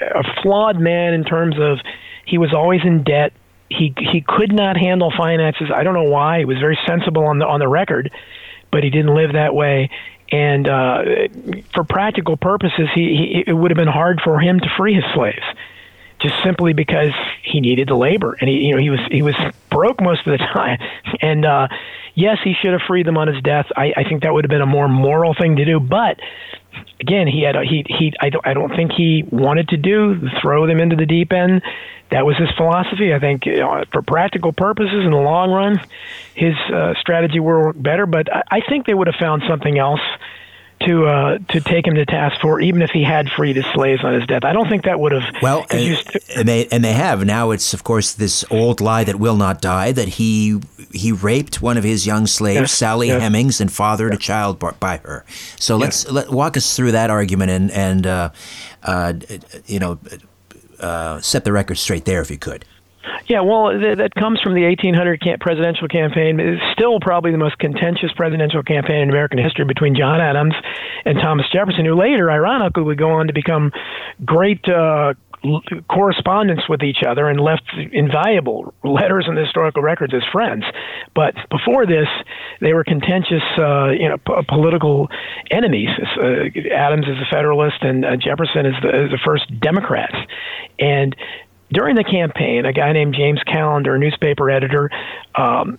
a, 0.00 0.20
a 0.20 0.42
flawed 0.42 0.78
man 0.78 1.14
in 1.14 1.24
terms 1.24 1.56
of 1.58 1.78
he 2.24 2.38
was 2.38 2.54
always 2.54 2.80
in 2.84 3.02
debt. 3.02 3.32
He 3.68 3.92
he 3.96 4.20
could 4.20 4.52
not 4.52 4.76
handle 4.76 5.12
finances. 5.16 5.68
I 5.74 5.82
don't 5.82 5.94
know 5.94 6.10
why. 6.10 6.40
He 6.40 6.44
was 6.44 6.58
very 6.58 6.78
sensible 6.86 7.24
on 7.24 7.40
the 7.40 7.46
on 7.46 7.58
the 7.58 7.68
record, 7.68 8.10
but 8.70 8.84
he 8.84 8.90
didn't 8.90 9.14
live 9.14 9.32
that 9.32 9.54
way. 9.54 9.90
And 10.30 10.68
uh, 10.68 11.02
for 11.72 11.84
practical 11.84 12.36
purposes, 12.36 12.88
he, 12.94 13.42
he 13.44 13.50
it 13.50 13.52
would 13.52 13.70
have 13.70 13.76
been 13.76 13.88
hard 13.88 14.20
for 14.22 14.40
him 14.40 14.60
to 14.60 14.66
free 14.76 14.94
his 14.94 15.04
slaves 15.14 15.44
just 16.20 16.34
simply 16.42 16.72
because 16.72 17.12
he 17.42 17.60
needed 17.60 17.88
the 17.88 17.94
labor. 17.94 18.36
And 18.40 18.48
he 18.48 18.66
you 18.66 18.72
know 18.72 18.80
he 18.80 18.90
was 18.90 19.00
he 19.10 19.22
was 19.22 19.34
broke 19.70 20.00
most 20.00 20.26
of 20.26 20.32
the 20.32 20.38
time. 20.52 20.78
And 21.20 21.44
uh 21.44 21.68
yes 22.14 22.38
he 22.42 22.54
should 22.54 22.72
have 22.72 22.82
freed 22.86 23.06
them 23.06 23.16
on 23.16 23.28
his 23.28 23.42
death. 23.42 23.66
I 23.76 23.92
i 23.96 24.04
think 24.04 24.22
that 24.22 24.32
would 24.32 24.44
have 24.44 24.50
been 24.50 24.62
a 24.62 24.66
more 24.66 24.88
moral 24.88 25.34
thing 25.34 25.56
to 25.56 25.64
do. 25.64 25.80
But 25.80 26.20
again 27.00 27.26
he 27.26 27.42
had 27.42 27.56
a, 27.56 27.64
he 27.64 27.84
he 27.88 28.12
i 28.20 28.30
don't 28.30 28.46
i 28.46 28.54
don't 28.54 28.74
think 28.74 28.92
he 28.92 29.24
wanted 29.30 29.68
to 29.68 29.76
do 29.76 30.28
throw 30.40 30.66
them 30.66 30.80
into 30.80 30.96
the 30.96 31.06
deep 31.06 31.32
end. 31.32 31.62
That 32.10 32.24
was 32.24 32.36
his 32.36 32.50
philosophy. 32.56 33.12
I 33.12 33.18
think 33.18 33.46
you 33.46 33.56
know, 33.56 33.82
for 33.92 34.00
practical 34.00 34.52
purposes 34.52 35.04
in 35.04 35.10
the 35.10 35.16
long 35.16 35.50
run 35.50 35.80
his 36.34 36.54
uh, 36.72 36.94
strategy 37.00 37.40
would 37.40 37.50
work 37.50 37.82
better. 37.82 38.06
But 38.06 38.32
I, 38.32 38.42
I 38.50 38.60
think 38.60 38.86
they 38.86 38.94
would 38.94 39.06
have 39.06 39.16
found 39.16 39.42
something 39.48 39.78
else 39.78 40.00
to 40.80 41.06
uh, 41.06 41.38
to 41.50 41.60
take 41.60 41.86
him 41.86 41.94
to 41.94 42.04
task 42.04 42.40
for, 42.40 42.60
even 42.60 42.82
if 42.82 42.90
he 42.90 43.02
had 43.02 43.30
freed 43.30 43.56
his 43.56 43.64
slaves 43.74 44.04
on 44.04 44.14
his 44.14 44.26
death. 44.26 44.44
I 44.44 44.52
don't 44.52 44.68
think 44.68 44.84
that 44.84 45.00
would 45.00 45.12
have. 45.12 45.42
Well, 45.42 45.66
uh, 45.70 45.96
and 46.36 46.48
they 46.48 46.66
and 46.68 46.84
they 46.84 46.92
have 46.92 47.24
now. 47.24 47.50
It's 47.50 47.72
of 47.72 47.84
course 47.84 48.12
this 48.12 48.44
old 48.50 48.80
lie 48.80 49.04
that 49.04 49.16
will 49.16 49.36
not 49.36 49.60
die 49.60 49.92
that 49.92 50.08
he 50.08 50.60
he 50.92 51.12
raped 51.12 51.62
one 51.62 51.76
of 51.76 51.84
his 51.84 52.06
young 52.06 52.26
slaves, 52.26 52.60
yes, 52.60 52.72
Sally 52.72 53.08
yes. 53.08 53.22
Hemings, 53.22 53.60
and 53.60 53.72
fathered 53.72 54.12
yes. 54.12 54.20
a 54.20 54.22
child 54.22 54.58
by 54.80 54.98
her. 54.98 55.24
So 55.58 55.76
let's 55.76 56.08
let 56.10 56.30
walk 56.30 56.56
us 56.56 56.76
through 56.76 56.92
that 56.92 57.10
argument 57.10 57.50
and 57.50 57.70
and 57.70 58.06
uh, 58.06 58.30
uh 58.82 59.14
you 59.66 59.78
know 59.78 59.98
uh, 60.80 61.20
set 61.20 61.44
the 61.44 61.52
record 61.52 61.76
straight 61.76 62.04
there 62.04 62.20
if 62.20 62.30
you 62.30 62.38
could. 62.38 62.64
Yeah, 63.26 63.40
well, 63.40 63.72
th- 63.78 63.98
that 63.98 64.14
comes 64.14 64.40
from 64.40 64.54
the 64.54 64.64
1800 64.64 65.20
camp- 65.20 65.40
presidential 65.40 65.88
campaign. 65.88 66.38
It's 66.40 66.62
still 66.72 67.00
probably 67.00 67.32
the 67.32 67.38
most 67.38 67.58
contentious 67.58 68.12
presidential 68.16 68.62
campaign 68.62 69.02
in 69.02 69.10
American 69.10 69.38
history 69.38 69.64
between 69.64 69.94
John 69.94 70.20
Adams 70.20 70.54
and 71.04 71.18
Thomas 71.18 71.46
Jefferson, 71.52 71.84
who 71.84 71.94
later, 71.94 72.30
ironically, 72.30 72.82
would 72.82 72.98
go 72.98 73.10
on 73.10 73.26
to 73.26 73.32
become 73.32 73.72
great 74.24 74.66
uh, 74.68 75.14
correspondence 75.88 76.62
with 76.68 76.82
each 76.82 77.02
other 77.06 77.28
and 77.28 77.40
left 77.40 77.62
invaluable 77.92 78.74
letters 78.82 79.26
and 79.28 79.36
historical 79.36 79.82
records 79.82 80.14
as 80.14 80.22
friends. 80.32 80.64
But 81.14 81.34
before 81.50 81.86
this, 81.86 82.08
they 82.60 82.72
were 82.72 82.84
contentious, 82.84 83.42
uh, 83.58 83.90
you 83.90 84.08
know, 84.08 84.18
p- 84.18 84.34
political 84.48 85.08
enemies. 85.50 85.90
Uh, 86.16 86.48
Adams 86.74 87.06
is 87.06 87.16
a 87.18 87.26
Federalist, 87.30 87.82
and 87.82 88.04
uh, 88.04 88.16
Jefferson 88.16 88.66
is 88.66 88.74
the, 88.82 89.04
is 89.04 89.10
the 89.10 89.20
first 89.24 89.44
Democrat. 89.60 90.12
And 90.78 91.14
during 91.72 91.96
the 91.96 92.04
campaign, 92.04 92.64
a 92.64 92.72
guy 92.72 92.92
named 92.92 93.14
James 93.14 93.40
Callender, 93.46 93.98
newspaper 93.98 94.50
editor, 94.50 94.90
um, 95.34 95.78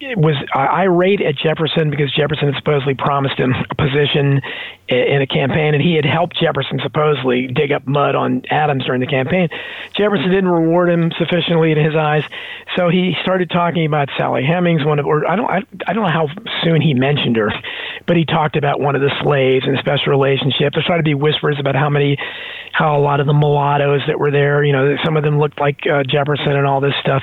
was 0.00 0.36
irate 0.54 1.22
at 1.22 1.36
Jefferson 1.36 1.90
because 1.90 2.12
Jefferson 2.12 2.52
had 2.52 2.56
supposedly 2.56 2.94
promised 2.94 3.38
him 3.38 3.54
a 3.70 3.74
position 3.74 4.42
in 4.88 5.22
a 5.22 5.26
campaign, 5.26 5.74
and 5.74 5.82
he 5.82 5.94
had 5.94 6.04
helped 6.04 6.36
Jefferson 6.38 6.78
supposedly 6.82 7.48
dig 7.48 7.72
up 7.72 7.86
mud 7.86 8.14
on 8.14 8.42
Adams 8.50 8.84
during 8.84 9.00
the 9.00 9.06
campaign. 9.06 9.48
Jefferson 9.96 10.30
didn't 10.30 10.50
reward 10.50 10.90
him 10.90 11.10
sufficiently 11.18 11.72
in 11.72 11.78
his 11.78 11.96
eyes, 11.96 12.22
so 12.76 12.88
he 12.88 13.16
started 13.22 13.50
talking 13.50 13.86
about 13.86 14.08
Sally 14.18 14.44
Hemings, 14.44 14.84
one 14.84 14.98
of, 14.98 15.06
or 15.06 15.26
I 15.26 15.34
don't, 15.34 15.50
I, 15.50 15.62
I 15.86 15.92
don't 15.92 16.04
know 16.04 16.12
how 16.12 16.28
soon 16.62 16.80
he 16.80 16.94
mentioned 16.94 17.36
her, 17.36 17.50
but 18.06 18.16
he 18.16 18.24
talked 18.24 18.56
about 18.56 18.80
one 18.80 18.94
of 18.94 19.00
the 19.00 19.10
slaves 19.22 19.64
and 19.66 19.78
special 19.78 20.12
relationship. 20.12 20.74
There 20.74 20.82
started 20.82 21.04
to 21.04 21.08
be 21.08 21.14
whispers 21.14 21.56
about 21.58 21.74
how 21.74 21.88
many, 21.88 22.18
how 22.72 22.98
a 22.98 23.00
lot 23.00 23.20
of 23.20 23.26
the 23.26 23.34
mulattoes 23.34 24.02
that 24.06 24.18
were 24.18 24.30
there, 24.30 24.62
you 24.62 24.72
know, 24.72 24.96
some 25.04 25.16
of 25.16 25.24
them 25.24 25.38
looked 25.38 25.58
like 25.58 25.80
uh, 25.90 26.04
Jefferson 26.04 26.52
and 26.52 26.66
all 26.66 26.80
this 26.80 26.94
stuff. 27.00 27.22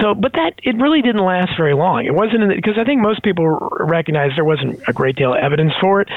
So, 0.00 0.14
but 0.14 0.34
that 0.34 0.54
it 0.62 0.76
really 0.76 1.00
didn't 1.00 1.24
last 1.24 1.56
very 1.56 1.74
long. 1.74 2.04
It 2.04 2.14
wasn't 2.14 2.54
because 2.54 2.76
I 2.78 2.84
think 2.84 3.00
most 3.00 3.22
people 3.22 3.46
recognized 3.80 4.36
there 4.36 4.44
wasn't 4.44 4.80
a 4.86 4.92
great 4.92 5.16
deal 5.16 5.32
of 5.32 5.40
evidence 5.40 5.72
for 5.80 6.02
it, 6.02 6.08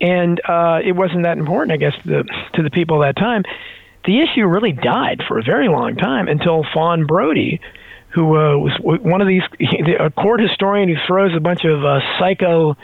and 0.00 0.40
uh, 0.46 0.80
it 0.84 0.92
wasn't 0.92 1.22
that 1.22 1.38
important, 1.38 1.72
I 1.72 1.78
guess, 1.78 1.94
to 2.02 2.08
the, 2.08 2.24
to 2.54 2.62
the 2.62 2.70
people 2.70 3.02
at 3.02 3.14
that 3.14 3.20
time. 3.20 3.44
The 4.04 4.20
issue 4.20 4.46
really 4.46 4.72
died 4.72 5.22
for 5.26 5.38
a 5.38 5.42
very 5.42 5.68
long 5.68 5.96
time 5.96 6.28
until 6.28 6.64
Fawn 6.74 7.06
Brodie, 7.06 7.60
who 8.10 8.36
uh, 8.36 8.58
was 8.58 8.72
one 8.82 9.22
of 9.22 9.26
these 9.26 9.42
a 9.98 10.10
court 10.10 10.40
historian 10.40 10.90
who 10.90 10.96
throws 11.06 11.34
a 11.34 11.40
bunch 11.40 11.64
of 11.64 11.82
uh, 11.82 12.00
psycho 12.18 12.76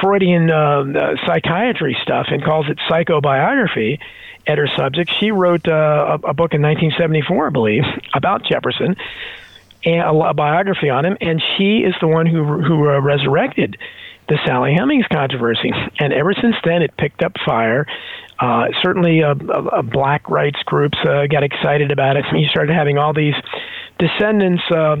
Freudian 0.00 0.50
uh, 0.50 1.16
psychiatry 1.26 1.96
stuff 2.02 2.26
and 2.30 2.42
calls 2.42 2.66
it 2.68 2.78
psychobiography 2.90 3.98
at 4.46 4.58
her 4.58 4.68
subject. 4.76 5.12
She 5.20 5.30
wrote 5.30 5.68
uh, 5.68 6.18
a, 6.24 6.28
a 6.28 6.34
book 6.34 6.54
in 6.54 6.62
1974, 6.62 7.46
I 7.46 7.50
believe, 7.50 7.84
about 8.14 8.44
Jefferson 8.44 8.96
a, 9.84 10.34
biography 10.34 10.90
on 10.90 11.04
him, 11.04 11.16
and 11.20 11.42
she 11.56 11.78
is 11.78 11.94
the 12.00 12.08
one 12.08 12.26
who 12.26 12.62
who 12.62 12.88
uh, 12.88 13.00
resurrected 13.00 13.76
the 14.28 14.38
Sally 14.46 14.74
Hemings 14.78 15.06
controversy. 15.10 15.72
And 15.98 16.12
ever 16.12 16.32
since 16.40 16.56
then, 16.64 16.82
it 16.82 16.96
picked 16.96 17.22
up 17.22 17.32
fire. 17.44 17.86
Uh, 18.38 18.68
certainly, 18.82 19.22
uh, 19.22 19.34
uh, 19.34 19.82
black 19.82 20.28
rights 20.28 20.60
groups 20.64 20.98
uh, 21.04 21.26
got 21.26 21.42
excited 21.42 21.90
about 21.90 22.16
it. 22.16 22.24
You 22.32 22.46
started 22.48 22.74
having 22.74 22.98
all 22.98 23.12
these 23.12 23.34
descendants. 23.98 24.62
Uh, 24.70 24.96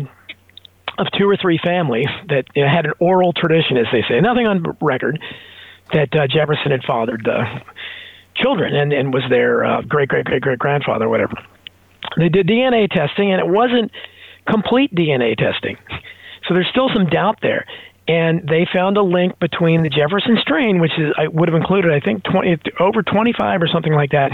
of 0.98 1.06
two 1.18 1.24
or 1.24 1.38
three 1.38 1.58
families 1.58 2.06
that 2.28 2.44
you 2.54 2.62
know, 2.62 2.68
had 2.68 2.84
an 2.84 2.92
oral 2.98 3.32
tradition, 3.32 3.78
as 3.78 3.86
they 3.90 4.02
say, 4.08 4.20
nothing 4.20 4.46
on 4.46 4.76
record, 4.80 5.18
that 5.92 6.14
uh, 6.14 6.26
Jefferson 6.26 6.70
had 6.70 6.82
fathered 6.84 7.26
uh, 7.26 7.60
children 8.34 8.74
and, 8.74 8.92
and 8.92 9.12
was 9.12 9.22
their 9.28 9.64
uh, 9.64 9.82
great 9.82 10.08
great 10.08 10.24
great 10.24 10.42
great 10.42 10.58
grandfather, 10.58 11.08
whatever. 11.08 11.34
They 12.16 12.28
did 12.28 12.46
DNA 12.46 12.90
testing, 12.90 13.32
and 13.32 13.40
it 13.40 13.46
wasn't 13.46 13.90
complete 14.48 14.94
DNA 14.94 15.36
testing. 15.36 15.76
So 16.48 16.54
there's 16.54 16.68
still 16.70 16.90
some 16.94 17.06
doubt 17.06 17.38
there. 17.42 17.66
And 18.08 18.48
they 18.48 18.66
found 18.72 18.96
a 18.96 19.02
link 19.02 19.38
between 19.38 19.84
the 19.84 19.88
Jefferson 19.88 20.36
strain, 20.40 20.80
which 20.80 20.92
is 20.98 21.14
I 21.16 21.28
would 21.28 21.48
have 21.48 21.54
included, 21.54 21.92
I 21.92 22.00
think, 22.00 22.24
20, 22.24 22.58
over 22.80 23.02
25 23.02 23.62
or 23.62 23.68
something 23.68 23.94
like 23.94 24.10
that, 24.10 24.32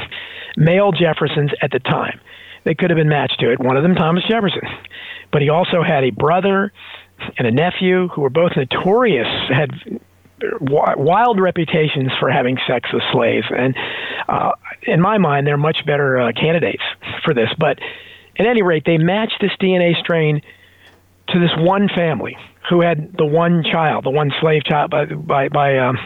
male 0.56 0.90
Jeffersons 0.90 1.50
at 1.60 1.70
the 1.70 1.78
time. 1.78 2.18
They 2.64 2.74
could 2.74 2.90
have 2.90 2.96
been 2.96 3.10
matched 3.10 3.40
to 3.40 3.52
it. 3.52 3.60
One 3.60 3.76
of 3.76 3.82
them, 3.82 3.94
Thomas 3.94 4.24
Jefferson, 4.28 4.62
but 5.32 5.42
he 5.42 5.50
also 5.50 5.82
had 5.82 6.02
a 6.04 6.10
brother 6.10 6.72
and 7.36 7.46
a 7.46 7.50
nephew 7.50 8.08
who 8.08 8.22
were 8.22 8.30
both 8.30 8.52
notorious, 8.56 9.28
had 9.48 9.70
wild 10.60 11.40
reputations 11.40 12.10
for 12.18 12.30
having 12.30 12.58
sex 12.66 12.92
with 12.92 13.02
slaves. 13.12 13.46
And 13.50 13.76
uh, 14.28 14.52
in 14.82 15.00
my 15.00 15.18
mind, 15.18 15.46
they're 15.46 15.56
much 15.56 15.84
better 15.86 16.18
uh, 16.18 16.32
candidates 16.32 16.82
for 17.24 17.34
this. 17.34 17.48
But 17.58 17.78
at 18.38 18.46
any 18.46 18.62
rate, 18.62 18.84
they 18.86 18.98
matched 18.98 19.38
this 19.40 19.52
DNA 19.60 19.98
strain 20.00 20.42
to 21.28 21.38
this 21.38 21.50
one 21.58 21.88
family 21.94 22.36
who 22.68 22.80
had 22.80 23.16
the 23.16 23.24
one 23.24 23.62
child, 23.64 24.04
the 24.04 24.10
one 24.10 24.32
slave 24.40 24.64
child 24.64 24.90
by 24.90 25.06
by, 25.06 25.48
by 25.48 25.78
um, 25.78 25.98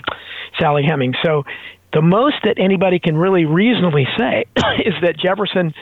Sally 0.59 0.83
Hemings. 0.85 1.17
So 1.25 1.45
the 1.93 2.03
most 2.03 2.37
that 2.45 2.59
anybody 2.59 2.99
can 2.99 3.17
really 3.17 3.45
reasonably 3.45 4.07
say 4.19 4.45
is 4.85 4.95
that 5.03 5.17
Jefferson 5.19 5.75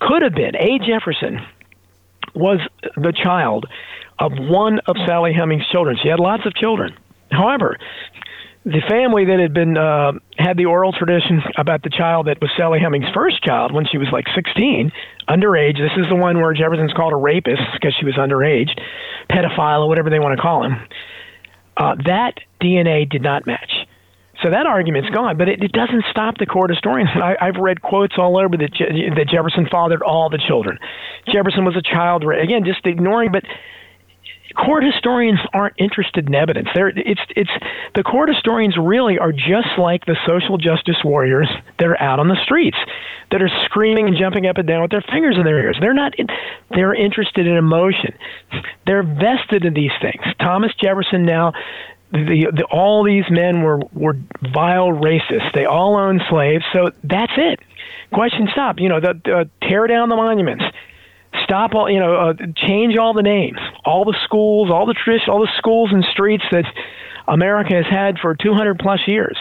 could 0.00 0.22
have 0.22 0.34
been 0.34 0.56
a 0.56 0.78
Jefferson 0.78 1.40
was 2.34 2.58
the 2.96 3.12
child 3.12 3.66
of 4.18 4.32
one 4.38 4.80
of 4.86 4.96
Sally 5.06 5.32
Hemings' 5.32 5.66
children. 5.70 5.96
She 6.02 6.08
had 6.08 6.20
lots 6.20 6.46
of 6.46 6.54
children. 6.54 6.96
However, 7.30 7.78
the 8.64 8.80
family 8.88 9.26
that 9.26 9.38
had 9.38 9.52
been 9.52 9.76
uh, 9.76 10.12
had 10.38 10.56
the 10.56 10.64
oral 10.64 10.92
tradition 10.92 11.42
about 11.58 11.82
the 11.82 11.90
child 11.90 12.26
that 12.28 12.40
was 12.40 12.50
Sally 12.56 12.80
Hemings' 12.80 13.12
first 13.12 13.42
child 13.42 13.72
when 13.72 13.86
she 13.86 13.98
was 13.98 14.08
like 14.10 14.24
16, 14.34 14.90
underage. 15.28 15.76
This 15.76 15.92
is 15.98 16.08
the 16.08 16.16
one 16.16 16.40
where 16.40 16.54
Jefferson's 16.54 16.92
called 16.94 17.12
a 17.12 17.16
rapist 17.16 17.60
because 17.74 17.94
she 17.98 18.06
was 18.06 18.14
underage, 18.14 18.70
pedophile 19.28 19.84
or 19.84 19.88
whatever 19.88 20.08
they 20.08 20.18
want 20.18 20.36
to 20.36 20.40
call 20.40 20.64
him. 20.64 20.76
Uh, 21.76 21.96
that 22.06 22.40
DNA 22.60 23.08
did 23.08 23.22
not 23.22 23.46
match. 23.46 23.72
So 24.42 24.50
that 24.50 24.66
argument's 24.66 25.10
gone, 25.10 25.36
but 25.36 25.48
it, 25.48 25.62
it 25.62 25.72
doesn't 25.72 26.04
stop 26.10 26.38
the 26.38 26.46
court 26.46 26.70
historians. 26.70 27.10
I, 27.14 27.36
I've 27.40 27.56
read 27.56 27.82
quotes 27.82 28.14
all 28.18 28.38
over 28.38 28.56
that, 28.56 28.72
Je- 28.72 29.10
that 29.14 29.28
Jefferson 29.28 29.68
fathered 29.70 30.02
all 30.02 30.30
the 30.30 30.38
children. 30.38 30.78
Jefferson 31.28 31.64
was 31.64 31.76
a 31.76 31.82
child, 31.82 32.24
again, 32.24 32.64
just 32.64 32.84
ignoring, 32.84 33.30
but 33.30 33.44
court 34.54 34.84
historians 34.84 35.40
aren't 35.52 35.74
interested 35.78 36.26
in 36.28 36.34
evidence. 36.34 36.68
They're, 36.74 36.88
it's, 36.88 37.20
it's, 37.36 37.50
the 37.94 38.02
court 38.02 38.28
historians 38.28 38.76
really 38.76 39.18
are 39.18 39.32
just 39.32 39.78
like 39.78 40.04
the 40.06 40.16
social 40.26 40.58
justice 40.58 40.96
warriors 41.04 41.48
that 41.78 41.86
are 41.86 42.00
out 42.00 42.20
on 42.20 42.28
the 42.28 42.38
streets, 42.42 42.78
that 43.30 43.42
are 43.42 43.50
screaming 43.64 44.08
and 44.08 44.16
jumping 44.16 44.46
up 44.46 44.56
and 44.56 44.66
down 44.66 44.82
with 44.82 44.90
their 44.90 45.04
fingers 45.10 45.36
in 45.36 45.44
their 45.44 45.58
ears. 45.58 45.76
They're 45.80 45.94
not. 45.94 46.14
They're 46.70 46.94
interested 46.94 47.46
in 47.46 47.56
emotion. 47.56 48.14
They're 48.86 49.02
vested 49.02 49.64
in 49.64 49.74
these 49.74 49.92
things. 50.00 50.22
Thomas 50.40 50.72
Jefferson 50.80 51.24
now. 51.24 51.52
The, 52.12 52.46
the, 52.54 52.64
all 52.70 53.02
these 53.02 53.24
men 53.28 53.62
were, 53.62 53.80
were 53.92 54.16
vile 54.40 54.90
racists. 54.90 55.52
They 55.52 55.64
all 55.64 55.96
owned 55.96 56.22
slaves, 56.30 56.64
so 56.72 56.92
that's 57.02 57.32
it. 57.36 57.58
Question 58.12 58.46
stop. 58.52 58.78
You 58.78 58.88
know, 58.88 59.00
the, 59.00 59.20
the, 59.24 59.50
tear 59.66 59.88
down 59.88 60.10
the 60.10 60.14
monuments 60.14 60.64
stop 61.42 61.74
all 61.74 61.90
you 61.90 61.98
know 61.98 62.14
uh, 62.14 62.34
change 62.56 62.96
all 62.96 63.12
the 63.12 63.22
names 63.22 63.58
all 63.84 64.04
the 64.04 64.16
schools 64.24 64.70
all 64.70 64.86
the 64.86 64.94
tradition 64.94 65.30
all 65.30 65.40
the 65.40 65.52
schools 65.58 65.90
and 65.92 66.04
streets 66.12 66.44
that 66.50 66.64
america 67.28 67.74
has 67.74 67.86
had 67.86 68.18
for 68.18 68.34
200 68.34 68.78
plus 68.78 69.00
years 69.06 69.36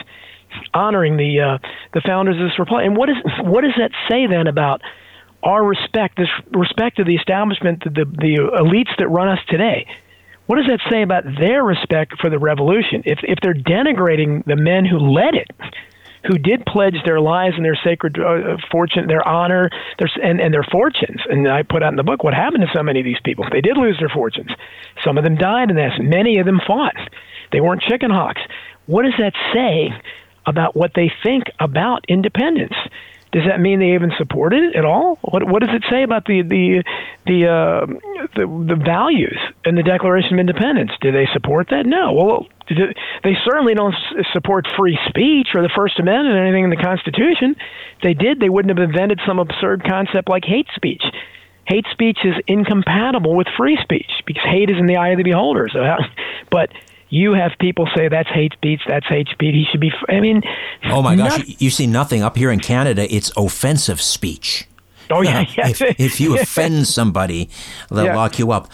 honoring 0.73 1.17
the 1.17 1.39
uh, 1.39 1.57
the 1.93 2.01
founders 2.01 2.35
of 2.35 2.49
this 2.49 2.57
republic 2.59 2.85
and 2.85 2.97
what 2.97 3.09
is 3.09 3.15
what 3.41 3.61
does 3.61 3.73
that 3.77 3.91
say 4.09 4.27
then 4.27 4.47
about 4.47 4.81
our 5.43 5.63
respect 5.63 6.17
this 6.17 6.29
respect 6.51 6.97
to 6.97 7.03
the 7.03 7.15
establishment 7.15 7.83
the, 7.83 7.89
the 7.89 8.05
the 8.05 8.35
elites 8.59 8.95
that 8.97 9.07
run 9.07 9.27
us 9.27 9.39
today 9.49 9.87
what 10.45 10.57
does 10.57 10.67
that 10.67 10.79
say 10.91 11.01
about 11.01 11.23
their 11.39 11.63
respect 11.63 12.19
for 12.19 12.29
the 12.29 12.37
revolution? 12.37 13.01
If 13.05 13.19
if 13.23 13.39
they're 13.41 13.53
denigrating 13.53 14.43
the 14.45 14.57
men 14.57 14.85
who 14.85 14.99
led 14.99 15.35
it, 15.35 15.49
who 16.25 16.37
did 16.37 16.65
pledge 16.65 16.95
their 17.05 17.19
lives 17.19 17.55
and 17.55 17.65
their 17.65 17.77
sacred 17.83 18.17
uh, 18.19 18.57
fortune, 18.71 19.07
their 19.07 19.27
honor, 19.27 19.69
their 19.99 20.09
and 20.21 20.39
and 20.39 20.53
their 20.53 20.63
fortunes, 20.63 21.21
and 21.29 21.47
I 21.47 21.63
put 21.63 21.83
out 21.83 21.91
in 21.91 21.97
the 21.97 22.03
book 22.03 22.23
what 22.23 22.33
happened 22.33 22.63
to 22.63 22.71
so 22.73 22.83
many 22.83 22.99
of 22.99 23.05
these 23.05 23.19
people. 23.23 23.45
They 23.51 23.61
did 23.61 23.77
lose 23.77 23.97
their 23.99 24.09
fortunes. 24.09 24.51
Some 25.03 25.17
of 25.17 25.23
them 25.23 25.35
died 25.35 25.69
in 25.69 25.75
this. 25.75 25.93
Many 25.99 26.39
of 26.39 26.45
them 26.45 26.61
fought. 26.65 26.95
They 27.51 27.61
weren't 27.61 27.81
chicken 27.81 28.09
hawks. 28.09 28.41
What 28.85 29.03
does 29.03 29.13
that 29.19 29.33
say 29.53 29.89
about 30.45 30.75
what 30.75 30.91
they 30.95 31.11
think 31.23 31.45
about 31.59 32.05
independence? 32.07 32.75
Does 33.33 33.43
that 33.47 33.59
mean 33.59 33.79
they 33.79 33.95
even 33.95 34.11
supported 34.17 34.63
it 34.63 34.75
at 34.75 34.85
all? 34.85 35.17
What 35.21 35.43
What 35.47 35.63
does 35.63 35.73
it 35.73 35.83
say 35.89 36.03
about 36.03 36.25
the 36.25 36.43
the 36.43 36.83
the 37.25 37.47
uh, 37.47 37.85
the, 38.35 38.45
the 38.45 38.75
values 38.75 39.39
in 39.65 39.73
the 39.73 39.81
Declaration 39.81 40.33
of 40.33 40.39
Independence? 40.39 40.91
Do 41.01 41.11
they 41.11 41.27
support 41.33 41.69
that? 41.71 41.87
No. 41.87 42.13
Well, 42.13 42.47
they 43.23 43.35
certainly 43.45 43.73
don't 43.73 43.95
support 44.33 44.67
free 44.77 44.97
speech 45.07 45.49
or 45.55 45.61
the 45.61 45.71
First 45.75 45.99
Amendment 45.99 46.35
or 46.35 46.43
anything 46.43 46.65
in 46.65 46.69
the 46.69 46.75
Constitution. 46.75 47.55
If 47.97 48.01
they 48.01 48.13
did, 48.13 48.39
they 48.39 48.49
wouldn't 48.49 48.77
have 48.77 48.83
invented 48.83 49.21
some 49.25 49.39
absurd 49.39 49.83
concept 49.83 50.29
like 50.29 50.43
hate 50.45 50.67
speech. 50.75 51.03
Hate 51.65 51.85
speech 51.91 52.19
is 52.25 52.35
incompatible 52.47 53.35
with 53.35 53.47
free 53.57 53.77
speech 53.81 54.11
because 54.25 54.43
hate 54.43 54.69
is 54.69 54.77
in 54.77 54.85
the 54.85 54.97
eye 54.97 55.09
of 55.09 55.17
the 55.17 55.23
beholder. 55.23 55.69
So, 55.71 55.79
but 56.51 56.69
you 57.09 57.33
have 57.33 57.51
people 57.59 57.87
say 57.95 58.09
that's 58.09 58.29
hate 58.29 58.53
speech, 58.53 58.81
that's 58.87 59.05
hate 59.07 59.27
speech. 59.29 59.53
He 59.53 59.65
should 59.71 59.79
be. 59.79 59.91
I 60.09 60.19
mean, 60.19 60.41
oh 60.85 61.01
my 61.01 61.15
gosh, 61.15 61.37
not, 61.37 61.61
you 61.61 61.69
see 61.69 61.87
nothing 61.87 62.23
up 62.23 62.35
here 62.35 62.51
in 62.51 62.59
Canada. 62.59 63.07
It's 63.13 63.31
offensive 63.37 64.01
speech. 64.01 64.67
Oh 65.09 65.21
yeah, 65.21 65.45
yeah. 65.57 65.69
if, 65.69 65.81
if, 65.81 66.19
you 66.19 66.37
offend 66.39 66.87
somebody, 66.87 67.49
they'll 67.89 68.05
yeah. 68.05 68.15
lock 68.15 68.39
you 68.39 68.51
up. 68.51 68.71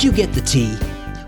Did 0.00 0.06
you 0.06 0.12
get 0.12 0.32
the 0.32 0.40
tea? 0.40 0.78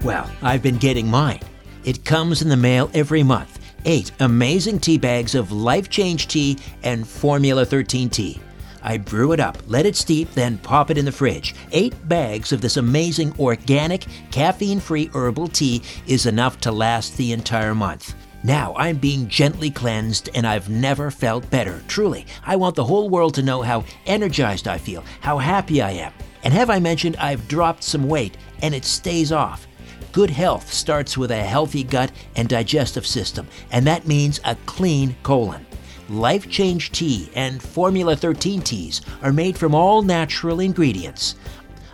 Well, 0.02 0.30
I've 0.40 0.62
been 0.62 0.78
getting 0.78 1.06
mine. 1.06 1.40
It 1.84 2.06
comes 2.06 2.40
in 2.40 2.48
the 2.48 2.56
mail 2.56 2.90
every 2.94 3.22
month 3.22 3.58
eight 3.84 4.10
amazing 4.20 4.80
tea 4.80 4.96
bags 4.96 5.34
of 5.34 5.52
Life 5.52 5.90
Change 5.90 6.26
tea 6.26 6.56
and 6.82 7.06
Formula 7.06 7.66
13 7.66 8.08
tea. 8.08 8.40
I 8.82 8.96
brew 8.96 9.32
it 9.32 9.40
up, 9.40 9.58
let 9.66 9.84
it 9.84 9.94
steep, 9.94 10.32
then 10.32 10.56
pop 10.56 10.90
it 10.90 10.96
in 10.96 11.04
the 11.04 11.12
fridge. 11.12 11.54
Eight 11.72 11.94
bags 12.08 12.50
of 12.50 12.62
this 12.62 12.78
amazing 12.78 13.34
organic, 13.38 14.06
caffeine 14.30 14.80
free 14.80 15.10
herbal 15.12 15.48
tea 15.48 15.82
is 16.06 16.24
enough 16.24 16.58
to 16.60 16.72
last 16.72 17.18
the 17.18 17.32
entire 17.32 17.74
month. 17.74 18.14
Now 18.42 18.74
I'm 18.78 18.96
being 18.96 19.28
gently 19.28 19.70
cleansed 19.70 20.30
and 20.34 20.46
I've 20.46 20.70
never 20.70 21.10
felt 21.10 21.50
better. 21.50 21.82
Truly, 21.88 22.24
I 22.42 22.56
want 22.56 22.76
the 22.76 22.84
whole 22.84 23.10
world 23.10 23.34
to 23.34 23.42
know 23.42 23.60
how 23.60 23.84
energized 24.06 24.66
I 24.66 24.78
feel, 24.78 25.04
how 25.20 25.36
happy 25.36 25.82
I 25.82 25.90
am. 25.90 26.14
And 26.44 26.52
have 26.52 26.70
I 26.70 26.80
mentioned 26.80 27.16
I've 27.16 27.46
dropped 27.46 27.84
some 27.84 28.08
weight 28.08 28.36
and 28.62 28.74
it 28.74 28.84
stays 28.84 29.32
off? 29.32 29.66
Good 30.12 30.30
health 30.30 30.72
starts 30.72 31.18
with 31.18 31.30
a 31.30 31.42
healthy 31.42 31.84
gut 31.84 32.12
and 32.36 32.48
digestive 32.48 33.06
system, 33.06 33.48
and 33.70 33.86
that 33.86 34.06
means 34.06 34.40
a 34.44 34.56
clean 34.66 35.16
colon. 35.22 35.66
Life 36.08 36.48
Change 36.50 36.92
Tea 36.92 37.30
and 37.34 37.62
Formula 37.62 38.14
13 38.14 38.60
teas 38.62 39.00
are 39.22 39.32
made 39.32 39.56
from 39.56 39.74
all 39.74 40.02
natural 40.02 40.60
ingredients. 40.60 41.36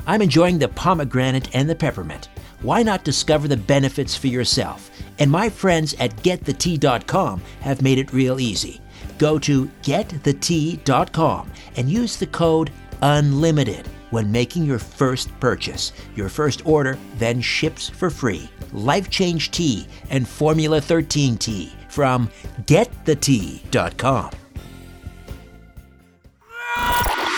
I'm 0.06 0.22
enjoying 0.22 0.58
the 0.58 0.68
pomegranate 0.68 1.54
and 1.54 1.68
the 1.70 1.76
peppermint. 1.76 2.28
Why 2.62 2.82
not 2.82 3.04
discover 3.04 3.46
the 3.46 3.56
benefits 3.56 4.16
for 4.16 4.26
yourself? 4.26 4.90
And 5.20 5.30
my 5.30 5.48
friends 5.48 5.94
at 6.00 6.16
getthetea.com 6.16 7.42
have 7.60 7.82
made 7.82 7.98
it 7.98 8.12
real 8.12 8.40
easy. 8.40 8.80
Go 9.18 9.38
to 9.40 9.66
getthetea.com 9.82 11.52
and 11.76 11.88
use 11.88 12.16
the 12.16 12.26
code 12.26 12.72
UNLIMITED 13.00 13.86
when 14.10 14.30
making 14.30 14.64
your 14.64 14.78
first 14.78 15.28
purchase. 15.40 15.92
Your 16.16 16.28
first 16.28 16.66
order 16.66 16.98
then 17.16 17.40
ships 17.40 17.88
for 17.88 18.10
free. 18.10 18.48
Life 18.72 19.10
Change 19.10 19.50
Tea 19.50 19.86
and 20.10 20.28
Formula 20.28 20.80
13 20.80 21.36
Tea 21.36 21.72
from 21.88 22.30
getthetea.com. 22.62 24.30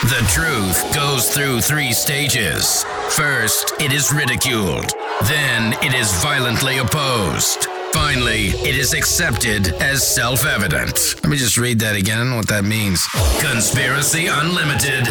The 0.02 0.26
truth 0.32 0.94
goes 0.94 1.32
through 1.32 1.60
three 1.60 1.92
stages. 1.92 2.84
First, 3.10 3.74
it 3.80 3.92
is 3.92 4.12
ridiculed. 4.12 4.90
Then, 5.24 5.74
it 5.84 5.94
is 5.94 6.10
violently 6.22 6.78
opposed. 6.78 7.69
Finally, 7.92 8.48
it 8.68 8.76
is 8.76 8.94
accepted 8.94 9.68
as 9.80 10.06
self 10.06 10.46
evident. 10.46 11.16
Let 11.22 11.30
me 11.30 11.36
just 11.36 11.58
read 11.58 11.80
that 11.80 11.96
again, 11.96 12.36
what 12.36 12.46
that 12.48 12.64
means. 12.64 13.06
Conspiracy 13.40 14.26
Unlimited 14.28 15.08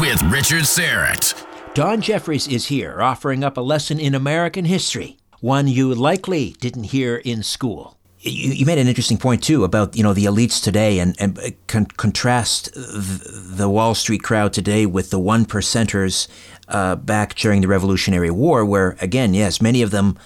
with 0.00 0.22
Richard 0.30 0.62
Syrett. 0.62 1.44
Don 1.74 2.00
Jeffries 2.00 2.46
is 2.48 2.66
here 2.66 3.02
offering 3.02 3.42
up 3.42 3.56
a 3.56 3.60
lesson 3.60 3.98
in 3.98 4.14
American 4.14 4.64
history, 4.64 5.18
one 5.40 5.68
you 5.68 5.94
likely 5.94 6.50
didn't 6.60 6.84
hear 6.84 7.16
in 7.16 7.42
school. 7.42 7.96
You, 8.20 8.52
you 8.52 8.66
made 8.66 8.78
an 8.78 8.86
interesting 8.88 9.18
point 9.18 9.42
too 9.42 9.64
about 9.64 9.96
you 9.96 10.02
know 10.02 10.12
the 10.12 10.26
elites 10.26 10.62
today 10.62 10.98
and, 11.00 11.16
and 11.18 11.38
uh, 11.38 11.50
con- 11.66 11.86
contrast 11.86 12.70
the 12.74 13.68
Wall 13.68 13.94
Street 13.94 14.22
crowd 14.22 14.52
today 14.52 14.86
with 14.86 15.10
the 15.10 15.18
one 15.18 15.46
percenters 15.46 16.28
uh, 16.68 16.94
back 16.96 17.34
during 17.34 17.60
the 17.60 17.68
Revolutionary 17.68 18.30
War, 18.30 18.64
where 18.64 18.96
again, 19.00 19.34
yes, 19.34 19.60
many 19.60 19.82
of 19.82 19.90
them 19.90 20.16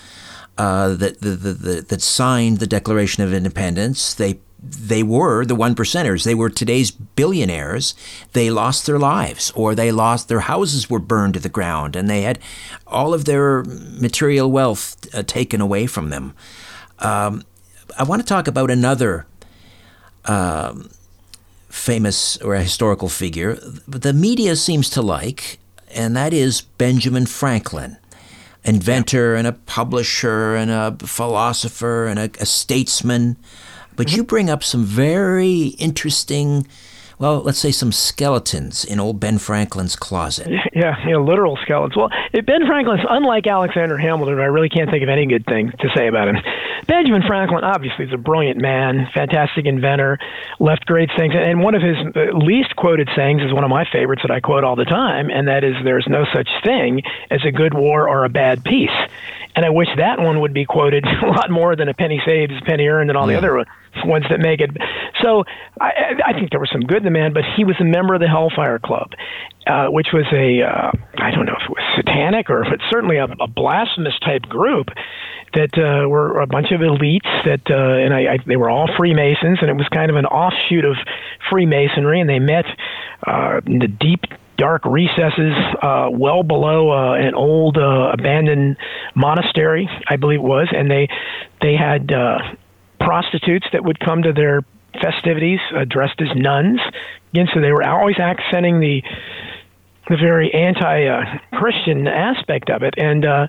uh, 0.57 0.95
that, 0.95 1.21
the, 1.21 1.31
the, 1.31 1.85
that 1.89 2.03
signed 2.03 2.59
the 2.59 2.67
Declaration 2.67 3.23
of 3.23 3.33
Independence. 3.33 4.15
They 4.15 4.39
they 4.67 5.03
were 5.03 5.45
the 5.45 5.55
one 5.55 5.75
percenters. 5.75 6.25
They 6.25 6.35
were 6.35 6.49
today's 6.49 6.91
billionaires. 6.91 7.95
They 8.33 8.49
lost 8.49 8.87
their 8.87 8.99
lives, 8.99 9.51
or 9.55 9.75
they 9.75 9.93
lost 9.93 10.29
their 10.29 10.41
houses 10.41 10.89
were 10.89 10.99
burned 10.99 11.35
to 11.35 11.41
the 11.41 11.51
ground, 11.51 11.97
and 11.97 12.09
they 12.09 12.23
had 12.23 12.39
all 12.87 13.13
of 13.13 13.27
their 13.27 13.63
material 13.65 14.51
wealth 14.51 15.07
uh, 15.15 15.23
taken 15.23 15.61
away 15.61 15.87
from 15.87 16.09
them. 16.09 16.35
Um, 16.99 17.43
I 17.99 18.05
want 18.05 18.23
to 18.23 18.27
talk 18.27 18.49
about 18.49 18.71
another 18.71 19.27
um, 20.25 20.89
famous 21.69 22.39
or 22.39 22.55
a 22.55 22.63
historical 22.63 23.09
figure 23.09 23.57
the 23.87 24.13
media 24.13 24.57
seems 24.57 24.89
to 24.91 25.03
like, 25.03 25.59
and 25.95 26.17
that 26.17 26.33
is 26.33 26.63
Benjamin 26.63 27.27
Franklin 27.27 27.99
inventor 28.65 29.35
and 29.35 29.47
a 29.47 29.53
publisher 29.53 30.55
and 30.57 30.71
a 30.71 30.97
philosopher 31.07 32.07
and 32.07 32.19
a, 32.19 32.31
a 32.41 32.47
statesman. 32.47 33.37
But 33.97 34.09
mm-hmm. 34.09 34.17
you 34.17 34.25
bring 34.25 34.51
up 34.51 34.65
some 34.65 34.85
very 34.85 35.75
interesting 35.79 36.67
well, 37.19 37.41
let's 37.41 37.59
say 37.59 37.71
some 37.71 37.93
skeletons 37.93 38.85
in 38.85 39.01
old 39.01 39.21
Ben 39.21 39.39
Franklin's 39.39 39.97
closet. 39.97 40.49
Yeah, 40.75 40.97
yeah, 41.07 41.19
literal 41.19 41.57
skeletons. 41.63 41.97
Well, 41.97 42.09
Ben 42.33 42.67
Franklin's 42.67 43.05
unlike 43.09 43.47
Alexander 43.47 43.97
Hamilton. 43.97 44.41
I 44.41 44.47
really 44.47 44.69
can't 44.69 44.91
think 44.91 45.05
of 45.05 45.09
any 45.09 45.25
good 45.25 45.47
thing 45.47 45.71
to 45.79 45.89
say 45.95 46.09
about 46.09 46.27
him. 46.27 46.37
Benjamin 46.89 47.23
Franklin 47.23 47.63
obviously 47.63 48.07
is 48.07 48.13
a 48.13 48.19
brilliant 48.19 48.61
man, 48.61 49.09
fantastic 49.15 49.67
inventor, 49.67 50.19
left 50.59 50.85
great 50.87 51.11
things. 51.17 51.33
And 51.37 51.63
one 51.63 51.77
of 51.77 51.83
his 51.83 51.97
uh, 52.17 52.37
least 52.37 52.75
quoted 52.75 53.09
sayings 53.15 53.41
is 53.41 53.53
one 53.53 53.63
of 53.63 53.71
my 53.71 53.85
favorites 53.91 54.23
that 54.23 54.33
I 54.33 54.41
quote 54.41 54.65
all 54.65 54.75
the 54.75 54.85
time, 54.85 55.31
and 55.31 55.47
that 55.47 55.63
is, 55.63 55.75
"There's 55.85 56.07
no 56.09 56.25
such 56.35 56.49
thing 56.65 57.03
as 57.31 57.45
a 57.45 57.53
good 57.53 57.75
war 57.75 58.09
or 58.09 58.25
a 58.25 58.29
bad 58.29 58.65
peace." 58.65 58.91
And 59.57 59.65
I 59.65 59.71
wish 59.71 59.89
that 59.97 60.19
one 60.19 60.41
would 60.41 60.53
be 60.53 60.65
quoted 60.65 61.05
a 61.23 61.27
lot 61.27 61.51
more 61.51 61.77
than 61.77 61.89
a 61.89 61.95
penny 61.95 62.21
saved 62.25 62.53
is 62.53 62.59
a 62.61 62.65
penny 62.65 62.89
earned 62.89 63.11
and 63.11 63.17
all 63.17 63.31
yeah. 63.31 63.41
the 63.41 63.47
other 63.47 63.67
ones 64.05 64.25
that 64.31 64.41
make 64.41 64.61
it. 64.61 64.71
So 65.23 65.45
I, 65.81 66.15
I 66.27 66.33
think 66.33 66.51
there 66.51 66.61
was 66.61 66.71
some 66.73 66.83
good 66.83 66.99
in 66.99 67.05
the 67.05 67.11
man, 67.11 67.33
but 67.33 67.45
he 67.57 67.65
was 67.65 67.77
a 67.81 67.85
member 67.85 68.15
of 68.15 68.21
the 68.21 68.29
Hellfire 68.29 68.79
Club, 68.79 69.13
uh, 69.67 69.87
which 69.87 70.09
was 70.13 70.27
a 70.33 70.63
uh, 70.63 70.91
I 71.19 71.31
don't 71.31 71.47
know 71.47 71.57
if 71.57 71.65
it 71.65 71.71
was 71.71 71.85
satanic 71.97 72.51
or 72.51 72.65
if 72.65 72.73
it's 72.73 72.85
certainly 72.91 73.17
a, 73.17 73.27
a 73.41 73.47
blasphemous 73.47 74.19
type 74.21 74.43
group 74.43 74.89
that 75.55 75.79
uh, 75.79 76.09
were 76.09 76.41
a 76.41 76.47
bunch 76.47 76.73
of 76.73 76.81
elites 76.81 77.31
that 77.45 77.63
uh, 77.71 78.05
and 78.05 78.13
I, 78.13 78.35
I 78.35 78.39
they 78.47 78.57
were 78.57 78.71
all 78.71 78.89
Freemasons 78.97 79.59
and 79.61 79.71
it 79.71 79.77
was 79.77 79.89
kind 79.89 80.11
of 80.11 80.17
an 80.17 80.27
offshoot 80.27 80.85
of 80.85 80.97
Freemasonry 81.51 82.21
and 82.21 82.29
they 82.29 82.39
met 82.41 82.67
uh, 83.27 83.61
in 83.67 83.79
the 83.79 83.89
deep 83.89 84.25
dark 84.57 84.85
recesses 84.85 85.55
uh, 85.83 86.09
well 86.13 86.43
below 86.43 86.91
uh, 86.91 87.15
an 87.15 87.35
old 87.35 87.77
uh, 87.77 88.11
abandoned 88.13 88.77
monastery, 89.15 89.89
I 90.09 90.17
believe 90.17 90.41
it 90.41 90.43
was, 90.43 90.69
and 90.73 90.91
they 90.91 91.09
they 91.61 91.75
had 91.75 92.13
uh, 92.13 92.39
prostitutes 93.05 93.67
that 93.73 93.85
would 93.85 94.01
come 94.01 94.23
to 94.23 94.33
their 94.33 94.63
festivities 95.01 95.61
uh, 95.77 95.85
dressed 95.85 96.21
as 96.21 96.29
nuns. 96.35 96.81
Again, 97.33 97.49
so 97.53 97.61
they 97.61 97.73
were 97.73 97.85
always 97.85 98.19
accenting 98.19 98.81
the 98.81 99.03
the 100.09 100.17
very 100.19 100.53
anti-Christian 100.53 102.07
aspect 102.07 102.69
of 102.69 102.83
it, 102.83 102.93
and 102.99 103.25
uh, 103.25 103.47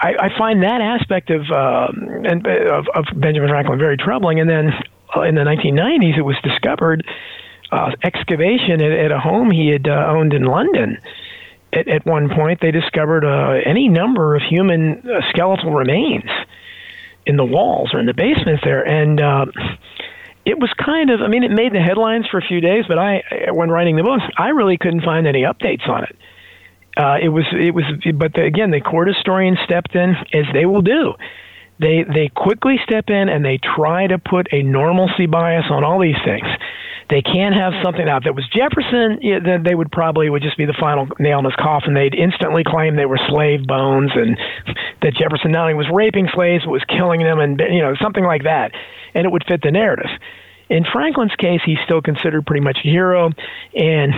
I, 0.00 0.14
I 0.18 0.38
find 0.38 0.62
that 0.62 0.80
aspect 0.80 1.28
of, 1.28 1.42
um, 1.50 2.24
and, 2.24 2.46
of 2.46 2.86
of 2.94 3.04
Benjamin 3.14 3.50
Franklin 3.50 3.78
very 3.78 3.98
troubling. 3.98 4.40
And 4.40 4.48
then 4.48 4.72
uh, 5.14 5.22
in 5.22 5.34
the 5.34 5.42
1990s, 5.42 6.16
it 6.16 6.22
was 6.22 6.36
discovered 6.42 7.06
uh, 7.70 7.90
excavation 8.02 8.80
at, 8.80 8.92
at 8.92 9.12
a 9.12 9.20
home 9.20 9.50
he 9.50 9.68
had 9.68 9.86
uh, 9.86 10.06
owned 10.08 10.32
in 10.32 10.44
London. 10.44 10.96
At, 11.74 11.88
at 11.88 12.06
one 12.06 12.30
point, 12.30 12.60
they 12.62 12.70
discovered 12.70 13.24
uh, 13.26 13.60
any 13.66 13.88
number 13.88 14.34
of 14.34 14.42
human 14.42 15.02
uh, 15.06 15.20
skeletal 15.28 15.72
remains 15.72 16.30
in 17.28 17.36
the 17.36 17.44
walls 17.44 17.94
or 17.94 18.00
in 18.00 18.06
the 18.06 18.14
basements 18.14 18.62
there, 18.64 18.82
and. 18.82 19.20
Uh, 19.20 19.46
it 20.46 20.58
was 20.58 20.70
kind 20.82 21.10
of, 21.10 21.20
I 21.20 21.28
mean, 21.28 21.44
it 21.44 21.50
made 21.50 21.74
the 21.74 21.80
headlines 21.80 22.24
for 22.30 22.38
a 22.38 22.40
few 22.42 22.62
days, 22.62 22.86
but 22.88 22.98
I, 22.98 23.22
when 23.52 23.68
writing 23.68 23.96
the 23.96 24.02
book, 24.02 24.22
I 24.38 24.48
really 24.48 24.78
couldn't 24.78 25.02
find 25.02 25.26
any 25.26 25.42
updates 25.42 25.86
on 25.86 26.04
it. 26.04 26.16
Uh, 26.96 27.18
it 27.20 27.28
was, 27.28 27.44
it 27.52 27.74
was, 27.74 27.84
but 28.14 28.32
the, 28.32 28.44
again, 28.44 28.70
the 28.70 28.80
court 28.80 29.08
historians 29.08 29.58
stepped 29.66 29.94
in 29.94 30.16
as 30.32 30.46
they 30.54 30.64
will 30.64 30.80
do. 30.80 31.12
They 31.80 32.02
they 32.02 32.28
quickly 32.34 32.80
step 32.82 33.08
in 33.08 33.28
and 33.28 33.44
they 33.44 33.58
try 33.58 34.06
to 34.06 34.18
put 34.18 34.48
a 34.52 34.62
normalcy 34.62 35.26
bias 35.26 35.66
on 35.70 35.84
all 35.84 36.00
these 36.00 36.18
things. 36.24 36.46
They 37.10 37.22
can't 37.22 37.54
have 37.54 37.72
something 37.82 38.06
out. 38.06 38.24
That 38.24 38.34
was 38.34 38.44
Jefferson, 38.52 39.18
yeah, 39.22 39.38
then 39.42 39.62
they 39.62 39.74
would 39.74 39.90
probably 39.90 40.28
would 40.28 40.42
just 40.42 40.58
be 40.58 40.66
the 40.66 40.76
final 40.78 41.08
nail 41.18 41.38
in 41.38 41.46
his 41.46 41.56
coffin. 41.56 41.94
They'd 41.94 42.14
instantly 42.14 42.64
claim 42.64 42.96
they 42.96 43.06
were 43.06 43.20
slave 43.28 43.66
bones 43.66 44.12
and 44.14 44.36
that 45.02 45.14
Jefferson 45.14 45.52
not 45.52 45.62
only 45.62 45.74
was 45.74 45.88
raping 45.92 46.28
slaves 46.34 46.64
but 46.64 46.72
was 46.72 46.84
killing 46.88 47.22
them, 47.22 47.40
and 47.40 47.60
you 47.70 47.80
know 47.80 47.94
something 48.00 48.24
like 48.24 48.44
that, 48.44 48.72
and 49.14 49.24
it 49.24 49.30
would 49.30 49.44
fit 49.48 49.62
the 49.62 49.70
narrative. 49.70 50.10
In 50.68 50.84
Franklin's 50.84 51.34
case, 51.38 51.60
he's 51.64 51.78
still 51.84 52.02
considered 52.02 52.44
pretty 52.44 52.60
much 52.60 52.78
a 52.84 52.88
hero, 52.88 53.30
and 53.74 54.12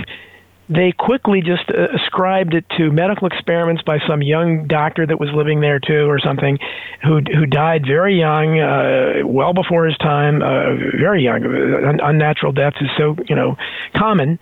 they 0.70 0.92
quickly 0.92 1.42
just 1.42 1.68
uh, 1.70 1.88
ascribed 1.96 2.54
it 2.54 2.64
to 2.78 2.92
medical 2.92 3.26
experiments 3.26 3.82
by 3.82 3.98
some 4.06 4.22
young 4.22 4.68
doctor 4.68 5.04
that 5.04 5.18
was 5.18 5.28
living 5.34 5.60
there 5.60 5.80
too, 5.80 6.08
or 6.08 6.20
something, 6.20 6.58
who 7.02 7.20
who 7.34 7.44
died 7.44 7.84
very 7.84 8.18
young, 8.18 8.60
uh, 8.60 9.26
well 9.26 9.52
before 9.52 9.84
his 9.84 9.98
time, 9.98 10.42
uh, 10.42 10.76
very 10.98 11.22
young. 11.24 11.44
Un- 11.44 12.00
unnatural 12.00 12.52
deaths 12.52 12.76
is 12.80 12.88
so 12.96 13.16
you 13.28 13.34
know 13.34 13.56
common 13.96 14.38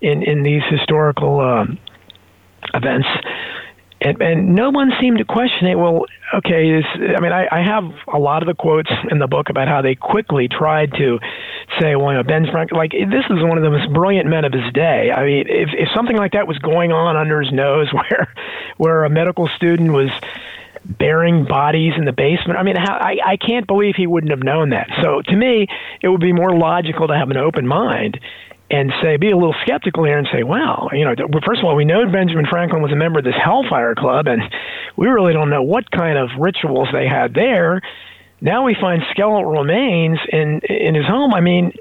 in 0.00 0.22
in 0.24 0.42
these 0.42 0.62
historical 0.68 1.40
um, 1.40 1.78
events 2.74 3.06
and, 4.00 4.20
and 4.22 4.54
no 4.54 4.70
one 4.70 4.92
seemed 5.00 5.18
to 5.18 5.24
question 5.24 5.66
it. 5.66 5.74
Well, 5.74 6.06
okay, 6.34 6.70
this, 6.70 6.84
I 6.94 7.20
mean, 7.20 7.32
I, 7.32 7.48
I 7.50 7.62
have 7.62 7.84
a 8.12 8.18
lot 8.18 8.42
of 8.42 8.46
the 8.46 8.54
quotes 8.54 8.90
in 9.10 9.18
the 9.18 9.26
book 9.26 9.48
about 9.50 9.68
how 9.68 9.82
they 9.82 9.94
quickly 9.94 10.48
tried 10.48 10.92
to 10.94 11.18
say, 11.80 11.96
well, 11.96 12.12
you 12.12 12.18
know, 12.18 12.22
Ben 12.22 12.46
Franklin, 12.50 12.78
like 12.78 12.92
this 12.92 13.24
is 13.30 13.42
one 13.42 13.58
of 13.58 13.64
the 13.64 13.70
most 13.70 13.92
brilliant 13.92 14.28
men 14.28 14.44
of 14.44 14.52
his 14.52 14.72
day. 14.72 15.10
I 15.10 15.24
mean, 15.24 15.46
if 15.48 15.70
if 15.72 15.88
something 15.94 16.16
like 16.16 16.32
that 16.32 16.46
was 16.46 16.58
going 16.58 16.92
on 16.92 17.16
under 17.16 17.40
his 17.40 17.52
nose, 17.52 17.88
where 17.92 18.32
where 18.76 19.04
a 19.04 19.10
medical 19.10 19.48
student 19.48 19.92
was 19.92 20.10
burying 20.84 21.44
bodies 21.44 21.92
in 21.96 22.04
the 22.04 22.12
basement. 22.12 22.58
I 22.58 22.62
mean, 22.62 22.76
how, 22.76 22.94
I, 22.94 23.18
I 23.26 23.36
can't 23.36 23.66
believe 23.66 23.94
he 23.96 24.06
wouldn't 24.06 24.30
have 24.30 24.42
known 24.42 24.70
that. 24.70 24.88
So 25.02 25.20
to 25.22 25.36
me, 25.36 25.66
it 26.00 26.08
would 26.08 26.20
be 26.20 26.32
more 26.32 26.56
logical 26.56 27.08
to 27.08 27.14
have 27.14 27.30
an 27.30 27.36
open 27.36 27.66
mind 27.66 28.20
and 28.70 28.92
say, 29.02 29.16
be 29.16 29.30
a 29.30 29.36
little 29.36 29.54
skeptical 29.62 30.04
here 30.04 30.18
and 30.18 30.28
say, 30.32 30.42
well, 30.42 30.90
you 30.92 31.04
know, 31.04 31.14
first 31.46 31.60
of 31.60 31.64
all, 31.64 31.74
we 31.74 31.84
know 31.84 32.04
Benjamin 32.10 32.46
Franklin 32.46 32.82
was 32.82 32.92
a 32.92 32.96
member 32.96 33.18
of 33.18 33.24
this 33.24 33.34
Hellfire 33.42 33.94
Club, 33.94 34.26
and 34.26 34.42
we 34.96 35.06
really 35.06 35.32
don't 35.32 35.48
know 35.48 35.62
what 35.62 35.90
kind 35.90 36.18
of 36.18 36.28
rituals 36.38 36.88
they 36.92 37.06
had 37.06 37.34
there. 37.34 37.80
Now 38.40 38.64
we 38.64 38.76
find 38.78 39.02
skeletal 39.10 39.46
remains 39.46 40.18
in 40.30 40.60
in 40.68 40.94
his 40.94 41.06
home. 41.06 41.34
I 41.34 41.40
mean, 41.40 41.72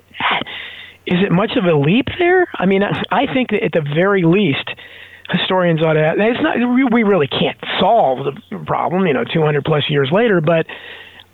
is 1.05 1.19
it 1.23 1.31
much 1.31 1.51
of 1.55 1.65
a 1.65 1.75
leap 1.77 2.07
there? 2.17 2.47
I 2.55 2.65
mean, 2.65 2.83
I 2.83 3.31
think 3.33 3.51
that 3.51 3.63
at 3.63 3.73
the 3.73 3.81
very 3.81 4.23
least, 4.23 4.67
historians 5.29 5.83
ought 5.83 5.93
to. 5.93 6.13
It's 6.17 6.41
not. 6.41 6.55
We 6.91 7.03
really 7.03 7.27
can't 7.27 7.57
solve 7.79 8.25
the 8.25 8.59
problem, 8.65 9.05
you 9.05 9.13
know, 9.13 9.23
200 9.23 9.65
plus 9.65 9.83
years 9.89 10.09
later, 10.11 10.41
but 10.41 10.65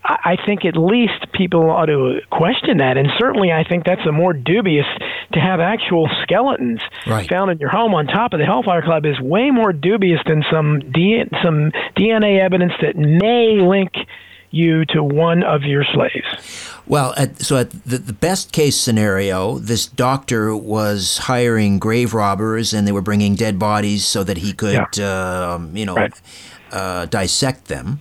I 0.05 0.35
think 0.45 0.65
at 0.65 0.75
least 0.75 1.31
people 1.33 1.69
ought 1.69 1.85
to 1.85 2.19
question 2.29 2.77
that, 2.77 2.97
and 2.97 3.07
certainly 3.17 3.53
I 3.53 3.63
think 3.63 3.85
that's 3.85 4.05
a 4.05 4.11
more 4.11 4.33
dubious 4.33 4.85
to 5.31 5.39
have 5.39 5.61
actual 5.61 6.09
skeletons 6.23 6.81
right. 7.07 7.27
found 7.29 7.51
in 7.51 7.57
your 7.59 7.69
home 7.69 7.93
on 7.93 8.07
top 8.07 8.33
of 8.33 8.39
the 8.39 8.45
Hellfire 8.45 8.81
Club 8.81 9.05
is 9.05 9.19
way 9.21 9.49
more 9.49 9.71
dubious 9.71 10.19
than 10.27 10.43
some 10.51 10.91
D, 10.91 11.23
some 11.41 11.71
DNA 11.95 12.43
evidence 12.43 12.73
that 12.81 12.97
may 12.97 13.61
link 13.61 13.93
you 14.51 14.85
to 14.85 15.01
one 15.01 15.41
of 15.41 15.63
your 15.63 15.83
slaves. 15.83 16.73
Well, 16.85 17.13
at, 17.17 17.41
so 17.41 17.57
at 17.57 17.71
the, 17.71 17.97
the, 17.97 18.13
best 18.13 18.51
case 18.51 18.75
scenario, 18.75 19.57
this 19.57 19.87
doctor 19.87 20.55
was 20.55 21.17
hiring 21.17 21.79
grave 21.79 22.13
robbers, 22.13 22.73
and 22.73 22.87
they 22.87 22.91
were 22.91 23.01
bringing 23.01 23.35
dead 23.35 23.57
bodies 23.57 24.05
so 24.05 24.23
that 24.23 24.37
he 24.37 24.53
could, 24.53 24.97
yeah. 24.97 25.55
uh, 25.55 25.65
you 25.73 25.85
know, 25.85 25.95
right. 25.95 26.21
uh, 26.71 27.05
dissect 27.07 27.65
them. 27.65 27.99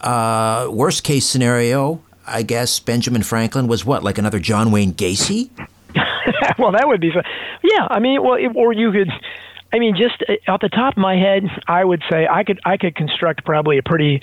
Uh, 0.00 0.68
worst 0.70 1.04
case 1.04 1.26
scenario, 1.26 2.02
I 2.26 2.42
guess 2.42 2.80
Benjamin 2.80 3.22
Franklin 3.22 3.66
was 3.66 3.84
what, 3.84 4.02
like 4.02 4.18
another 4.18 4.38
John 4.38 4.70
Wayne 4.70 4.92
Gacy? 4.92 5.50
well, 6.58 6.72
that 6.72 6.86
would 6.86 7.00
be 7.00 7.10
fun. 7.12 7.24
Yeah, 7.62 7.86
I 7.88 8.00
mean, 8.00 8.22
well, 8.22 8.38
or 8.54 8.72
you 8.72 8.92
could. 8.92 9.10
I 9.72 9.78
mean, 9.78 9.96
just 9.96 10.22
uh, 10.28 10.52
off 10.52 10.60
the 10.60 10.68
top 10.68 10.94
of 10.94 10.98
my 10.98 11.16
head, 11.16 11.42
I 11.66 11.84
would 11.84 12.02
say 12.10 12.26
I 12.30 12.44
could 12.44 12.60
I 12.64 12.76
could 12.76 12.94
construct 12.94 13.44
probably 13.44 13.78
a 13.78 13.82
pretty 13.82 14.20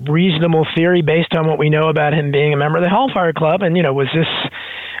reasonable 0.00 0.66
theory 0.74 1.02
based 1.02 1.34
on 1.34 1.46
what 1.46 1.58
we 1.58 1.70
know 1.70 1.88
about 1.88 2.14
him 2.14 2.32
being 2.32 2.52
a 2.52 2.56
member 2.56 2.78
of 2.78 2.84
the 2.84 2.90
Hellfire 2.90 3.32
Club. 3.32 3.62
And 3.62 3.76
you 3.76 3.82
know, 3.82 3.92
was 3.92 4.08
this 4.14 4.26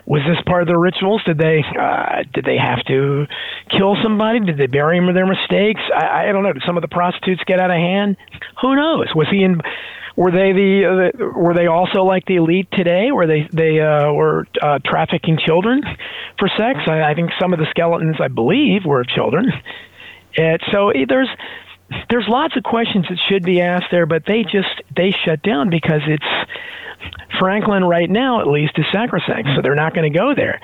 was 0.06 0.22
this 0.26 0.42
part 0.46 0.62
of 0.62 0.68
the 0.68 0.78
rituals? 0.78 1.22
Did 1.24 1.38
they 1.38 1.64
uh, 1.78 2.22
did 2.32 2.44
they 2.44 2.56
have 2.58 2.84
to 2.86 3.26
kill 3.70 3.96
somebody? 4.02 4.40
Did 4.40 4.56
they 4.56 4.66
bury 4.66 4.98
him 4.98 5.06
with 5.06 5.14
their 5.14 5.26
mistakes? 5.26 5.80
I, 5.94 6.28
I 6.28 6.32
don't 6.32 6.42
know. 6.42 6.52
Did 6.52 6.62
some 6.66 6.76
of 6.76 6.82
the 6.82 6.88
prostitutes 6.88 7.42
get 7.46 7.60
out 7.60 7.70
of 7.70 7.76
hand? 7.76 8.16
Who 8.60 8.76
knows? 8.76 9.14
Was 9.14 9.28
he 9.30 9.42
in? 9.42 9.60
Were 10.16 10.30
they 10.30 10.52
the, 10.52 11.32
were 11.34 11.54
they 11.54 11.66
also 11.66 12.04
like 12.04 12.24
the 12.26 12.36
elite 12.36 12.68
today 12.72 13.12
where 13.12 13.26
they 13.26 13.48
they 13.52 13.80
uh, 13.80 14.12
were 14.12 14.46
uh, 14.60 14.78
trafficking 14.84 15.38
children 15.38 15.82
for 16.38 16.48
sex 16.48 16.80
I, 16.86 17.02
I 17.02 17.14
think 17.14 17.30
some 17.40 17.52
of 17.52 17.58
the 17.58 17.66
skeletons 17.70 18.16
i 18.20 18.28
believe 18.28 18.84
were 18.84 19.00
of 19.00 19.08
children 19.08 19.46
and 20.36 20.60
so 20.70 20.90
eh, 20.90 21.04
there's 21.08 21.28
there's 22.10 22.26
lots 22.28 22.56
of 22.56 22.62
questions 22.62 23.06
that 23.08 23.18
should 23.28 23.44
be 23.44 23.60
asked 23.60 23.86
there 23.90 24.06
but 24.06 24.24
they 24.26 24.42
just 24.42 24.82
they 24.94 25.14
shut 25.24 25.42
down 25.42 25.70
because 25.70 26.02
it's 26.06 27.38
franklin 27.38 27.84
right 27.84 28.10
now 28.10 28.40
at 28.40 28.46
least 28.46 28.78
is 28.78 28.86
sacrosanct 28.92 29.48
so 29.54 29.62
they're 29.62 29.74
not 29.74 29.94
going 29.94 30.10
to 30.10 30.18
go 30.18 30.34
there 30.34 30.60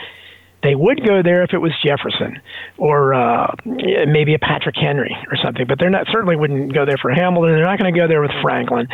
they 0.63 0.75
would 0.75 1.07
go 1.07 1.23
there 1.23 1.45
if 1.45 1.53
it 1.53 1.59
was 1.59 1.71
Jefferson 1.85 2.41
or 2.79 3.15
uh, 3.15 3.55
maybe 3.65 4.35
a 4.35 4.41
Patrick 4.41 4.75
Henry 4.75 5.17
or 5.31 5.37
something, 5.37 5.67
but 5.69 5.79
they're 5.79 5.89
not 5.89 6.09
certainly 6.11 6.35
wouldn't 6.35 6.75
go 6.75 6.85
there 6.85 6.97
for 7.01 7.13
Hamilton. 7.13 7.53
They're 7.53 7.65
not 7.65 7.79
going 7.79 7.95
to 7.95 7.99
go 7.99 8.09
there 8.09 8.21
with 8.21 8.33
Franklin. 8.43 8.89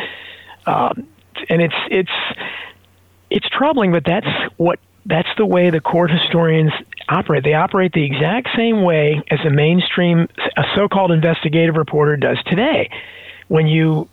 Um, 0.65 1.07
and 1.49 1.61
it's 1.61 1.75
it's 1.89 2.11
it's 3.29 3.47
troubling, 3.49 3.91
but 3.91 4.03
that's 4.05 4.27
what 4.57 4.79
that's 5.05 5.29
the 5.37 5.45
way 5.45 5.69
the 5.69 5.81
court 5.81 6.11
historians 6.11 6.71
operate. 7.09 7.43
They 7.43 7.53
operate 7.53 7.93
the 7.93 8.03
exact 8.03 8.49
same 8.55 8.81
way 8.81 9.21
as 9.29 9.39
a 9.45 9.49
mainstream, 9.49 10.27
a 10.57 10.63
so-called 10.75 11.11
investigative 11.11 11.75
reporter 11.75 12.17
does 12.17 12.37
today. 12.45 12.89
When 13.47 13.67
you 13.67 14.09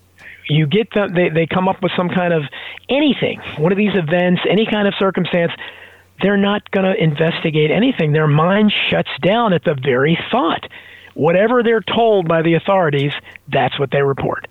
you 0.49 0.67
get 0.67 0.93
them, 0.93 1.15
they 1.15 1.31
they 1.31 1.47
come 1.47 1.69
up 1.69 1.83
with 1.83 1.93
some 1.97 2.09
kind 2.09 2.35
of 2.35 2.43
anything, 2.89 3.41
one 3.57 3.73
of 3.73 3.79
these 3.79 3.95
events, 3.95 4.43
any 4.49 4.67
kind 4.67 4.87
of 4.87 4.95
circumstance. 4.99 5.53
They're 6.21 6.37
not 6.37 6.71
going 6.71 6.85
to 6.85 7.03
investigate 7.03 7.73
anything. 7.73 8.13
Their 8.13 8.29
mind 8.29 8.73
shuts 8.91 9.09
down 9.23 9.53
at 9.53 9.65
the 9.65 9.75
very 9.75 10.17
thought. 10.31 10.69
Whatever 11.15 11.65
they're 11.65 11.81
told 11.81 12.29
by 12.29 12.43
the 12.43 12.55
authorities, 12.55 13.13
that's 13.49 13.77
what 13.79 13.91
they 13.91 14.03
report. 14.03 14.47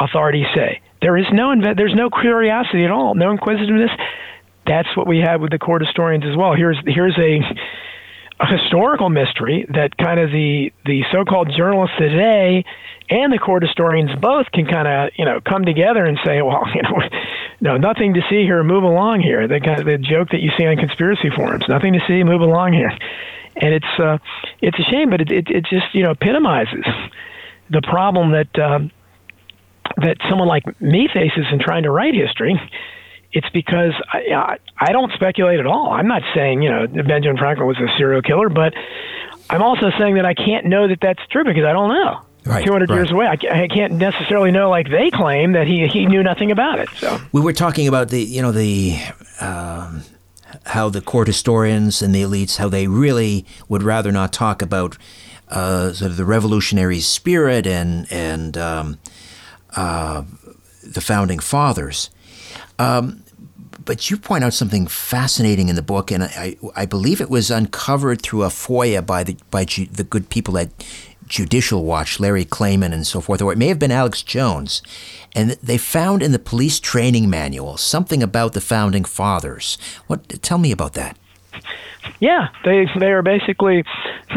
Authorities 0.00 0.46
say 0.54 0.80
there 1.02 1.16
is 1.16 1.26
no 1.32 1.52
there's 1.76 1.94
no 1.94 2.08
curiosity 2.08 2.84
at 2.84 2.90
all, 2.90 3.14
no 3.14 3.32
inquisitiveness. 3.32 3.90
That's 4.66 4.96
what 4.96 5.06
we 5.08 5.18
have 5.18 5.40
with 5.40 5.50
the 5.50 5.58
court 5.58 5.82
historians 5.84 6.24
as 6.24 6.36
well. 6.36 6.54
Here's 6.54 6.78
here's 6.86 7.18
a, 7.18 7.40
a 8.38 8.46
historical 8.46 9.10
mystery 9.10 9.66
that 9.74 9.96
kind 9.96 10.20
of 10.20 10.30
the 10.30 10.72
the 10.86 11.02
so-called 11.10 11.52
journalists 11.56 11.96
today 11.98 12.64
and 13.10 13.32
the 13.32 13.38
court 13.38 13.64
historians 13.64 14.10
both 14.20 14.46
can 14.52 14.64
kind 14.66 14.86
of 14.86 15.10
you 15.16 15.24
know 15.24 15.40
come 15.40 15.64
together 15.64 16.04
and 16.04 16.18
say, 16.24 16.40
well, 16.40 16.62
you 16.74 16.82
know, 16.82 17.00
no, 17.60 17.76
nothing 17.76 18.14
to 18.14 18.20
see 18.30 18.44
here, 18.44 18.62
move 18.62 18.84
along 18.84 19.20
here. 19.20 19.48
The 19.48 19.58
kind 19.58 19.80
of 19.80 19.86
the 19.86 19.98
joke 19.98 20.30
that 20.30 20.40
you 20.40 20.52
see 20.56 20.66
on 20.66 20.76
conspiracy 20.76 21.30
forums, 21.34 21.64
nothing 21.68 21.94
to 21.94 22.00
see, 22.06 22.22
move 22.22 22.42
along 22.42 22.74
here, 22.74 22.96
and 23.56 23.74
it's 23.74 23.98
uh, 23.98 24.18
it's 24.60 24.78
a 24.78 24.84
shame, 24.84 25.10
but 25.10 25.20
it, 25.20 25.32
it 25.32 25.50
it 25.50 25.64
just 25.64 25.92
you 25.94 26.04
know 26.04 26.12
epitomizes 26.12 26.86
the 27.70 27.82
problem 27.82 28.30
that. 28.30 28.56
Uh, 28.56 28.80
that 29.96 30.16
someone 30.28 30.48
like 30.48 30.80
me 30.80 31.08
faces 31.12 31.46
in 31.50 31.58
trying 31.58 31.84
to 31.84 31.90
write 31.90 32.14
history, 32.14 32.60
it's 33.32 33.48
because 33.50 33.92
I, 34.12 34.58
I 34.78 34.92
don't 34.92 35.12
speculate 35.12 35.60
at 35.60 35.66
all. 35.66 35.90
I'm 35.92 36.08
not 36.08 36.22
saying 36.34 36.62
you 36.62 36.70
know 36.70 36.86
Benjamin 36.86 37.36
Franklin 37.36 37.66
was 37.66 37.78
a 37.78 37.88
serial 37.96 38.22
killer, 38.22 38.48
but 38.48 38.74
I'm 39.50 39.62
also 39.62 39.90
saying 39.98 40.16
that 40.16 40.26
I 40.26 40.34
can't 40.34 40.66
know 40.66 40.88
that 40.88 40.98
that's 41.00 41.24
true 41.30 41.44
because 41.44 41.64
I 41.64 41.72
don't 41.72 41.88
know. 41.88 42.22
Right, 42.44 42.64
200 42.64 42.90
right. 42.90 42.96
years 42.96 43.12
away, 43.12 43.26
I, 43.26 43.62
I 43.62 43.68
can't 43.68 43.92
necessarily 43.92 44.50
know 44.50 44.68
like 44.68 44.90
they 44.90 45.10
claim 45.10 45.52
that 45.52 45.68
he 45.68 45.86
he 45.86 46.06
knew 46.06 46.22
nothing 46.22 46.50
about 46.50 46.80
it. 46.80 46.88
So 46.96 47.20
we 47.30 47.40
were 47.40 47.52
talking 47.52 47.88
about 47.88 48.08
the 48.08 48.22
you 48.22 48.42
know 48.42 48.52
the. 48.52 48.98
Um, 49.40 50.02
how 50.66 50.88
the 50.88 51.00
court 51.00 51.26
historians 51.26 52.02
and 52.02 52.14
the 52.14 52.22
elites, 52.22 52.58
how 52.58 52.68
they 52.68 52.86
really 52.86 53.46
would 53.68 53.82
rather 53.82 54.12
not 54.12 54.32
talk 54.34 54.60
about 54.62 54.98
uh, 55.48 55.92
sort 55.92 56.10
of 56.10 56.16
the 56.16 56.24
revolutionary 56.24 57.00
spirit 57.00 57.66
and 57.66 58.06
and 58.10 58.56
um, 58.56 58.98
the 59.74 61.00
founding 61.00 61.38
fathers. 61.38 62.10
Um, 62.78 63.22
but 63.84 64.10
you 64.10 64.16
point 64.16 64.44
out 64.44 64.52
something 64.52 64.86
fascinating 64.86 65.68
in 65.68 65.76
the 65.76 65.82
book, 65.82 66.10
and 66.10 66.24
I, 66.24 66.56
I 66.76 66.86
believe 66.86 67.20
it 67.20 67.30
was 67.30 67.50
uncovered 67.50 68.22
through 68.22 68.44
a 68.44 68.48
FOIA 68.48 69.04
by 69.04 69.24
the 69.24 69.36
by 69.50 69.64
the 69.64 70.06
good 70.08 70.28
people 70.28 70.58
at 70.58 70.70
Judicial 71.26 71.84
Watch, 71.84 72.20
Larry 72.20 72.44
Klayman, 72.44 72.92
and 72.92 73.06
so 73.06 73.20
forth, 73.20 73.40
or 73.40 73.52
it 73.52 73.58
may 73.58 73.68
have 73.68 73.78
been 73.78 73.90
Alex 73.90 74.22
Jones, 74.22 74.82
and 75.34 75.52
they 75.62 75.78
found 75.78 76.22
in 76.22 76.32
the 76.32 76.38
police 76.38 76.78
training 76.78 77.30
manual 77.30 77.76
something 77.76 78.22
about 78.22 78.52
the 78.52 78.60
founding 78.60 79.04
fathers. 79.04 79.78
What? 80.06 80.28
Tell 80.42 80.58
me 80.58 80.72
about 80.72 80.92
that. 80.94 81.16
Yeah, 82.20 82.48
they 82.64 82.86
they 82.98 83.12
are 83.12 83.22
basically, 83.22 83.84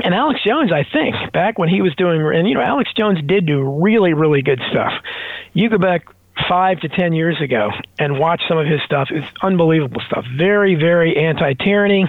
and 0.04 0.14
Alex 0.14 0.42
Jones, 0.44 0.72
I 0.72 0.84
think, 0.84 1.16
back 1.34 1.58
when 1.58 1.70
he 1.70 1.82
was 1.82 1.96
doing, 1.96 2.22
and 2.22 2.48
you 2.48 2.56
know, 2.56 2.62
Alex 2.62 2.92
Jones 2.96 3.20
did 3.26 3.46
do 3.46 3.62
really 3.82 4.14
really 4.14 4.42
good 4.42 4.62
stuff. 4.72 4.94
You 5.54 5.70
go 5.70 5.78
back 5.78 6.08
five 6.50 6.80
to 6.82 6.90
ten 6.90 7.14
years 7.14 7.40
ago 7.42 7.72
and 7.98 8.20
watch 8.20 8.42
some 8.48 8.58
of 8.58 8.68
his 8.68 8.82
stuff. 8.86 9.10
It's 9.12 9.28
unbelievable 9.42 10.02
stuff. 10.06 10.26
Very, 10.38 10.76
very 10.76 11.16
anti-tyranny. 11.18 12.06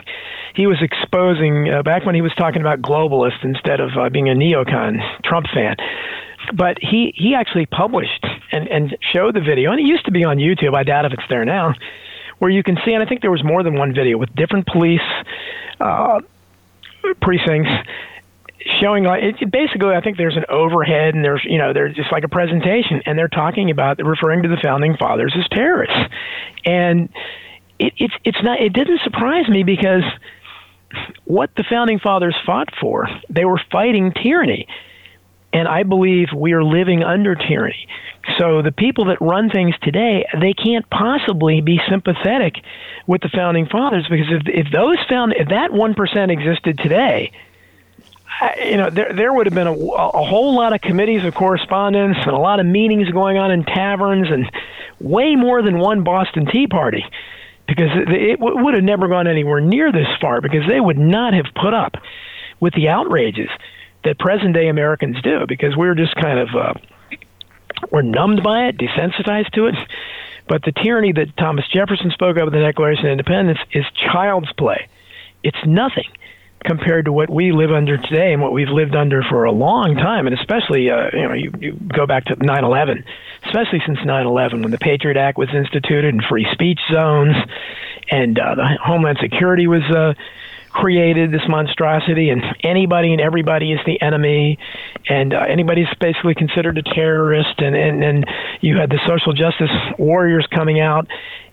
He 0.54 0.66
was 0.66 0.78
exposing 0.80 1.72
uh, 1.72 1.82
back 1.82 2.04
when 2.04 2.14
he 2.14 2.22
was 2.22 2.32
talking 2.34 2.60
about 2.60 2.80
globalists 2.80 3.44
instead 3.44 3.80
of 3.80 3.90
uh, 3.96 4.08
being 4.08 4.28
a 4.28 4.34
neocon 4.34 4.98
Trump 5.24 5.46
fan. 5.54 5.76
But 6.54 6.78
he 6.80 7.12
he 7.16 7.34
actually 7.34 7.66
published 7.66 8.24
and 8.52 8.68
and 8.68 8.96
showed 9.12 9.34
the 9.34 9.40
video, 9.40 9.72
and 9.72 9.80
it 9.80 9.86
used 9.86 10.04
to 10.06 10.12
be 10.12 10.24
on 10.24 10.38
YouTube. 10.38 10.74
I 10.74 10.82
doubt 10.84 11.04
if 11.04 11.12
it's 11.12 11.28
there 11.28 11.44
now, 11.44 11.74
where 12.38 12.50
you 12.50 12.62
can 12.62 12.78
see. 12.84 12.92
And 12.92 13.02
I 13.02 13.06
think 13.06 13.20
there 13.22 13.30
was 13.30 13.44
more 13.44 13.62
than 13.62 13.74
one 13.74 13.94
video 13.94 14.18
with 14.18 14.34
different 14.34 14.66
police 14.66 15.00
uh, 15.80 16.20
precincts 17.20 17.70
showing 18.80 19.04
like 19.04 19.22
it, 19.22 19.50
basically 19.50 19.94
I 19.94 20.00
think 20.00 20.16
there's 20.16 20.36
an 20.36 20.44
overhead 20.48 21.14
and 21.14 21.24
there's 21.24 21.44
you 21.44 21.58
know 21.58 21.72
there's 21.72 21.94
just 21.94 22.10
like 22.10 22.24
a 22.24 22.28
presentation 22.28 23.02
and 23.06 23.18
they're 23.18 23.28
talking 23.28 23.70
about 23.70 23.98
referring 24.04 24.42
to 24.42 24.48
the 24.48 24.56
founding 24.56 24.96
fathers 24.96 25.34
as 25.38 25.46
terrorists 25.48 26.12
and 26.64 27.08
it, 27.78 27.92
it's 27.96 28.14
it's 28.24 28.42
not 28.42 28.60
it 28.60 28.72
didn't 28.72 29.00
surprise 29.02 29.48
me 29.48 29.62
because 29.62 30.02
what 31.24 31.50
the 31.56 31.64
founding 31.68 31.98
fathers 31.98 32.34
fought 32.44 32.68
for 32.80 33.08
they 33.30 33.44
were 33.44 33.60
fighting 33.70 34.12
tyranny 34.12 34.66
and 35.52 35.68
I 35.68 35.82
believe 35.84 36.28
we 36.34 36.52
are 36.52 36.64
living 36.64 37.02
under 37.02 37.34
tyranny. 37.34 37.88
So 38.38 38.60
the 38.62 38.72
people 38.72 39.06
that 39.06 39.20
run 39.20 39.50
things 39.50 39.74
today 39.82 40.26
they 40.40 40.52
can't 40.52 40.88
possibly 40.90 41.60
be 41.60 41.80
sympathetic 41.88 42.56
with 43.06 43.22
the 43.22 43.28
founding 43.28 43.66
fathers 43.66 44.06
because 44.08 44.26
if 44.30 44.42
if 44.46 44.72
those 44.72 44.98
found 45.08 45.34
if 45.36 45.48
that 45.48 45.70
1% 45.70 46.30
existed 46.30 46.78
today 46.78 47.32
you 48.62 48.76
know, 48.76 48.90
there 48.90 49.12
there 49.14 49.32
would 49.32 49.46
have 49.46 49.54
been 49.54 49.66
a, 49.66 49.72
a 49.72 50.24
whole 50.24 50.54
lot 50.54 50.74
of 50.74 50.80
committees 50.80 51.24
of 51.24 51.34
correspondence 51.34 52.18
and 52.20 52.32
a 52.32 52.38
lot 52.38 52.60
of 52.60 52.66
meetings 52.66 53.08
going 53.10 53.38
on 53.38 53.50
in 53.50 53.64
taverns 53.64 54.28
and 54.30 54.50
way 55.00 55.36
more 55.36 55.62
than 55.62 55.78
one 55.78 56.02
Boston 56.02 56.46
Tea 56.46 56.66
Party 56.66 57.04
because 57.66 57.90
it, 57.94 58.10
it 58.10 58.40
would 58.40 58.74
have 58.74 58.84
never 58.84 59.08
gone 59.08 59.26
anywhere 59.26 59.60
near 59.60 59.90
this 59.90 60.08
far 60.20 60.40
because 60.40 60.66
they 60.68 60.80
would 60.80 60.98
not 60.98 61.34
have 61.34 61.46
put 61.54 61.74
up 61.74 61.94
with 62.60 62.74
the 62.74 62.88
outrages 62.88 63.48
that 64.06 64.18
present 64.18 64.54
day 64.54 64.68
Americans 64.68 65.20
do 65.22 65.44
because 65.46 65.76
we're 65.76 65.94
just 65.94 66.14
kind 66.16 66.38
of 66.38 66.48
uh, 66.54 66.74
we're 67.90 68.02
numbed 68.02 68.42
by 68.42 68.66
it, 68.66 68.78
desensitized 68.78 69.50
to 69.52 69.66
it. 69.66 69.74
But 70.48 70.62
the 70.62 70.72
tyranny 70.72 71.12
that 71.12 71.36
Thomas 71.36 71.64
Jefferson 71.72 72.10
spoke 72.12 72.36
of 72.36 72.46
in 72.46 72.52
the 72.52 72.64
Declaration 72.64 73.06
of 73.06 73.12
Independence 73.12 73.58
is 73.72 73.84
child's 74.12 74.52
play. 74.52 74.88
It's 75.42 75.58
nothing 75.66 76.06
compared 76.64 77.04
to 77.04 77.12
what 77.12 77.28
we 77.28 77.52
live 77.52 77.70
under 77.70 77.96
today 77.96 78.32
and 78.32 78.40
what 78.40 78.52
we've 78.52 78.68
lived 78.68 78.94
under 78.94 79.22
for 79.22 79.44
a 79.44 79.52
long 79.52 79.96
time, 79.96 80.26
and 80.26 80.38
especially 80.38 80.90
uh, 80.90 81.10
you 81.12 81.28
know 81.28 81.34
you, 81.34 81.52
you 81.58 81.72
go 81.72 82.06
back 82.06 82.24
to 82.26 82.36
9/11, 82.36 83.04
especially 83.44 83.82
since 83.86 83.98
9/11 83.98 84.62
when 84.62 84.70
the 84.70 84.78
Patriot 84.78 85.16
Act 85.16 85.36
was 85.36 85.48
instituted 85.52 86.14
and 86.14 86.22
free 86.24 86.46
speech 86.52 86.80
zones, 86.92 87.36
and 88.10 88.38
uh, 88.38 88.54
the 88.54 88.78
Homeland 88.82 89.18
Security 89.20 89.66
was. 89.66 89.82
Uh, 89.82 90.14
created 90.76 91.32
this 91.32 91.42
monstrosity 91.48 92.28
and 92.28 92.42
anybody 92.62 93.12
and 93.12 93.20
everybody 93.20 93.72
is 93.72 93.80
the 93.86 94.00
enemy 94.02 94.58
and 95.08 95.32
uh, 95.32 95.40
anybody's 95.48 95.88
basically 96.00 96.34
considered 96.34 96.76
a 96.76 96.82
terrorist 96.82 97.58
and, 97.58 97.74
and 97.74 98.04
and 98.04 98.26
you 98.60 98.76
had 98.76 98.90
the 98.90 99.00
social 99.06 99.32
justice 99.32 99.70
warriors 99.98 100.46
coming 100.52 100.80
out 100.80 101.08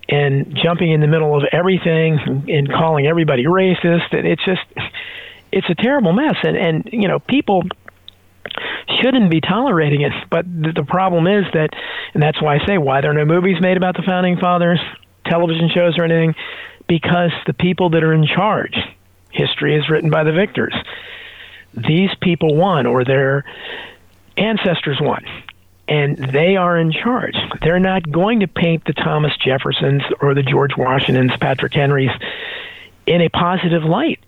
and 0.10 0.58
jumping 0.62 0.92
in 0.92 1.02
the 1.02 1.08
middle 1.08 1.36
of 1.36 1.44
everything 1.52 2.46
and 2.50 2.70
calling 2.70 3.08
everybody 3.08 3.46
racist. 3.46 4.12
And 4.12 4.28
it's 4.28 4.44
just, 4.44 4.62
it's 5.52 5.70
a 5.70 5.76
terrible 5.76 6.14
mess. 6.14 6.36
And, 6.44 6.58
and 6.58 6.90
you 6.92 7.08
know, 7.08 7.20
people 7.20 7.64
shouldn't 9.02 9.32
be 9.32 9.42
tolerating 9.42 10.02
it. 10.02 10.12
But 10.30 10.46
the 10.46 10.86
problem 10.88 11.28
is 11.28 11.46
that, 11.54 11.70
and 12.14 12.22
that's 12.22 12.42
why 12.42 12.56
I 12.56 12.66
say, 12.66 12.78
why 12.78 13.02
there 13.02 13.12
are 13.12 13.14
no 13.14 13.26
movies 13.26 13.58
made 13.62 13.78
about 13.78 13.96
the 13.96 14.04
founding 14.06 14.38
fathers, 14.38 14.80
television 15.26 15.70
shows, 15.74 15.98
or 15.98 16.04
anything, 16.04 16.36
because 16.88 17.32
the 17.48 17.54
people 17.54 17.92
that 17.92 18.04
are 18.04 18.14
in 18.14 18.28
charge, 18.28 18.76
history 19.34 19.76
is 19.76 19.90
written 19.90 20.10
by 20.10 20.24
the 20.24 20.32
victors. 20.32 20.74
These 21.74 22.12
people 22.22 22.56
won, 22.56 22.86
or 22.86 23.04
their 23.04 23.44
ancestors 24.38 24.98
won 25.02 25.26
and 25.88 26.18
they 26.18 26.56
are 26.56 26.78
in 26.78 26.92
charge. 26.92 27.36
They're 27.62 27.80
not 27.80 28.10
going 28.10 28.40
to 28.40 28.48
paint 28.48 28.86
the 28.86 28.94
Thomas 28.94 29.34
Jeffersons 29.38 30.02
or 30.22 30.34
the 30.34 30.44
George 30.44 30.78
Washingtons, 30.78 31.32
Patrick 31.40 31.74
Henrys 31.74 32.12
in 33.06 33.22
a 33.22 33.30
positive 33.30 33.84
light 33.84 34.20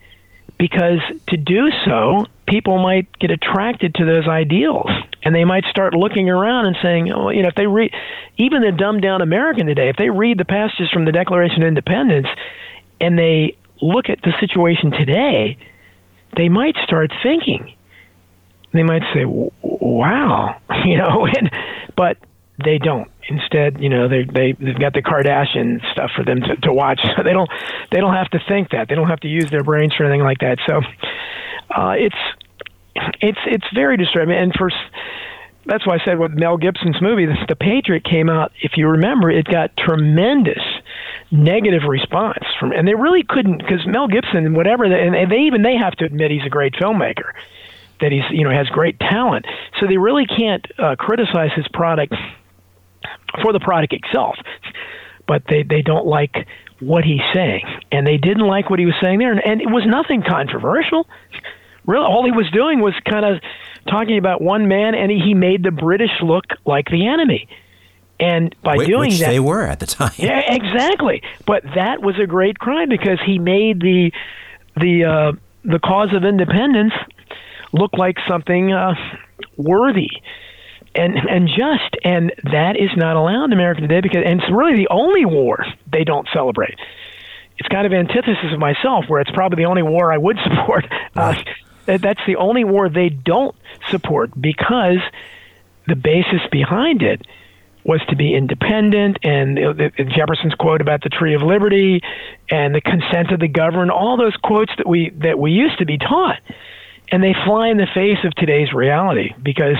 because 0.57 0.99
to 1.27 1.37
do 1.37 1.69
so, 1.85 2.25
people 2.45 2.77
might 2.77 3.07
get 3.19 3.31
attracted 3.31 3.95
to 3.95 4.05
those 4.05 4.27
ideals 4.27 4.89
and 5.23 5.33
they 5.33 5.45
might 5.45 5.65
start 5.65 5.93
looking 5.93 6.29
around 6.29 6.65
and 6.65 6.77
saying, 6.81 7.11
oh, 7.11 7.29
you 7.29 7.41
know, 7.41 7.47
if 7.47 7.55
they 7.55 7.67
read, 7.67 7.93
even 8.37 8.61
the 8.61 8.71
dumbed 8.71 9.01
down 9.01 9.21
American 9.21 9.65
today, 9.65 9.89
if 9.89 9.95
they 9.95 10.09
read 10.09 10.37
the 10.37 10.45
passages 10.45 10.89
from 10.91 11.05
the 11.05 11.11
Declaration 11.11 11.63
of 11.63 11.67
Independence 11.67 12.27
and 12.99 13.17
they 13.17 13.55
look 13.85 14.09
at 14.09 14.19
the 14.23 14.33
situation 14.39 14.91
today, 14.91 15.57
they 16.35 16.49
might 16.49 16.75
start 16.83 17.11
thinking 17.23 17.75
they 18.75 18.83
might 18.83 19.03
say, 19.13 19.23
"Wow," 19.25 20.57
you 20.85 20.97
know, 20.97 21.25
and, 21.37 21.49
but 21.95 22.17
they 22.63 22.77
don't. 22.77 23.09
Instead, 23.27 23.81
you 23.81 23.89
know, 23.89 24.07
they 24.07 24.23
they 24.25 24.51
they've 24.51 24.79
got 24.79 24.93
the 24.93 25.01
Kardashian 25.01 25.79
stuff 25.91 26.11
for 26.15 26.23
them 26.23 26.41
to, 26.41 26.55
to 26.57 26.73
watch. 26.73 26.99
So 27.17 27.23
they 27.23 27.33
don't 27.33 27.49
they 27.91 27.99
don't 27.99 28.13
have 28.13 28.29
to 28.31 28.39
think 28.47 28.71
that. 28.71 28.89
They 28.89 28.95
don't 28.95 29.07
have 29.07 29.21
to 29.21 29.27
use 29.27 29.49
their 29.49 29.63
brains 29.63 29.93
for 29.95 30.03
anything 30.03 30.23
like 30.23 30.39
that. 30.39 30.59
So 30.67 30.81
uh, 31.73 31.95
it's 31.97 32.15
it's 33.21 33.39
it's 33.47 33.65
very 33.73 33.97
disturbing. 33.97 34.35
And 34.35 34.53
for 34.53 34.69
that's 35.65 35.85
why 35.85 35.95
I 35.95 36.05
said 36.05 36.19
with 36.19 36.31
Mel 36.31 36.57
Gibson's 36.57 37.01
movie, 37.01 37.25
The 37.25 37.55
Patriot 37.55 38.03
came 38.03 38.29
out. 38.29 38.51
If 38.61 38.73
you 38.77 38.87
remember, 38.87 39.29
it 39.29 39.45
got 39.45 39.75
tremendous 39.77 40.61
negative 41.31 41.83
response 41.87 42.43
from, 42.59 42.71
and 42.71 42.87
they 42.87 42.93
really 42.93 43.23
couldn't 43.23 43.57
because 43.57 43.85
Mel 43.85 44.07
Gibson, 44.07 44.53
whatever, 44.53 44.83
and 44.83 45.31
they 45.31 45.39
even 45.39 45.63
they 45.63 45.75
have 45.75 45.93
to 45.93 46.05
admit 46.05 46.31
he's 46.31 46.45
a 46.45 46.49
great 46.49 46.73
filmmaker 46.73 47.31
that 48.01 48.11
he's 48.11 48.23
you 48.29 48.43
know 48.43 48.51
has 48.51 48.67
great 48.67 48.99
talent. 48.99 49.45
So 49.79 49.87
they 49.87 49.97
really 49.97 50.25
can't 50.25 50.65
uh, 50.77 50.95
criticize 50.97 51.51
his 51.55 51.67
product 51.69 52.13
for 53.41 53.53
the 53.53 53.59
product 53.59 53.93
itself, 53.93 54.35
but 55.27 55.43
they 55.49 55.63
they 55.63 55.81
don't 55.81 56.05
like 56.05 56.47
what 56.79 57.03
he's 57.03 57.21
saying, 57.33 57.65
and 57.91 58.05
they 58.05 58.17
didn't 58.17 58.45
like 58.45 58.69
what 58.69 58.79
he 58.79 58.85
was 58.85 58.95
saying 59.01 59.19
there, 59.19 59.31
and, 59.31 59.41
and 59.45 59.61
it 59.61 59.69
was 59.69 59.83
nothing 59.85 60.23
controversial. 60.27 61.07
Really, 61.85 62.05
all 62.05 62.25
he 62.25 62.31
was 62.31 62.49
doing 62.51 62.79
was 62.81 62.93
kind 63.05 63.25
of 63.25 63.41
talking 63.87 64.17
about 64.17 64.41
one 64.41 64.67
man, 64.67 64.95
and 64.95 65.11
he, 65.11 65.19
he 65.19 65.33
made 65.33 65.63
the 65.63 65.71
British 65.71 66.11
look 66.21 66.45
like 66.65 66.89
the 66.89 67.07
enemy. 67.07 67.47
And 68.19 68.55
by 68.63 68.77
Which 68.77 68.87
doing 68.87 69.11
that, 69.11 69.29
they 69.29 69.39
were 69.39 69.63
at 69.63 69.79
the 69.79 69.85
time. 69.85 70.13
Yeah, 70.17 70.41
exactly. 70.53 71.21
But 71.45 71.63
that 71.75 72.01
was 72.01 72.17
a 72.17 72.25
great 72.25 72.57
crime 72.59 72.89
because 72.89 73.19
he 73.25 73.39
made 73.39 73.81
the 73.81 74.11
the 74.77 75.03
uh, 75.05 75.31
the 75.63 75.79
cause 75.79 76.13
of 76.13 76.23
independence 76.23 76.93
look 77.73 77.91
like 77.97 78.17
something 78.27 78.71
uh, 78.71 78.95
worthy 79.57 80.09
and 80.95 81.15
and 81.29 81.47
just 81.47 81.97
and 82.03 82.31
that 82.51 82.77
is 82.77 82.89
not 82.95 83.15
allowed 83.15 83.45
in 83.45 83.53
America 83.53 83.81
today 83.81 84.01
because 84.01 84.23
and 84.25 84.41
it's 84.41 84.51
really 84.51 84.75
the 84.75 84.87
only 84.89 85.25
war 85.25 85.65
they 85.91 86.03
don't 86.03 86.27
celebrate. 86.33 86.75
It's 87.57 87.67
kind 87.69 87.85
of 87.85 87.93
antithesis 87.93 88.51
of 88.51 88.59
myself, 88.59 89.05
where 89.07 89.21
it's 89.21 89.31
probably 89.31 89.63
the 89.63 89.69
only 89.69 89.83
war 89.83 90.11
I 90.11 90.17
would 90.17 90.37
support. 90.43 90.85
Uh, 91.15 91.35
that's 91.85 92.21
the 92.25 92.35
only 92.37 92.63
war 92.63 92.89
they 92.89 93.09
don't 93.09 93.55
support 93.89 94.31
because 94.39 94.99
the 95.87 95.95
basis 95.95 96.41
behind 96.51 97.01
it 97.01 97.21
was 97.83 98.01
to 98.09 98.15
be 98.15 98.33
independent, 98.33 99.19
and 99.23 99.59
Jefferson's 100.09 100.55
quote 100.55 100.81
about 100.81 101.03
the 101.03 101.09
Tree 101.09 101.35
of 101.35 101.43
Liberty 101.43 102.01
and 102.49 102.73
the 102.73 102.81
consent 102.81 103.31
of 103.31 103.39
the 103.39 103.47
governed, 103.47 103.91
all 103.91 104.17
those 104.17 104.35
quotes 104.37 104.71
that 104.77 104.87
we 104.87 105.11
that 105.17 105.37
we 105.37 105.51
used 105.51 105.77
to 105.77 105.85
be 105.85 105.99
taught. 105.99 106.41
And 107.11 107.21
they 107.21 107.35
fly 107.45 107.67
in 107.67 107.77
the 107.77 107.87
face 107.93 108.17
of 108.23 108.33
today's 108.33 108.73
reality 108.73 109.33
because 109.41 109.77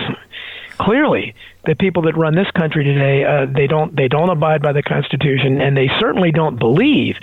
clearly 0.78 1.34
the 1.66 1.74
people 1.74 2.04
that 2.04 2.16
run 2.16 2.36
this 2.36 2.50
country 2.52 2.84
today 2.84 3.24
uh, 3.24 3.48
they 3.48 3.66
don't 3.66 3.96
they 3.96 4.08
don't 4.08 4.30
abide 4.30 4.62
by 4.62 4.72
the 4.72 4.84
Constitution 4.84 5.60
and 5.60 5.76
they 5.76 5.90
certainly 6.00 6.32
don't 6.32 6.60
believe 6.60 7.16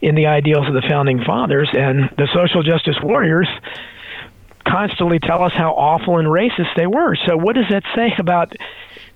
in 0.00 0.14
the 0.14 0.26
ideals 0.26 0.66
of 0.66 0.72
the 0.72 0.82
founding 0.88 1.22
fathers 1.22 1.68
and 1.72 2.08
the 2.16 2.26
social 2.32 2.62
justice 2.62 2.96
warriors 3.02 3.48
constantly 4.64 5.18
tell 5.18 5.42
us 5.42 5.52
how 5.52 5.72
awful 5.72 6.18
and 6.18 6.28
racist 6.28 6.74
they 6.76 6.86
were. 6.86 7.16
So 7.26 7.36
what 7.36 7.54
does 7.54 7.66
that 7.70 7.84
say 7.94 8.12
about 8.18 8.54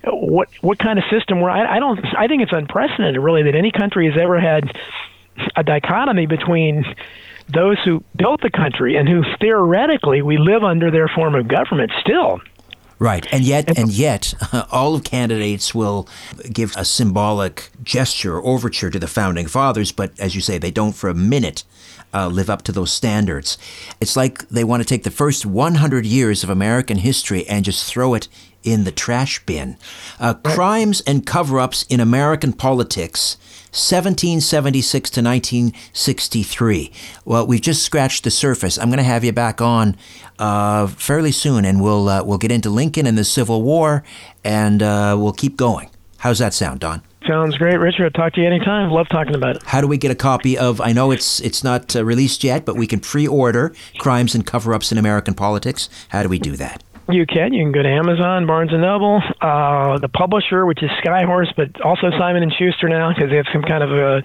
what 0.03 0.49
what 0.61 0.79
kind 0.79 0.99
of 0.99 1.05
system 1.09 1.41
we're? 1.41 1.49
I, 1.49 1.77
I 1.77 1.79
don't. 1.79 1.99
I 2.17 2.27
think 2.27 2.43
it's 2.43 2.53
unprecedented, 2.53 3.21
really, 3.21 3.43
that 3.43 3.55
any 3.55 3.71
country 3.71 4.09
has 4.09 4.19
ever 4.19 4.39
had 4.39 4.77
a 5.55 5.63
dichotomy 5.63 6.25
between 6.25 6.83
those 7.49 7.77
who 7.83 8.03
built 8.15 8.41
the 8.41 8.49
country 8.49 8.97
and 8.97 9.07
who 9.07 9.23
theoretically 9.39 10.21
we 10.21 10.37
live 10.37 10.63
under 10.63 10.91
their 10.91 11.07
form 11.07 11.35
of 11.35 11.47
government 11.47 11.91
still. 12.01 12.41
Right, 12.99 13.27
and 13.31 13.43
yet, 13.43 13.77
and 13.77 13.91
yet, 13.91 14.33
all 14.71 14.95
of 14.95 15.03
candidates 15.03 15.75
will 15.75 16.07
give 16.51 16.75
a 16.75 16.83
symbolic 16.83 17.69
gesture, 17.83 18.37
or 18.37 18.45
overture 18.45 18.89
to 18.89 18.99
the 18.99 19.07
founding 19.07 19.45
fathers, 19.45 19.91
but 19.91 20.19
as 20.19 20.33
you 20.33 20.41
say, 20.41 20.57
they 20.57 20.71
don't 20.71 20.93
for 20.93 21.09
a 21.09 21.13
minute 21.13 21.63
uh, 22.13 22.27
live 22.27 22.49
up 22.49 22.63
to 22.63 22.71
those 22.71 22.91
standards. 22.91 23.57
It's 23.99 24.15
like 24.15 24.47
they 24.49 24.63
want 24.63 24.81
to 24.81 24.87
take 24.87 25.03
the 25.03 25.11
first 25.11 25.45
100 25.45 26.05
years 26.05 26.43
of 26.43 26.49
American 26.49 26.97
history 26.97 27.47
and 27.47 27.65
just 27.65 27.85
throw 27.85 28.13
it 28.13 28.27
in 28.63 28.83
the 28.83 28.91
trash 28.91 29.45
bin. 29.45 29.77
Uh, 30.19 30.33
crimes 30.33 31.01
and 31.01 31.25
cover 31.25 31.59
ups 31.59 31.85
in 31.89 31.99
American 31.99 32.53
politics. 32.53 33.37
1776 33.71 35.09
to 35.11 35.21
1963. 35.21 36.91
Well, 37.25 37.45
we've 37.45 37.61
just 37.61 37.83
scratched 37.83 38.23
the 38.23 38.31
surface. 38.31 38.77
I'm 38.77 38.89
going 38.89 38.97
to 38.97 39.03
have 39.03 39.23
you 39.23 39.33
back 39.33 39.61
on 39.61 39.95
uh, 40.39 40.87
fairly 40.87 41.31
soon, 41.31 41.65
and 41.65 41.81
we'll 41.81 42.09
uh, 42.09 42.23
we'll 42.23 42.37
get 42.37 42.51
into 42.51 42.69
Lincoln 42.69 43.05
and 43.05 43.17
the 43.17 43.23
Civil 43.23 43.61
War, 43.61 44.03
and 44.43 44.81
uh, 44.81 45.15
we'll 45.19 45.33
keep 45.33 45.57
going. 45.57 45.89
How's 46.19 46.39
that 46.39 46.53
sound, 46.53 46.79
Don? 46.79 47.01
Sounds 47.27 47.57
great, 47.57 47.75
Richard. 47.77 48.05
I'll 48.05 48.23
talk 48.23 48.33
to 48.33 48.41
you 48.41 48.47
anytime. 48.47 48.89
Love 48.89 49.09
talking 49.09 49.35
about 49.35 49.57
it. 49.57 49.63
How 49.63 49.81
do 49.81 49.87
we 49.87 49.97
get 49.97 50.11
a 50.11 50.15
copy 50.15 50.57
of? 50.57 50.79
I 50.79 50.93
know 50.93 51.11
it's 51.11 51.41
it's 51.41 51.63
not 51.63 51.95
uh, 51.95 52.05
released 52.05 52.43
yet, 52.43 52.65
but 52.65 52.75
we 52.77 52.87
can 52.87 53.01
pre-order 53.01 53.75
"Crimes 53.97 54.33
and 54.33 54.45
Cover-ups 54.45 54.91
in 54.91 54.97
American 54.97 55.33
Politics." 55.33 55.89
How 56.09 56.23
do 56.23 56.29
we 56.29 56.39
do 56.39 56.55
that? 56.55 56.83
You 57.09 57.25
can. 57.25 57.53
You 57.53 57.63
can 57.63 57.71
go 57.71 57.81
to 57.81 57.89
Amazon, 57.89 58.45
Barnes 58.45 58.73
and 58.73 58.81
Noble, 58.81 59.21
uh, 59.39 59.97
the 59.99 60.09
publisher, 60.09 60.65
which 60.65 60.83
is 60.83 60.89
Skyhorse, 61.03 61.55
but 61.55 61.79
also 61.81 62.11
Simon 62.19 62.43
and 62.43 62.51
Schuster 62.51 62.89
now 62.89 63.13
because 63.13 63.29
they 63.29 63.37
have 63.37 63.45
some 63.53 63.61
kind 63.61 63.81
of 63.81 63.91
a 63.91 64.21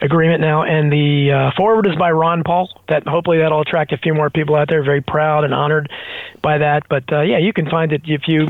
agreement 0.00 0.40
now. 0.40 0.62
And 0.62 0.92
the 0.92 1.32
uh, 1.32 1.50
foreword 1.56 1.88
is 1.88 1.96
by 1.96 2.12
Ron 2.12 2.44
Paul. 2.44 2.68
That 2.88 3.06
hopefully 3.06 3.38
that'll 3.38 3.60
attract 3.60 3.92
a 3.92 3.98
few 3.98 4.14
more 4.14 4.30
people 4.30 4.54
out 4.54 4.68
there. 4.68 4.84
Very 4.84 5.00
proud 5.00 5.42
and 5.42 5.52
honored 5.52 5.90
by 6.40 6.58
that. 6.58 6.84
But 6.88 7.12
uh, 7.12 7.22
yeah, 7.22 7.38
you 7.38 7.52
can 7.52 7.68
find 7.68 7.92
it 7.92 8.02
if 8.04 8.22
you 8.28 8.46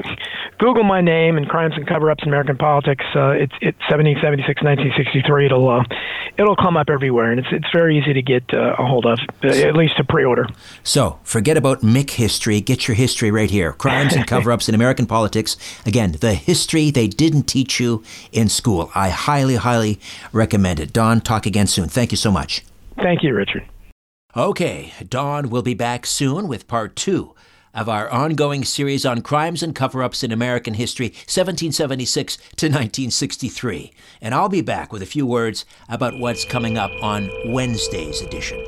Google 0.59 0.85
my 0.85 1.01
name 1.01 1.39
and 1.39 1.49
crimes 1.49 1.75
and 1.77 1.87
cover-ups 1.87 2.23
in 2.23 2.29
American 2.29 2.59
politics. 2.59 3.05
Uh, 3.17 3.31
it's 3.31 3.55
it's 3.63 3.81
1776, 3.89 4.63
1963. 4.63 5.47
It'll 5.47 5.69
uh, 5.71 5.85
it'll 6.37 6.57
come 6.57 6.77
up 6.77 6.91
everywhere, 6.91 7.31
and 7.31 7.41
it's 7.41 7.49
it's 7.51 7.69
very 7.73 7.99
easy 7.99 8.13
to 8.13 8.23
get 8.23 8.45
uh, 8.53 8.77
a 8.79 8.87
hold 8.87 9.07
of, 9.07 9.19
uh, 9.43 9.49
at 9.49 9.75
least 9.75 9.97
to 9.97 10.05
pre-order. 10.05 10.47
So 10.83 11.19
forget 11.25 11.57
about 11.57 11.81
Mick 11.81 12.11
history. 12.11 12.61
Get 12.61 12.87
your 12.87 12.95
history 12.95 13.31
right 13.31 13.51
here. 13.51 13.70
Crimes 13.73 14.15
and 14.15 14.27
cover-ups 14.27 14.69
in 14.69 14.75
American 14.75 15.07
politics. 15.07 15.57
Again, 15.87 16.13
the 16.21 16.35
history 16.35 16.91
they 16.91 17.09
didn't 17.09 17.45
teach 17.45 17.81
you 17.81 18.03
in 18.33 18.49
school. 18.49 18.91
I 18.95 19.11
highly, 19.11 19.57
highly 19.57 20.01
recommend 20.33 20.81
it. 20.81 20.93
Don, 20.93 21.21
talk 21.21 21.47
again 21.47 21.67
soon. 21.67 21.89
Thank 21.89 22.11
you 22.11 22.17
so 22.17 22.31
much. 22.31 22.65
Thank 22.97 23.23
you, 23.23 23.35
Richard. 23.35 23.67
Okay, 24.37 24.93
Don 25.09 25.51
will 25.51 25.63
be 25.63 25.75
back 25.75 26.07
soon 26.07 26.47
with 26.47 26.69
part 26.69 26.95
two 26.95 27.35
of 27.75 27.89
our 27.89 28.09
ongoing 28.11 28.65
series 28.65 29.07
on 29.07 29.23
crimes 29.23 29.63
and 29.63 29.75
cover 29.75 30.03
ups 30.03 30.23
in 30.25 30.33
American 30.33 30.75
history, 30.75 31.09
1776 31.09 32.37
to 32.37 32.67
1963. 32.67 33.93
And 34.21 34.35
I'll 34.35 34.49
be 34.49 34.61
back 34.61 34.93
with 34.93 35.03
a 35.03 35.07
few 35.07 35.27
words 35.27 35.65
about 35.89 36.19
what's 36.19 36.45
coming 36.45 36.77
up 36.77 36.91
on 37.03 37.31
Wednesday's 37.47 38.21
edition. 38.23 38.65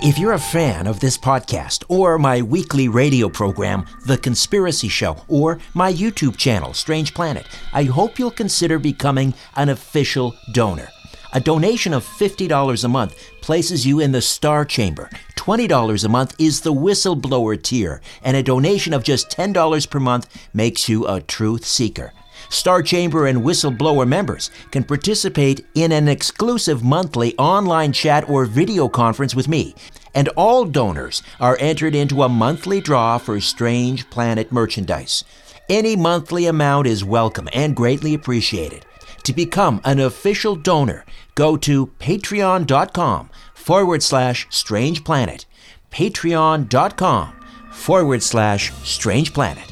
If 0.00 0.16
you're 0.16 0.34
a 0.34 0.38
fan 0.38 0.86
of 0.86 1.00
this 1.00 1.18
podcast, 1.18 1.82
or 1.88 2.18
my 2.18 2.40
weekly 2.40 2.88
radio 2.88 3.28
program, 3.28 3.84
The 4.06 4.16
Conspiracy 4.16 4.88
Show, 4.88 5.16
or 5.26 5.58
my 5.74 5.92
YouTube 5.92 6.36
channel, 6.36 6.72
Strange 6.72 7.14
Planet, 7.14 7.46
I 7.72 7.82
hope 7.84 8.16
you'll 8.16 8.30
consider 8.30 8.78
becoming 8.78 9.34
an 9.56 9.70
official 9.70 10.36
donor. 10.52 10.88
A 11.32 11.40
donation 11.40 11.92
of 11.92 12.04
$50 12.04 12.84
a 12.84 12.88
month 12.88 13.20
places 13.40 13.86
you 13.86 13.98
in 13.98 14.12
the 14.12 14.22
Star 14.22 14.64
Chamber. 14.64 15.10
$20 15.34 16.04
a 16.04 16.08
month 16.08 16.34
is 16.38 16.60
the 16.60 16.72
whistleblower 16.72 17.60
tier, 17.60 18.00
and 18.22 18.36
a 18.36 18.42
donation 18.42 18.94
of 18.94 19.02
just 19.02 19.30
$10 19.30 19.90
per 19.90 19.98
month 19.98 20.28
makes 20.54 20.88
you 20.88 21.08
a 21.08 21.20
truth 21.20 21.64
seeker. 21.64 22.12
Star 22.48 22.82
Chamber 22.82 23.26
and 23.26 23.42
Whistleblower 23.42 24.06
members 24.06 24.50
can 24.70 24.84
participate 24.84 25.66
in 25.74 25.92
an 25.92 26.08
exclusive 26.08 26.82
monthly 26.82 27.36
online 27.36 27.92
chat 27.92 28.28
or 28.28 28.46
video 28.46 28.88
conference 28.88 29.34
with 29.34 29.48
me. 29.48 29.74
And 30.14 30.28
all 30.36 30.64
donors 30.64 31.22
are 31.38 31.56
entered 31.60 31.94
into 31.94 32.22
a 32.22 32.28
monthly 32.28 32.80
draw 32.80 33.18
for 33.18 33.40
Strange 33.40 34.08
Planet 34.10 34.50
merchandise. 34.50 35.24
Any 35.68 35.96
monthly 35.96 36.46
amount 36.46 36.86
is 36.86 37.04
welcome 37.04 37.48
and 37.52 37.76
greatly 37.76 38.14
appreciated. 38.14 38.86
To 39.24 39.34
become 39.34 39.82
an 39.84 40.00
official 40.00 40.56
donor, 40.56 41.04
go 41.34 41.58
to 41.58 41.88
patreon.com 41.98 43.28
forward 43.52 44.02
slash 44.02 44.46
strange 44.48 45.04
planet. 45.04 45.44
Patreon.com 45.90 47.34
forward 47.70 48.22
slash 48.22 48.72
strange 48.82 49.34
planet. 49.34 49.67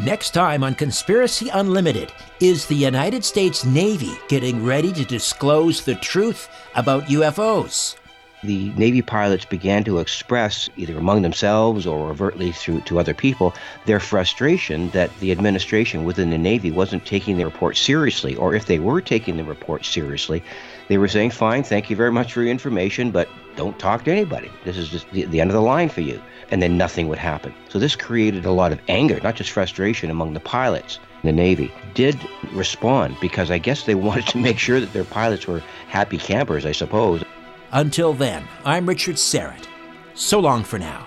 Next 0.00 0.30
time 0.30 0.62
on 0.62 0.76
Conspiracy 0.76 1.48
Unlimited, 1.48 2.12
is 2.38 2.66
the 2.66 2.76
United 2.76 3.24
States 3.24 3.64
Navy 3.64 4.12
getting 4.28 4.64
ready 4.64 4.92
to 4.92 5.04
disclose 5.04 5.84
the 5.84 5.96
truth 5.96 6.48
about 6.76 7.06
UFOs? 7.06 7.96
the 8.44 8.70
Navy 8.76 9.02
pilots 9.02 9.44
began 9.44 9.82
to 9.84 9.98
express, 9.98 10.68
either 10.76 10.96
among 10.96 11.22
themselves 11.22 11.86
or 11.86 12.10
overtly 12.10 12.52
through 12.52 12.80
to 12.82 13.00
other 13.00 13.14
people, 13.14 13.54
their 13.86 13.98
frustration 13.98 14.90
that 14.90 15.10
the 15.18 15.32
administration 15.32 16.04
within 16.04 16.30
the 16.30 16.38
Navy 16.38 16.70
wasn't 16.70 17.04
taking 17.04 17.36
the 17.36 17.44
report 17.44 17.76
seriously, 17.76 18.36
or 18.36 18.54
if 18.54 18.66
they 18.66 18.78
were 18.78 19.00
taking 19.00 19.36
the 19.36 19.44
report 19.44 19.84
seriously, 19.84 20.42
they 20.88 20.98
were 20.98 21.08
saying, 21.08 21.30
"Fine, 21.30 21.64
thank 21.64 21.90
you 21.90 21.96
very 21.96 22.12
much 22.12 22.32
for 22.32 22.42
your 22.42 22.50
information, 22.52 23.10
but 23.10 23.28
don't 23.58 23.78
talk 23.78 24.04
to 24.04 24.10
anybody. 24.10 24.50
This 24.64 24.78
is 24.78 24.88
just 24.88 25.10
the, 25.10 25.26
the 25.26 25.40
end 25.42 25.50
of 25.50 25.54
the 25.54 25.60
line 25.60 25.90
for 25.90 26.00
you." 26.00 26.22
And 26.50 26.62
then 26.62 26.78
nothing 26.78 27.08
would 27.08 27.18
happen. 27.18 27.52
So 27.68 27.78
this 27.78 27.94
created 27.94 28.46
a 28.46 28.52
lot 28.52 28.72
of 28.72 28.80
anger, 28.88 29.20
not 29.22 29.34
just 29.34 29.50
frustration 29.50 30.10
among 30.10 30.32
the 30.32 30.40
pilots. 30.40 30.98
The 31.24 31.32
Navy 31.32 31.70
did 31.92 32.16
respond 32.52 33.16
because 33.20 33.50
I 33.50 33.58
guess 33.58 33.84
they 33.84 33.94
wanted 34.06 34.26
to 34.28 34.38
make 34.38 34.58
sure 34.58 34.80
that 34.80 34.94
their 34.94 35.04
pilots 35.04 35.46
were 35.46 35.62
happy 35.88 36.16
campers, 36.16 36.64
I 36.64 36.72
suppose. 36.72 37.22
Until 37.72 38.14
then, 38.14 38.48
I'm 38.64 38.88
Richard 38.88 39.16
Syrett. 39.16 39.66
So 40.14 40.40
long 40.40 40.64
for 40.64 40.78
now. 40.78 41.06